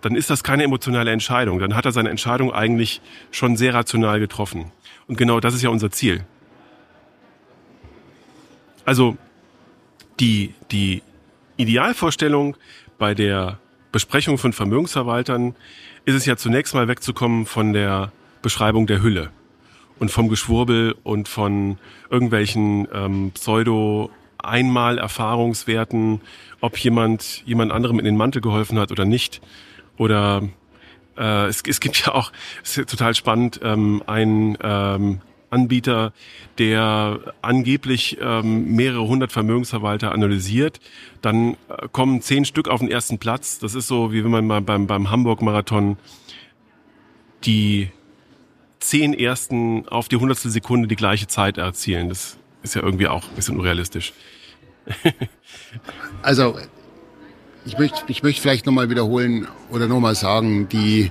dann 0.00 0.14
ist 0.14 0.30
das 0.30 0.42
keine 0.42 0.64
emotionale 0.64 1.10
Entscheidung. 1.10 1.58
Dann 1.58 1.76
hat 1.76 1.84
er 1.84 1.92
seine 1.92 2.10
Entscheidung 2.10 2.52
eigentlich 2.52 3.00
schon 3.30 3.56
sehr 3.56 3.74
rational 3.74 4.20
getroffen. 4.20 4.72
Und 5.06 5.18
genau 5.18 5.40
das 5.40 5.54
ist 5.54 5.62
ja 5.62 5.70
unser 5.70 5.90
Ziel. 5.90 6.24
Also 8.84 9.16
die, 10.18 10.54
die 10.70 11.02
Idealvorstellung 11.56 12.56
bei 12.98 13.14
der 13.14 13.58
Besprechung 13.92 14.38
von 14.38 14.52
Vermögensverwaltern 14.52 15.54
ist 16.04 16.14
es 16.14 16.26
ja 16.26 16.36
zunächst 16.36 16.74
mal 16.74 16.88
wegzukommen 16.88 17.46
von 17.46 17.72
der 17.72 18.12
Beschreibung 18.42 18.86
der 18.86 19.02
Hülle 19.02 19.30
und 19.98 20.10
vom 20.10 20.28
Geschwurbel 20.28 20.94
und 21.02 21.28
von 21.28 21.78
irgendwelchen 22.08 22.88
ähm, 22.92 23.32
Pseudo 23.34 24.10
einmal 24.38 24.98
Erfahrungswerten, 24.98 26.20
ob 26.60 26.78
jemand 26.78 27.42
jemand 27.46 27.72
anderem 27.72 27.98
in 27.98 28.04
den 28.04 28.16
Mantel 28.16 28.40
geholfen 28.40 28.78
hat 28.78 28.90
oder 28.90 29.04
nicht. 29.04 29.40
Oder 30.00 30.48
äh, 31.18 31.48
es, 31.48 31.60
es 31.68 31.78
gibt 31.78 32.06
ja 32.06 32.14
auch, 32.14 32.32
es 32.64 32.78
ist 32.78 32.88
total 32.88 33.14
spannend, 33.14 33.60
ähm, 33.62 34.02
ein 34.06 34.56
ähm, 34.62 35.20
Anbieter, 35.50 36.14
der 36.56 37.34
angeblich 37.42 38.16
ähm, 38.18 38.74
mehrere 38.74 39.06
hundert 39.06 39.30
Vermögensverwalter 39.30 40.12
analysiert. 40.12 40.80
Dann 41.20 41.52
äh, 41.68 41.88
kommen 41.92 42.22
zehn 42.22 42.46
Stück 42.46 42.68
auf 42.68 42.80
den 42.80 42.90
ersten 42.90 43.18
Platz. 43.18 43.58
Das 43.58 43.74
ist 43.74 43.88
so, 43.88 44.10
wie 44.10 44.24
wenn 44.24 44.30
man 44.30 44.46
mal 44.46 44.62
beim, 44.62 44.86
beim 44.86 45.10
Hamburg-Marathon 45.10 45.98
die 47.44 47.90
zehn 48.78 49.12
ersten 49.12 49.86
auf 49.86 50.08
die 50.08 50.16
hundertstel 50.16 50.50
Sekunde 50.50 50.88
die 50.88 50.96
gleiche 50.96 51.26
Zeit 51.26 51.58
erzielen. 51.58 52.08
Das 52.08 52.38
ist 52.62 52.74
ja 52.74 52.82
irgendwie 52.82 53.08
auch 53.08 53.28
ein 53.28 53.34
bisschen 53.34 53.58
unrealistisch. 53.58 54.14
also, 56.22 56.56
ich 57.64 57.78
möchte, 57.78 58.02
ich 58.08 58.22
möchte 58.22 58.40
vielleicht 58.40 58.66
nochmal 58.66 58.90
wiederholen 58.90 59.46
oder 59.70 59.86
nochmal 59.86 60.14
sagen, 60.14 60.68
die, 60.68 61.10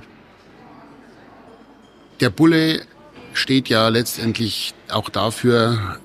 der 2.20 2.30
Bulle 2.30 2.82
steht 3.32 3.68
ja 3.68 3.88
letztendlich 3.88 4.74
auch 4.90 5.08
dafür, 5.08 5.98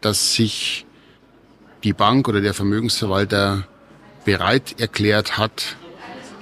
dass 0.00 0.34
sich 0.34 0.86
die 1.84 1.92
Bank 1.92 2.28
oder 2.28 2.40
der 2.40 2.54
Vermögensverwalter 2.54 3.66
bereit 4.24 4.80
erklärt 4.80 5.38
hat, 5.38 5.76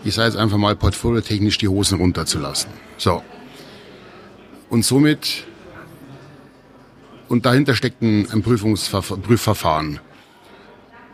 ich 0.05 0.15
sage 0.15 0.29
jetzt 0.29 0.37
einfach 0.37 0.57
mal 0.57 0.77
portfoliotechnisch 0.77 1.59
die 1.59 1.69
Hosen 1.69 1.99
runterzulassen. 1.99 2.71
So. 2.97 3.23
Und 4.71 4.85
somit 4.85 5.45
und 7.29 7.45
dahinter 7.45 7.75
steckt 7.75 8.03
ein, 8.03 8.31
ein 8.31 8.43
Prüfungsverfahren. 8.43 9.99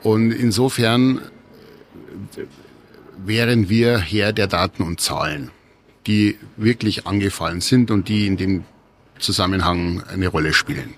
Und 0.03 0.33
insofern 0.33 1.23
wären 3.25 3.69
wir 3.69 3.99
Herr 3.99 4.33
der 4.33 4.47
Daten 4.47 4.83
und 4.83 5.01
Zahlen, 5.01 5.51
die 6.07 6.39
wirklich 6.57 7.07
angefallen 7.07 7.61
sind 7.61 7.91
und 7.91 8.09
die 8.09 8.27
in 8.27 8.37
dem 8.37 8.65
Zusammenhang 9.19 10.03
eine 10.03 10.29
Rolle 10.29 10.53
spielen. 10.53 10.95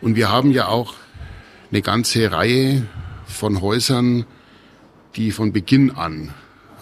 Und 0.00 0.16
wir 0.16 0.30
haben 0.30 0.50
ja 0.52 0.68
auch 0.68 0.94
eine 1.70 1.82
ganze 1.82 2.32
Reihe 2.32 2.86
von 3.26 3.60
Häusern, 3.60 4.24
die 5.16 5.30
von 5.30 5.52
Beginn 5.52 5.90
an, 5.90 6.32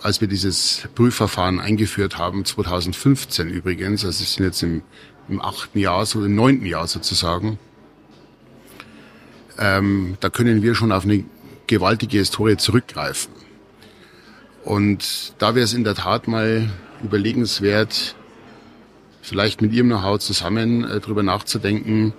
als 0.03 0.20
wir 0.20 0.28
dieses 0.28 0.89
Prüfverfahren 0.95 1.59
eingeführt 1.59 2.18
haben, 2.18 2.45
2015 2.45 3.49
übrigens, 3.49 4.05
also 4.05 4.22
es 4.22 4.34
sind 4.34 4.45
jetzt 4.45 4.62
im 4.62 4.82
im 5.28 5.41
achten 5.41 5.78
Jahr, 5.78 6.07
so 6.07 6.24
im 6.24 6.34
neunten 6.34 6.66
Jahr 6.66 6.86
sozusagen. 6.86 7.59
Ähm, 9.59 10.16
da 10.20 10.30
können 10.30 10.62
wir 10.62 10.74
schon 10.74 10.93
auf 10.93 11.05
eine 11.05 11.24
gewaltige 11.69 12.19
Historie 12.19 12.57
zurückgreifen. 12.57 13.33
Und 14.64 15.35
da 15.39 15.55
wäre 15.55 15.64
es 15.64 15.73
in 15.73 15.85
der 15.85 15.95
Tat 15.95 16.27
mal 16.27 16.69
überlegenswert, 17.03 18.16
vielleicht 19.23 19.62
mit 19.62 19.73
Ihrem 19.73 19.89
Know-how 19.89 20.19
zusammen 20.19 20.85
äh, 20.85 21.01
darüber 21.01 21.23
nachzudenken, 21.23 22.12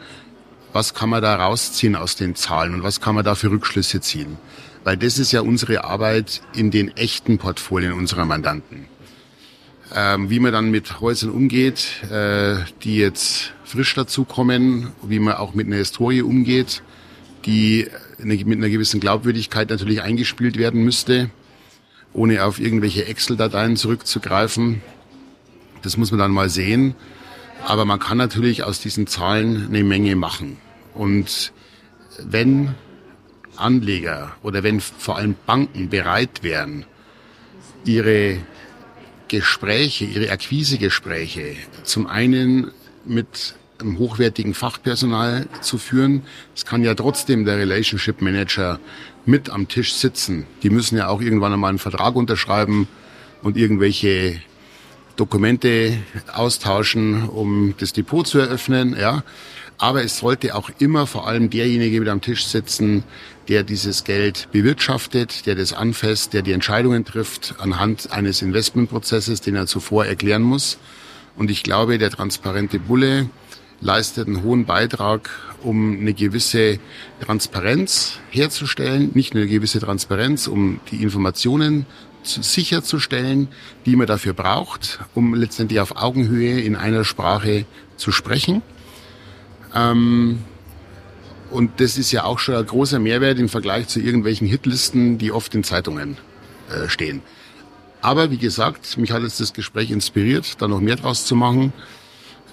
was 0.71 0.93
kann 0.93 1.09
man 1.09 1.21
da 1.21 1.35
rausziehen 1.35 1.95
aus 1.95 2.15
den 2.15 2.35
Zahlen 2.35 2.73
und 2.75 2.83
was 2.83 3.01
kann 3.01 3.15
man 3.15 3.25
da 3.25 3.35
für 3.35 3.51
Rückschlüsse 3.51 4.01
ziehen. 4.01 4.37
Weil 4.83 4.97
das 4.97 5.19
ist 5.19 5.31
ja 5.31 5.41
unsere 5.41 5.83
Arbeit 5.83 6.41
in 6.53 6.71
den 6.71 6.95
echten 6.95 7.37
Portfolien 7.37 7.93
unserer 7.93 8.25
Mandanten. 8.25 8.85
Ähm, 9.93 10.29
wie 10.29 10.39
man 10.39 10.53
dann 10.53 10.69
mit 10.69 11.01
Häusern 11.01 11.31
umgeht, 11.31 12.03
äh, 12.11 12.57
die 12.83 12.97
jetzt 12.97 13.53
frisch 13.63 13.95
dazukommen, 13.95 14.91
wie 15.01 15.19
man 15.19 15.33
auch 15.35 15.55
mit 15.55 15.65
einer 15.65 15.77
Historie 15.77 16.21
umgeht, 16.21 16.83
die 17.45 17.87
mit 18.23 18.57
einer 18.57 18.69
gewissen 18.69 18.99
Glaubwürdigkeit 18.99 19.69
natürlich 19.69 20.01
eingespielt 20.01 20.57
werden 20.57 20.83
müsste, 20.83 21.29
ohne 22.13 22.43
auf 22.43 22.59
irgendwelche 22.59 23.05
Excel-Dateien 23.05 23.75
zurückzugreifen. 23.75 24.81
Das 25.81 25.97
muss 25.97 26.11
man 26.11 26.19
dann 26.19 26.31
mal 26.31 26.49
sehen. 26.49 26.95
Aber 27.65 27.85
man 27.85 27.99
kann 27.99 28.17
natürlich 28.17 28.63
aus 28.63 28.79
diesen 28.79 29.07
Zahlen 29.07 29.67
eine 29.67 29.83
Menge 29.83 30.15
machen. 30.15 30.57
Und 30.93 31.51
wenn 32.23 32.75
Anleger 33.57 34.35
oder 34.41 34.63
wenn 34.63 34.79
vor 34.79 35.17
allem 35.17 35.35
Banken 35.45 35.89
bereit 35.89 36.41
wären, 36.41 36.85
ihre 37.85 38.37
Gespräche, 39.27 40.05
ihre 40.05 40.31
Akquisegespräche 40.31 41.55
zum 41.83 42.07
einen 42.07 42.71
mit 43.05 43.55
hochwertigen 43.83 44.53
Fachpersonal 44.53 45.47
zu 45.61 45.77
führen. 45.77 46.23
Es 46.55 46.65
kann 46.65 46.83
ja 46.83 46.95
trotzdem 46.95 47.45
der 47.45 47.57
Relationship 47.57 48.21
Manager 48.21 48.79
mit 49.25 49.49
am 49.49 49.67
Tisch 49.67 49.93
sitzen. 49.93 50.45
Die 50.63 50.69
müssen 50.69 50.97
ja 50.97 51.07
auch 51.07 51.21
irgendwann 51.21 51.53
einmal 51.53 51.69
einen 51.69 51.79
Vertrag 51.79 52.15
unterschreiben 52.15 52.87
und 53.41 53.57
irgendwelche 53.57 54.41
Dokumente 55.15 55.97
austauschen, 56.33 57.27
um 57.27 57.75
das 57.77 57.93
Depot 57.93 58.25
zu 58.25 58.39
eröffnen, 58.39 58.95
ja. 58.99 59.23
Aber 59.77 60.03
es 60.03 60.17
sollte 60.17 60.55
auch 60.55 60.69
immer 60.79 61.07
vor 61.07 61.27
allem 61.27 61.49
derjenige 61.49 61.99
mit 62.01 62.09
am 62.09 62.19
Tisch 62.19 62.45
sitzen, 62.45 63.03
der 63.47 63.63
dieses 63.63 64.03
Geld 64.03 64.49
bewirtschaftet, 64.51 65.45
der 65.45 65.55
das 65.55 65.73
anfasst, 65.73 66.33
der 66.33 66.41
die 66.41 66.51
Entscheidungen 66.51 67.05
trifft 67.05 67.55
anhand 67.59 68.11
eines 68.11 68.41
Investmentprozesses, 68.41 69.39
den 69.41 69.55
er 69.55 69.67
zuvor 69.67 70.05
erklären 70.05 70.41
muss. 70.41 70.77
Und 71.37 71.49
ich 71.49 71.63
glaube, 71.63 71.97
der 71.97 72.11
transparente 72.11 72.77
Bulle 72.79 73.29
leistet 73.81 74.27
einen 74.27 74.43
hohen 74.43 74.65
Beitrag, 74.65 75.29
um 75.63 75.99
eine 75.99 76.13
gewisse 76.13 76.79
Transparenz 77.21 78.19
herzustellen, 78.29 79.11
nicht 79.13 79.33
nur 79.33 79.43
eine 79.43 79.51
gewisse 79.51 79.79
Transparenz, 79.79 80.47
um 80.47 80.79
die 80.91 81.01
Informationen 81.03 81.85
sicherzustellen, 82.23 83.47
die 83.85 83.95
man 83.95 84.07
dafür 84.07 84.33
braucht, 84.33 84.99
um 85.15 85.33
letztendlich 85.33 85.79
auf 85.79 85.95
Augenhöhe 85.95 86.59
in 86.59 86.75
einer 86.75 87.05
Sprache 87.05 87.65
zu 87.95 88.11
sprechen. 88.11 88.61
Ähm, 89.73 90.39
und 91.49 91.79
das 91.79 91.97
ist 91.97 92.11
ja 92.11 92.25
auch 92.25 92.39
schon 92.39 92.55
ein 92.55 92.65
großer 92.65 92.99
Mehrwert 92.99 93.39
im 93.39 93.49
Vergleich 93.49 93.87
zu 93.87 93.99
irgendwelchen 93.99 94.47
Hitlisten, 94.47 95.17
die 95.17 95.31
oft 95.31 95.55
in 95.55 95.63
Zeitungen 95.63 96.17
äh, 96.69 96.89
stehen. 96.89 97.21
Aber 98.01 98.31
wie 98.31 98.37
gesagt, 98.37 98.97
mich 98.97 99.11
hat 99.11 99.23
jetzt 99.23 99.39
das 99.39 99.53
Gespräch 99.53 99.91
inspiriert, 99.91 100.61
da 100.61 100.67
noch 100.67 100.79
mehr 100.79 100.95
draus 100.95 101.25
zu 101.25 101.35
machen. 101.35 101.73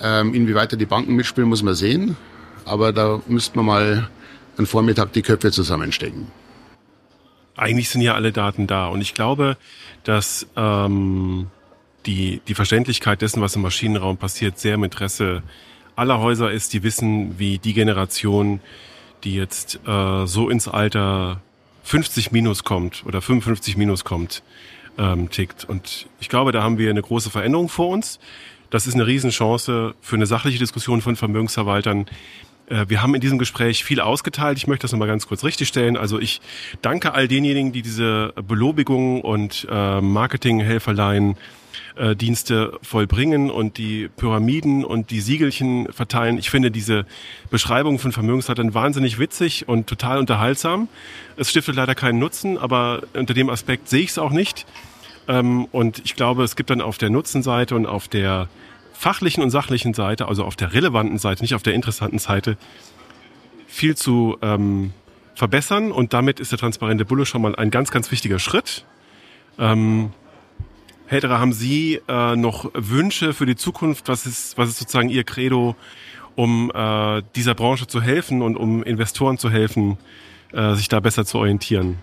Ähm, 0.03 0.35
inwieweit 0.35 0.79
die 0.79 0.87
Banken 0.87 1.15
mitspielen, 1.15 1.49
muss 1.49 1.63
man 1.63 1.75
sehen. 1.75 2.17
Aber 2.65 2.93
da 2.93 3.21
müsste 3.27 3.57
man 3.57 3.67
mal 3.67 4.11
einen 4.59 4.67
Vormittag 4.67 5.13
die 5.13 5.23
Köpfe 5.23 5.51
zusammenstecken. 5.51 6.29
eigentlich 7.57 7.89
sind 7.89 8.03
ja 8.03 8.15
alle 8.15 8.33
Daten 8.33 8.67
da. 8.67 8.89
Und 8.89 9.01
ich 9.01 9.15
glaube, 9.15 9.57
dass 10.05 10.47
ähm, 10.57 11.47
die, 12.05 12.41
die 12.47 12.55
Verständlichkeit 12.55 13.23
dessen, 13.23 13.41
was 13.41 13.57
im 13.57 13.63
Maschinenraum 13.63 14.17
passiert, 14.17 14.59
sehr 14.59 14.75
im 14.75 14.85
Interesse 14.85 15.43
aller 15.97 16.21
Häuser 16.21 16.51
ist, 16.51 16.73
die 16.75 16.83
wissen, 16.83 17.39
wie 17.39 17.59
die 17.59 17.73
Generation, 17.73 18.61
die 19.25 19.35
jetzt 19.35 19.81
äh, 19.87 20.27
so 20.27 20.51
ins 20.51 20.69
Alter 20.69 21.41
50 21.85 22.33
minus 22.33 22.65
kommt 22.65 23.05
oder 23.07 23.23
55 23.23 23.77
minus 23.77 24.05
kommt, 24.05 24.43
ähm, 24.99 25.31
tickt. 25.31 25.65
Und 25.65 26.07
ich 26.21 26.29
glaube, 26.29 26.53
da 26.53 26.63
haben 26.63 26.79
wir 26.79 26.91
eine 26.91 27.03
große 27.03 27.31
Veränderung 27.31 27.69
vor 27.69 27.89
uns. 27.89 28.19
Das 28.77 28.87
ist 28.87 28.93
eine 28.93 29.07
Riesenchance 29.07 29.95
für 30.03 30.17
eine 30.17 30.27
sachliche 30.27 30.59
Diskussion 30.59 31.01
von 31.01 31.17
Vermögensverwaltern. 31.17 32.05
Äh, 32.67 32.85
wir 32.89 33.01
haben 33.01 33.15
in 33.15 33.23
diesem 33.23 33.39
Gespräch 33.39 33.83
viel 33.85 34.03
ausgeteilt. 34.03 34.59
Ich 34.59 34.67
möchte 34.67 34.83
das 34.83 34.93
nochmal 34.93 35.09
ganz 35.09 35.27
kurz 35.27 35.45
richtigstellen. 35.45 35.97
Also 35.97 36.21
ich 36.21 36.43
danke 36.83 37.15
all 37.15 37.27
denjenigen, 37.27 37.73
die 37.73 37.81
diese 37.81 38.35
Belobigungen 38.35 39.23
und 39.23 39.67
äh, 39.71 40.03
Marketinghelferlein 40.03 41.39
äh, 41.95 42.15
Dienste 42.17 42.79
vollbringen 42.83 43.51
und 43.51 43.79
die 43.79 44.11
Pyramiden 44.15 44.85
und 44.85 45.11
die 45.11 45.23
Siegelchen 45.23 45.91
verteilen. 45.91 46.37
Ich 46.37 46.51
finde 46.51 46.71
diese 46.71 47.07
Beschreibung 47.49 47.99
von 47.99 48.13
Vermögenshaltern 48.13 48.75
wahnsinnig 48.75 49.19
witzig 49.19 49.71
und 49.71 49.87
total 49.87 50.19
unterhaltsam. 50.19 50.89
Es 51.39 51.49
stiftet 51.49 51.77
leider 51.77 51.95
keinen 51.95 52.19
Nutzen, 52.19 52.59
aber 52.59 53.05
unter 53.15 53.33
dem 53.33 53.49
Aspekt 53.49 53.89
sehe 53.89 54.03
ich 54.03 54.11
es 54.11 54.19
auch 54.19 54.33
nicht. 54.33 54.67
Ähm, 55.29 55.65
und 55.73 56.03
ich 56.05 56.15
glaube, 56.15 56.45
es 56.45 56.57
gibt 56.57 56.69
dann 56.69 56.83
auf 56.83 56.99
der 56.99 57.09
Nutzenseite 57.09 57.75
und 57.75 57.87
auf 57.87 58.09
der 58.09 58.49
fachlichen 58.99 59.43
und 59.43 59.51
sachlichen 59.51 59.95
Seite, 59.95 60.29
also 60.29 60.45
auf 60.45 60.57
der 60.57 60.73
relevanten 60.73 61.19
Seite, 61.19 61.43
nicht 61.43 61.55
auf 61.55 61.63
der 61.63 61.75
interessanten 61.75 62.19
Seite, 62.19 62.57
viel 63.67 63.97
zu 63.97 64.39
ähm, 64.43 64.93
verbessern. 65.35 65.93
Und 65.93 66.13
damit 66.13 66.41
ist 66.41 66.53
der 66.53 66.59
transparente 66.59 67.05
Bulle 67.05 67.27
schon 67.27 67.43
mal 67.43 67.55
ein 67.55 67.71
ganz, 67.71 67.91
ganz 67.91 68.11
wichtiger 68.11 68.39
Schritt. 68.39 68.85
Ähm, 69.59 70.13
Hedra, 71.07 71.39
haben 71.39 71.53
Sie 71.53 72.01
äh, 72.09 72.37
noch 72.37 72.71
Wünsche 72.75 73.33
für 73.33 73.47
die 73.47 73.55
Zukunft? 73.55 74.09
Was 74.09 74.27
ist, 74.27 74.59
was 74.59 74.71
ist 74.71 74.79
sozusagen 74.79 75.09
Ihr 75.09 75.25
Credo, 75.25 75.77
um 76.35 76.73
äh, 76.75 77.23
dieser 77.37 77.55
Branche 77.55 77.87
zu 77.87 78.01
helfen 78.01 78.43
und 78.43 78.57
um 78.57 78.83
Investoren 78.83 79.39
zu 79.39 79.51
helfen, 79.51 79.99
äh, 80.53 80.75
sich 80.75 80.89
da 80.89 81.01
besser 81.01 81.25
zu 81.25 81.39
orientieren? 81.39 81.99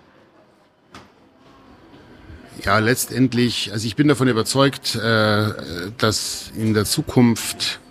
Ja, 2.65 2.79
letztendlich, 2.79 3.73
also 3.73 3.85
ich 3.85 3.97
bin 3.97 4.07
davon 4.07 4.29
überzeugt, 4.29 4.95
äh, 4.95 5.49
dass 5.97 6.49
in 6.55 6.73
der 6.73 6.85
Zukunft 6.85 7.81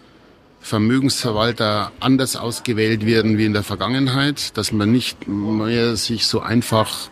Vermögensverwalter 0.62 1.92
anders 2.00 2.36
ausgewählt 2.36 3.04
werden 3.04 3.36
wie 3.36 3.44
in 3.44 3.52
der 3.52 3.64
Vergangenheit, 3.64 4.56
dass 4.56 4.72
man 4.72 4.90
nicht 4.90 5.28
mehr 5.28 5.96
sich 5.96 6.26
so 6.26 6.40
einfach 6.40 7.10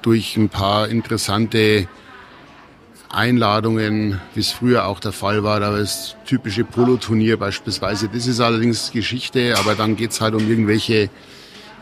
durch 0.00 0.38
ein 0.38 0.48
paar 0.48 0.88
interessante 0.88 1.86
Einladungen, 3.10 4.20
wie 4.34 4.40
es 4.40 4.52
früher 4.52 4.86
auch 4.86 5.00
der 5.00 5.12
Fall 5.12 5.42
war, 5.42 5.60
da 5.60 5.76
das 5.76 6.16
typische 6.24 6.64
Polo-Turnier 6.64 7.36
beispielsweise. 7.36 8.08
Das 8.08 8.26
ist 8.26 8.40
allerdings 8.40 8.92
Geschichte, 8.92 9.56
aber 9.58 9.74
dann 9.74 9.96
geht's 9.96 10.22
halt 10.22 10.34
um 10.34 10.48
irgendwelche 10.48 11.10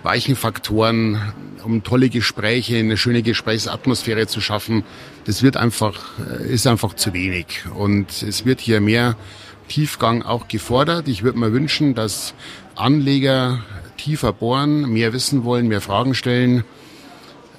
weichen 0.04 0.36
Faktoren, 0.36 1.32
um 1.64 1.82
tolle 1.82 2.10
Gespräche, 2.10 2.76
eine 2.76 2.96
schöne 2.96 3.22
Gesprächsatmosphäre 3.22 4.26
zu 4.26 4.40
schaffen. 4.40 4.84
Das 5.24 5.42
wird 5.42 5.56
einfach, 5.56 6.00
äh, 6.20 6.52
ist 6.52 6.66
einfach 6.66 6.94
zu 6.94 7.12
wenig. 7.14 7.64
Und 7.74 8.22
es 8.22 8.44
wird 8.44 8.60
hier 8.60 8.80
mehr 8.80 9.16
Tiefgang 9.68 10.22
auch 10.22 10.46
gefordert. 10.46 11.08
Ich 11.08 11.22
würde 11.22 11.38
mir 11.38 11.52
wünschen, 11.52 11.94
dass 11.94 12.34
Anleger 12.76 13.60
tiefer 13.96 14.32
bohren, 14.34 14.92
mehr 14.92 15.14
wissen 15.14 15.42
wollen, 15.42 15.68
mehr 15.68 15.80
Fragen 15.80 16.14
stellen, 16.14 16.64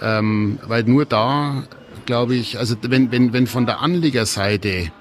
ähm, 0.02 0.60
weil 0.64 0.84
nur 0.84 1.06
da 1.06 1.64
glaube 2.06 2.36
ich, 2.36 2.60
also 2.60 2.76
wenn, 2.82 3.12
wenn, 3.12 3.34
wenn 3.34 3.48
von 3.48 3.66
der 3.66 3.82
Anlegerseite 3.82 4.92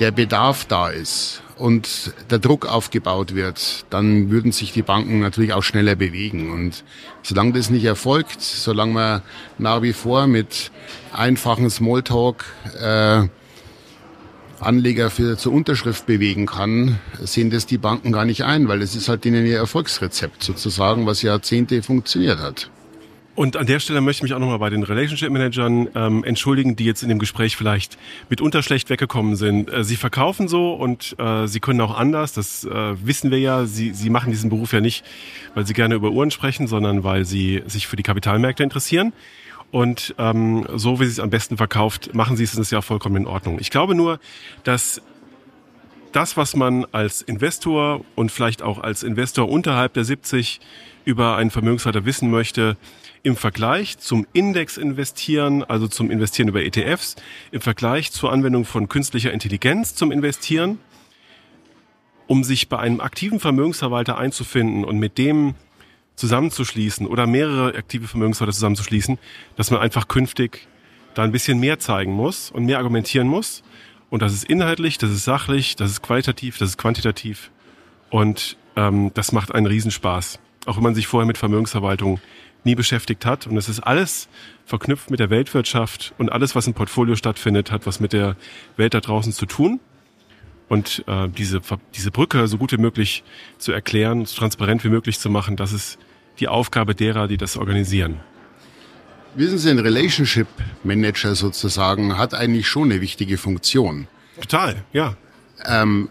der 0.00 0.10
Bedarf 0.10 0.66
da 0.66 0.90
ist 0.90 1.42
und 1.56 2.12
der 2.30 2.38
Druck 2.38 2.66
aufgebaut 2.66 3.34
wird, 3.34 3.86
dann 3.90 4.30
würden 4.30 4.52
sich 4.52 4.72
die 4.72 4.82
Banken 4.82 5.20
natürlich 5.20 5.52
auch 5.52 5.62
schneller 5.62 5.94
bewegen. 5.94 6.50
Und 6.50 6.84
solange 7.22 7.52
das 7.52 7.70
nicht 7.70 7.84
erfolgt, 7.84 8.40
solange 8.40 8.92
man 8.92 9.22
nach 9.58 9.82
wie 9.82 9.92
vor 9.92 10.26
mit 10.26 10.70
einfachen 11.12 11.70
Smalltalk 11.70 12.44
äh, 12.80 13.28
Anleger 14.60 15.10
für 15.10 15.36
zur 15.36 15.52
Unterschrift 15.52 16.06
bewegen 16.06 16.46
kann, 16.46 16.98
sehen 17.22 17.50
das 17.50 17.66
die 17.66 17.78
Banken 17.78 18.12
gar 18.12 18.24
nicht 18.24 18.44
ein, 18.44 18.68
weil 18.68 18.80
das 18.80 18.94
ist 18.94 19.08
halt 19.08 19.26
ihnen 19.26 19.46
ihr 19.46 19.58
Erfolgsrezept 19.58 20.42
sozusagen, 20.42 21.06
was 21.06 21.22
Jahrzehnte 21.22 21.82
funktioniert 21.82 22.38
hat. 22.40 22.70
Und 23.34 23.56
an 23.56 23.66
der 23.66 23.80
Stelle 23.80 24.00
möchte 24.00 24.20
ich 24.20 24.22
mich 24.22 24.34
auch 24.34 24.38
nochmal 24.38 24.60
bei 24.60 24.70
den 24.70 24.84
Relationship 24.84 25.30
Managern 25.30 25.88
ähm, 25.96 26.22
entschuldigen, 26.22 26.76
die 26.76 26.84
jetzt 26.84 27.02
in 27.02 27.08
dem 27.08 27.18
Gespräch 27.18 27.56
vielleicht 27.56 27.98
mitunter 28.28 28.62
schlecht 28.62 28.90
weggekommen 28.90 29.34
sind. 29.34 29.72
Äh, 29.72 29.82
sie 29.82 29.96
verkaufen 29.96 30.46
so 30.46 30.72
und 30.72 31.16
äh, 31.18 31.48
sie 31.48 31.58
können 31.58 31.80
auch 31.80 31.96
anders, 31.96 32.32
das 32.32 32.64
äh, 32.64 32.70
wissen 33.04 33.32
wir 33.32 33.40
ja. 33.40 33.64
Sie, 33.64 33.90
sie 33.90 34.08
machen 34.08 34.30
diesen 34.30 34.50
Beruf 34.50 34.72
ja 34.72 34.80
nicht, 34.80 35.04
weil 35.54 35.66
sie 35.66 35.72
gerne 35.72 35.96
über 35.96 36.10
Uhren 36.10 36.30
sprechen, 36.30 36.68
sondern 36.68 37.02
weil 37.02 37.24
sie 37.24 37.62
sich 37.66 37.88
für 37.88 37.96
die 37.96 38.04
Kapitalmärkte 38.04 38.62
interessieren. 38.62 39.12
Und 39.72 40.14
ähm, 40.18 40.66
so 40.72 41.00
wie 41.00 41.06
sie 41.06 41.12
es 41.12 41.18
am 41.18 41.30
besten 41.30 41.56
verkauft, 41.56 42.14
machen 42.14 42.36
sie 42.36 42.44
es, 42.44 42.54
ist 42.54 42.70
ja 42.70 42.82
vollkommen 42.82 43.16
in 43.16 43.26
Ordnung. 43.26 43.58
Ich 43.58 43.70
glaube 43.70 43.96
nur, 43.96 44.20
dass 44.62 45.02
das, 46.12 46.36
was 46.36 46.54
man 46.54 46.86
als 46.92 47.22
Investor 47.22 48.04
und 48.14 48.30
vielleicht 48.30 48.62
auch 48.62 48.78
als 48.78 49.02
Investor 49.02 49.48
unterhalb 49.48 49.94
der 49.94 50.04
70 50.04 50.60
über 51.04 51.36
einen 51.36 51.50
Vermögenshalter 51.50 52.04
wissen 52.04 52.30
möchte, 52.30 52.76
im 53.24 53.36
Vergleich 53.36 53.98
zum 53.98 54.26
Index 54.34 54.76
investieren, 54.76 55.64
also 55.64 55.88
zum 55.88 56.10
Investieren 56.10 56.48
über 56.48 56.62
ETFs, 56.62 57.16
im 57.50 57.62
Vergleich 57.62 58.12
zur 58.12 58.30
Anwendung 58.30 58.66
von 58.66 58.88
künstlicher 58.88 59.32
Intelligenz 59.32 59.94
zum 59.94 60.12
Investieren, 60.12 60.78
um 62.26 62.44
sich 62.44 62.68
bei 62.68 62.78
einem 62.78 63.00
aktiven 63.00 63.40
Vermögensverwalter 63.40 64.18
einzufinden 64.18 64.84
und 64.84 64.98
mit 64.98 65.16
dem 65.16 65.54
zusammenzuschließen 66.16 67.06
oder 67.06 67.26
mehrere 67.26 67.74
aktive 67.74 68.06
Vermögensverwalter 68.06 68.54
zusammenzuschließen, 68.54 69.18
dass 69.56 69.70
man 69.70 69.80
einfach 69.80 70.06
künftig 70.06 70.68
da 71.14 71.22
ein 71.22 71.32
bisschen 71.32 71.58
mehr 71.58 71.78
zeigen 71.78 72.12
muss 72.12 72.50
und 72.50 72.66
mehr 72.66 72.76
argumentieren 72.76 73.26
muss. 73.26 73.62
Und 74.10 74.20
das 74.20 74.34
ist 74.34 74.44
inhaltlich, 74.44 74.98
das 74.98 75.10
ist 75.10 75.24
sachlich, 75.24 75.76
das 75.76 75.90
ist 75.90 76.02
qualitativ, 76.02 76.58
das 76.58 76.70
ist 76.70 76.78
quantitativ. 76.78 77.50
Und 78.10 78.58
ähm, 78.76 79.12
das 79.14 79.32
macht 79.32 79.54
einen 79.54 79.66
Riesenspaß. 79.66 80.38
Auch 80.66 80.76
wenn 80.76 80.82
man 80.82 80.94
sich 80.94 81.06
vorher 81.06 81.26
mit 81.26 81.38
Vermögensverwaltung 81.38 82.20
nie 82.64 82.74
beschäftigt 82.74 83.26
hat. 83.26 83.46
Und 83.46 83.56
es 83.56 83.68
ist 83.68 83.80
alles 83.80 84.28
verknüpft 84.64 85.10
mit 85.10 85.20
der 85.20 85.30
Weltwirtschaft 85.30 86.14
und 86.18 86.32
alles, 86.32 86.54
was 86.54 86.66
im 86.66 86.74
Portfolio 86.74 87.16
stattfindet, 87.16 87.70
hat 87.70 87.86
was 87.86 88.00
mit 88.00 88.12
der 88.12 88.36
Welt 88.76 88.94
da 88.94 89.00
draußen 89.00 89.32
zu 89.32 89.46
tun. 89.46 89.80
Und 90.68 91.04
äh, 91.06 91.28
diese, 91.28 91.60
diese 91.94 92.10
Brücke 92.10 92.46
so 92.48 92.56
gut 92.56 92.72
wie 92.72 92.78
möglich 92.78 93.22
zu 93.58 93.72
erklären, 93.72 94.24
so 94.24 94.36
transparent 94.36 94.82
wie 94.84 94.88
möglich 94.88 95.18
zu 95.18 95.28
machen, 95.30 95.56
das 95.56 95.72
ist 95.72 95.98
die 96.40 96.48
Aufgabe 96.48 96.94
derer, 96.94 97.28
die 97.28 97.36
das 97.36 97.56
organisieren. 97.56 98.20
Wissen 99.36 99.58
Sie, 99.58 99.70
ein 99.70 99.78
Relationship 99.78 100.46
Manager 100.84 101.34
sozusagen 101.34 102.16
hat 102.16 102.34
eigentlich 102.34 102.68
schon 102.68 102.90
eine 102.90 103.00
wichtige 103.00 103.36
Funktion. 103.36 104.06
Total, 104.40 104.84
ja. 104.92 105.16
Ähm, 105.64 106.08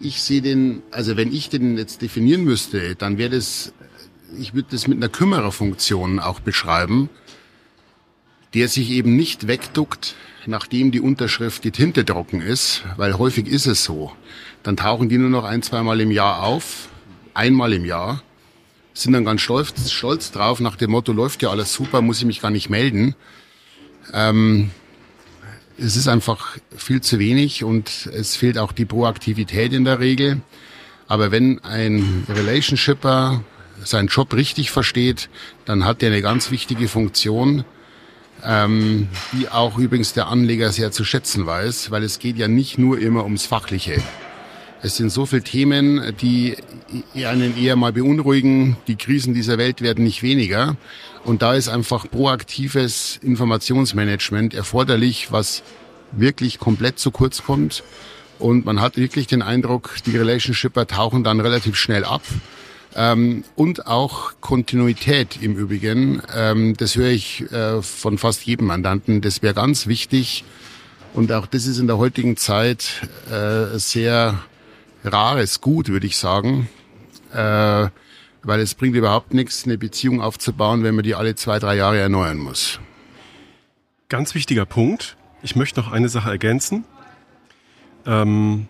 ich 0.00 0.22
sehe 0.22 0.42
den, 0.42 0.82
also 0.90 1.16
wenn 1.16 1.32
ich 1.32 1.48
den 1.50 1.76
jetzt 1.76 2.02
definieren 2.02 2.44
müsste, 2.44 2.94
dann 2.94 3.18
wäre 3.18 3.30
das 3.30 3.72
ich 4.38 4.54
würde 4.54 4.68
das 4.70 4.86
mit 4.86 4.98
einer 4.98 5.08
Kümmererfunktion 5.08 6.20
auch 6.20 6.40
beschreiben, 6.40 7.08
der 8.54 8.68
sich 8.68 8.90
eben 8.90 9.16
nicht 9.16 9.46
wegduckt, 9.46 10.14
nachdem 10.46 10.90
die 10.90 11.00
Unterschrift 11.00 11.64
die 11.64 11.70
Tinte 11.70 12.04
trocken 12.04 12.40
ist, 12.40 12.84
weil 12.96 13.18
häufig 13.18 13.46
ist 13.46 13.66
es 13.66 13.84
so. 13.84 14.12
Dann 14.62 14.76
tauchen 14.76 15.08
die 15.08 15.18
nur 15.18 15.30
noch 15.30 15.44
ein, 15.44 15.62
zweimal 15.62 16.00
im 16.00 16.10
Jahr 16.10 16.42
auf, 16.42 16.88
einmal 17.34 17.72
im 17.72 17.84
Jahr, 17.84 18.22
sind 18.92 19.12
dann 19.12 19.24
ganz 19.24 19.40
stolz, 19.40 19.90
stolz 19.90 20.30
drauf, 20.30 20.60
nach 20.60 20.76
dem 20.76 20.92
Motto, 20.92 21.12
läuft 21.12 21.42
ja 21.42 21.50
alles 21.50 21.72
super, 21.72 22.00
muss 22.00 22.18
ich 22.18 22.26
mich 22.26 22.40
gar 22.40 22.50
nicht 22.50 22.70
melden. 22.70 23.16
Ähm, 24.12 24.70
es 25.76 25.96
ist 25.96 26.06
einfach 26.06 26.56
viel 26.76 27.00
zu 27.00 27.18
wenig 27.18 27.64
und 27.64 28.08
es 28.14 28.36
fehlt 28.36 28.58
auch 28.58 28.70
die 28.70 28.84
Proaktivität 28.84 29.72
in 29.72 29.84
der 29.84 29.98
Regel. 29.98 30.40
Aber 31.08 31.32
wenn 31.32 31.62
ein 31.64 32.24
Relationshipper 32.28 33.42
seinen 33.82 34.08
Job 34.08 34.34
richtig 34.34 34.70
versteht, 34.70 35.28
dann 35.64 35.84
hat 35.84 36.02
er 36.02 36.10
eine 36.10 36.22
ganz 36.22 36.50
wichtige 36.50 36.88
Funktion, 36.88 37.64
ähm, 38.44 39.08
die 39.32 39.48
auch 39.48 39.78
übrigens 39.78 40.12
der 40.12 40.28
Anleger 40.28 40.70
sehr 40.70 40.92
zu 40.92 41.04
schätzen 41.04 41.46
weiß, 41.46 41.90
weil 41.90 42.02
es 42.02 42.18
geht 42.18 42.36
ja 42.36 42.48
nicht 42.48 42.78
nur 42.78 42.98
immer 42.98 43.24
ums 43.24 43.46
Fachliche. 43.46 44.02
Es 44.82 44.96
sind 44.96 45.10
so 45.10 45.24
viele 45.24 45.42
Themen, 45.42 46.14
die 46.20 46.56
einen 47.14 47.56
eher 47.56 47.74
mal 47.74 47.94
beunruhigen. 47.94 48.76
Die 48.86 48.96
Krisen 48.96 49.32
dieser 49.32 49.56
Welt 49.56 49.80
werden 49.80 50.04
nicht 50.04 50.22
weniger. 50.22 50.76
Und 51.24 51.40
da 51.40 51.54
ist 51.54 51.70
einfach 51.70 52.06
proaktives 52.10 53.18
Informationsmanagement 53.22 54.52
erforderlich, 54.52 55.32
was 55.32 55.62
wirklich 56.12 56.58
komplett 56.58 56.98
zu 56.98 57.10
kurz 57.12 57.42
kommt. 57.44 57.82
Und 58.38 58.66
man 58.66 58.82
hat 58.82 58.98
wirklich 58.98 59.26
den 59.26 59.40
Eindruck, 59.40 59.94
die 60.04 60.18
Relationshipper 60.18 60.86
tauchen 60.86 61.24
dann 61.24 61.40
relativ 61.40 61.76
schnell 61.76 62.04
ab 62.04 62.22
Ähm, 62.96 63.44
und 63.56 63.86
auch 63.86 64.34
Kontinuität 64.40 65.42
im 65.42 65.56
Übrigen. 65.56 66.22
Ähm, 66.34 66.76
das 66.76 66.96
höre 66.96 67.08
ich 67.08 67.50
äh, 67.50 67.82
von 67.82 68.18
fast 68.18 68.46
jedem 68.46 68.68
Mandanten. 68.68 69.20
Das 69.20 69.42
wäre 69.42 69.54
ganz 69.54 69.86
wichtig. 69.86 70.44
Und 71.12 71.32
auch 71.32 71.46
das 71.46 71.66
ist 71.66 71.78
in 71.78 71.86
der 71.86 71.98
heutigen 71.98 72.36
Zeit 72.36 73.08
äh, 73.30 73.78
sehr 73.78 74.38
rares 75.04 75.60
Gut, 75.60 75.88
würde 75.88 76.06
ich 76.06 76.16
sagen. 76.16 76.68
Äh, 77.32 77.88
weil 78.44 78.60
es 78.60 78.74
bringt 78.74 78.94
überhaupt 78.94 79.34
nichts, 79.34 79.64
eine 79.64 79.78
Beziehung 79.78 80.20
aufzubauen, 80.20 80.84
wenn 80.84 80.94
man 80.94 81.02
die 81.02 81.14
alle 81.14 81.34
zwei, 81.34 81.58
drei 81.58 81.76
Jahre 81.76 81.98
erneuern 81.98 82.38
muss. 82.38 82.78
Ganz 84.08 84.34
wichtiger 84.34 84.66
Punkt. 84.66 85.16
Ich 85.42 85.56
möchte 85.56 85.80
noch 85.80 85.90
eine 85.90 86.08
Sache 86.08 86.30
ergänzen. 86.30 86.84
Ähm, 88.06 88.68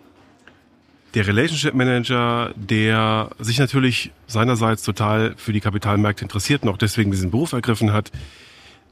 der 1.14 1.26
Relationship 1.26 1.74
Manager, 1.74 2.52
der 2.56 3.30
sich 3.38 3.58
natürlich 3.58 4.10
seinerseits 4.26 4.82
total 4.82 5.34
für 5.36 5.52
die 5.52 5.60
Kapitalmärkte 5.60 6.24
interessiert 6.24 6.64
und 6.64 6.68
auch 6.68 6.76
deswegen 6.76 7.12
diesen 7.12 7.30
Beruf 7.30 7.52
ergriffen 7.52 7.92
hat, 7.92 8.10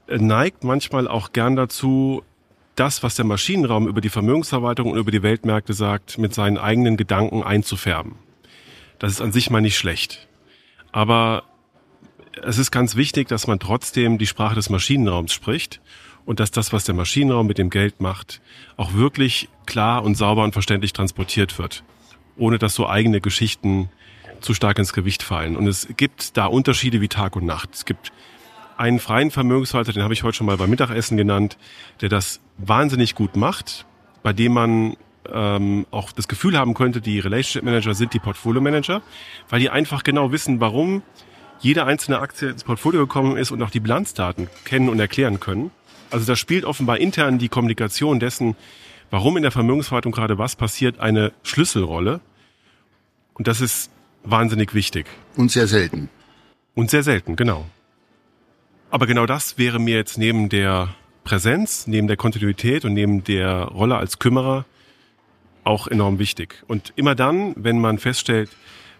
neigt 0.08 0.62
manchmal 0.64 1.08
auch 1.08 1.32
gern 1.32 1.56
dazu, 1.56 2.22
das, 2.76 3.02
was 3.02 3.16
der 3.16 3.24
Maschinenraum 3.24 3.86
über 3.86 4.00
die 4.00 4.08
Vermögensverwaltung 4.08 4.92
und 4.92 4.98
über 4.98 5.10
die 5.10 5.22
Weltmärkte 5.22 5.74
sagt, 5.74 6.16
mit 6.18 6.32
seinen 6.32 6.58
eigenen 6.58 6.96
Gedanken 6.96 7.42
einzufärben. 7.42 8.14
Das 8.98 9.12
ist 9.12 9.20
an 9.20 9.32
sich 9.32 9.50
mal 9.50 9.60
nicht 9.60 9.76
schlecht. 9.76 10.28
Aber 10.92 11.42
es 12.42 12.58
ist 12.58 12.70
ganz 12.70 12.96
wichtig, 12.96 13.28
dass 13.28 13.46
man 13.46 13.58
trotzdem 13.58 14.16
die 14.16 14.26
Sprache 14.26 14.54
des 14.54 14.70
Maschinenraums 14.70 15.32
spricht 15.32 15.80
und 16.24 16.40
dass 16.40 16.50
das, 16.50 16.72
was 16.72 16.84
der 16.84 16.94
Maschinenraum 16.94 17.46
mit 17.46 17.58
dem 17.58 17.68
Geld 17.68 18.00
macht, 18.00 18.40
auch 18.76 18.94
wirklich 18.94 19.48
klar 19.66 20.02
und 20.02 20.14
sauber 20.14 20.44
und 20.44 20.52
verständlich 20.52 20.92
transportiert 20.92 21.58
wird, 21.58 21.82
ohne 22.36 22.58
dass 22.58 22.74
so 22.74 22.88
eigene 22.88 23.20
Geschichten 23.20 23.90
zu 24.40 24.54
stark 24.54 24.78
ins 24.78 24.92
Gewicht 24.92 25.22
fallen. 25.22 25.56
Und 25.56 25.66
es 25.66 25.88
gibt 25.96 26.36
da 26.36 26.46
Unterschiede 26.46 27.00
wie 27.00 27.08
Tag 27.08 27.36
und 27.36 27.46
Nacht. 27.46 27.70
Es 27.74 27.84
gibt 27.84 28.12
einen 28.76 28.98
freien 28.98 29.30
Vermögensverwalter, 29.30 29.92
den 29.92 30.02
habe 30.02 30.14
ich 30.14 30.22
heute 30.22 30.36
schon 30.36 30.46
mal 30.46 30.56
beim 30.56 30.70
Mittagessen 30.70 31.16
genannt, 31.16 31.56
der 32.00 32.08
das 32.08 32.40
wahnsinnig 32.58 33.14
gut 33.14 33.36
macht, 33.36 33.86
bei 34.22 34.32
dem 34.32 34.52
man 34.52 34.96
ähm, 35.32 35.86
auch 35.90 36.12
das 36.12 36.26
Gefühl 36.26 36.58
haben 36.58 36.74
könnte, 36.74 37.00
die 37.00 37.20
Relationship 37.20 37.62
Manager 37.62 37.94
sind 37.94 38.12
die 38.12 38.18
Portfolio 38.18 38.60
Manager, 38.60 39.02
weil 39.48 39.60
die 39.60 39.70
einfach 39.70 40.02
genau 40.02 40.32
wissen, 40.32 40.60
warum 40.60 41.02
jede 41.60 41.84
einzelne 41.84 42.18
Aktie 42.18 42.50
ins 42.50 42.64
Portfolio 42.64 43.02
gekommen 43.02 43.36
ist 43.36 43.52
und 43.52 43.62
auch 43.62 43.70
die 43.70 43.80
Bilanzdaten 43.80 44.48
kennen 44.64 44.88
und 44.88 44.98
erklären 44.98 45.38
können. 45.38 45.70
Also 46.10 46.26
da 46.26 46.36
spielt 46.36 46.64
offenbar 46.64 46.98
intern 46.98 47.38
die 47.38 47.48
Kommunikation 47.48 48.18
dessen, 48.20 48.56
warum 49.12 49.36
in 49.36 49.42
der 49.42 49.52
Vermögensverwaltung 49.52 50.10
gerade 50.10 50.38
was 50.38 50.56
passiert, 50.56 50.98
eine 50.98 51.32
Schlüsselrolle. 51.42 52.20
Und 53.34 53.46
das 53.46 53.60
ist 53.60 53.90
wahnsinnig 54.24 54.74
wichtig. 54.74 55.06
Und 55.36 55.50
sehr 55.50 55.68
selten. 55.68 56.08
Und 56.74 56.90
sehr 56.90 57.02
selten, 57.02 57.36
genau. 57.36 57.66
Aber 58.90 59.06
genau 59.06 59.26
das 59.26 59.58
wäre 59.58 59.78
mir 59.78 59.96
jetzt 59.96 60.16
neben 60.16 60.48
der 60.48 60.94
Präsenz, 61.24 61.86
neben 61.86 62.08
der 62.08 62.16
Kontinuität 62.16 62.86
und 62.86 62.94
neben 62.94 63.22
der 63.22 63.64
Rolle 63.64 63.96
als 63.96 64.18
Kümmerer 64.18 64.64
auch 65.62 65.86
enorm 65.86 66.18
wichtig. 66.18 66.64
Und 66.66 66.94
immer 66.96 67.14
dann, 67.14 67.52
wenn 67.56 67.80
man 67.80 67.98
feststellt, 67.98 68.50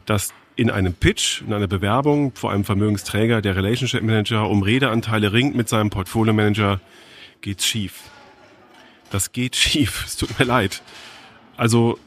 dass 0.04 0.34
in 0.56 0.70
einem 0.70 0.92
Pitch, 0.92 1.40
in 1.40 1.54
einer 1.54 1.66
Bewerbung 1.66 2.32
vor 2.34 2.52
einem 2.52 2.64
Vermögensträger 2.64 3.40
der 3.40 3.56
Relationship 3.56 4.02
Manager 4.02 4.48
um 4.50 4.62
Redeanteile 4.62 5.32
ringt 5.32 5.56
mit 5.56 5.70
seinem 5.70 5.88
Portfolio 5.88 6.34
Manager, 6.34 6.80
geht's 7.40 7.66
schief. 7.66 8.10
Das 9.12 9.32
geht 9.32 9.56
schief. 9.56 10.04
Es 10.06 10.16
tut 10.16 10.38
mir 10.38 10.46
leid. 10.46 10.82
Also, 11.56 11.98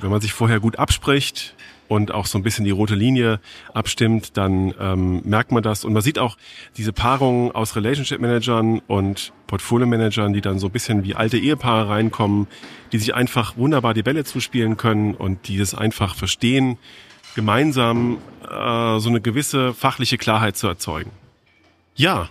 wenn 0.00 0.10
man 0.10 0.22
sich 0.22 0.32
vorher 0.32 0.58
gut 0.58 0.78
abspricht 0.78 1.54
und 1.86 2.12
auch 2.12 2.24
so 2.24 2.38
ein 2.38 2.42
bisschen 2.42 2.64
die 2.64 2.70
rote 2.70 2.94
Linie 2.94 3.40
abstimmt, 3.74 4.38
dann 4.38 4.74
ähm, 4.80 5.20
merkt 5.24 5.52
man 5.52 5.62
das. 5.62 5.84
Und 5.84 5.92
man 5.92 6.00
sieht 6.00 6.18
auch 6.18 6.38
diese 6.78 6.94
Paarung 6.94 7.52
aus 7.52 7.76
Relationship 7.76 8.20
Managern 8.20 8.78
und 8.86 9.34
Portfolio 9.48 9.86
Managern, 9.86 10.32
die 10.32 10.40
dann 10.40 10.58
so 10.58 10.68
ein 10.68 10.72
bisschen 10.72 11.04
wie 11.04 11.14
alte 11.14 11.36
Ehepaare 11.36 11.90
reinkommen, 11.90 12.46
die 12.92 12.98
sich 12.98 13.14
einfach 13.14 13.58
wunderbar 13.58 13.92
die 13.92 14.02
Bälle 14.02 14.24
zuspielen 14.24 14.78
können 14.78 15.14
und 15.14 15.46
die 15.46 15.58
es 15.58 15.74
einfach 15.74 16.14
verstehen, 16.14 16.78
gemeinsam 17.34 18.16
äh, 18.44 18.98
so 18.98 19.10
eine 19.10 19.20
gewisse 19.20 19.74
fachliche 19.74 20.16
Klarheit 20.16 20.56
zu 20.56 20.68
erzeugen. 20.68 21.10
Ja, 21.96 22.30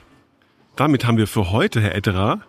damit 0.76 1.05
haben 1.05 1.18
wir 1.18 1.28
für 1.28 1.51
heute, 1.51 1.80
Herr 1.80 1.93
Etterer, 1.93 2.41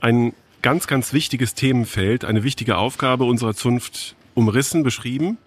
ein 0.00 0.32
ganz, 0.62 0.86
ganz 0.86 1.12
wichtiges 1.12 1.54
Themenfeld, 1.54 2.24
eine 2.24 2.42
wichtige 2.42 2.76
Aufgabe 2.76 3.24
unserer 3.24 3.54
Zunft 3.54 4.16
umrissen, 4.34 4.82
beschrieben 4.82 5.38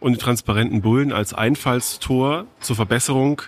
und 0.00 0.12
die 0.12 0.18
transparenten 0.18 0.82
Bullen 0.82 1.12
als 1.12 1.34
Einfallstor 1.34 2.46
zur 2.60 2.76
Verbesserung 2.76 3.42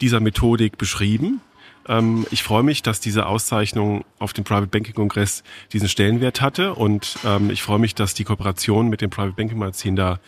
dieser 0.00 0.20
Methodik 0.20 0.78
beschrieben. 0.78 1.40
Ähm, 1.88 2.26
ich 2.30 2.42
freue 2.42 2.62
mich, 2.62 2.82
dass 2.82 3.00
diese 3.00 3.26
Auszeichnung 3.26 4.04
auf 4.18 4.32
dem 4.32 4.44
Private 4.44 4.68
Banking 4.68 4.94
Kongress 4.94 5.42
diesen 5.72 5.88
Stellenwert 5.88 6.40
hatte 6.40 6.74
und 6.74 7.16
ähm, 7.24 7.50
ich 7.50 7.62
freue 7.62 7.78
mich, 7.78 7.94
dass 7.94 8.14
die 8.14 8.24
Kooperation 8.24 8.88
mit 8.88 9.00
dem 9.00 9.10
Private 9.10 9.34
Banking 9.34 9.58
Magazin 9.58 9.96
da 9.96 10.20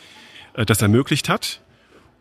äh, 0.54 0.64
das 0.64 0.82
ermöglicht 0.82 1.28
hat. 1.28 1.60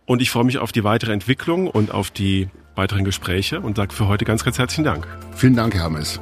Und 0.05 0.21
ich 0.21 0.29
freue 0.29 0.43
mich 0.43 0.57
auf 0.57 0.71
die 0.71 0.83
weitere 0.83 1.13
Entwicklung 1.13 1.67
und 1.67 1.91
auf 1.91 2.11
die 2.11 2.49
weiteren 2.75 3.05
Gespräche 3.05 3.61
und 3.61 3.77
sage 3.77 3.93
für 3.93 4.07
heute 4.07 4.25
ganz, 4.25 4.43
ganz 4.43 4.57
herzlichen 4.57 4.83
Dank. 4.83 5.07
Vielen 5.35 5.55
Dank, 5.55 5.75
Hermes. 5.75 6.19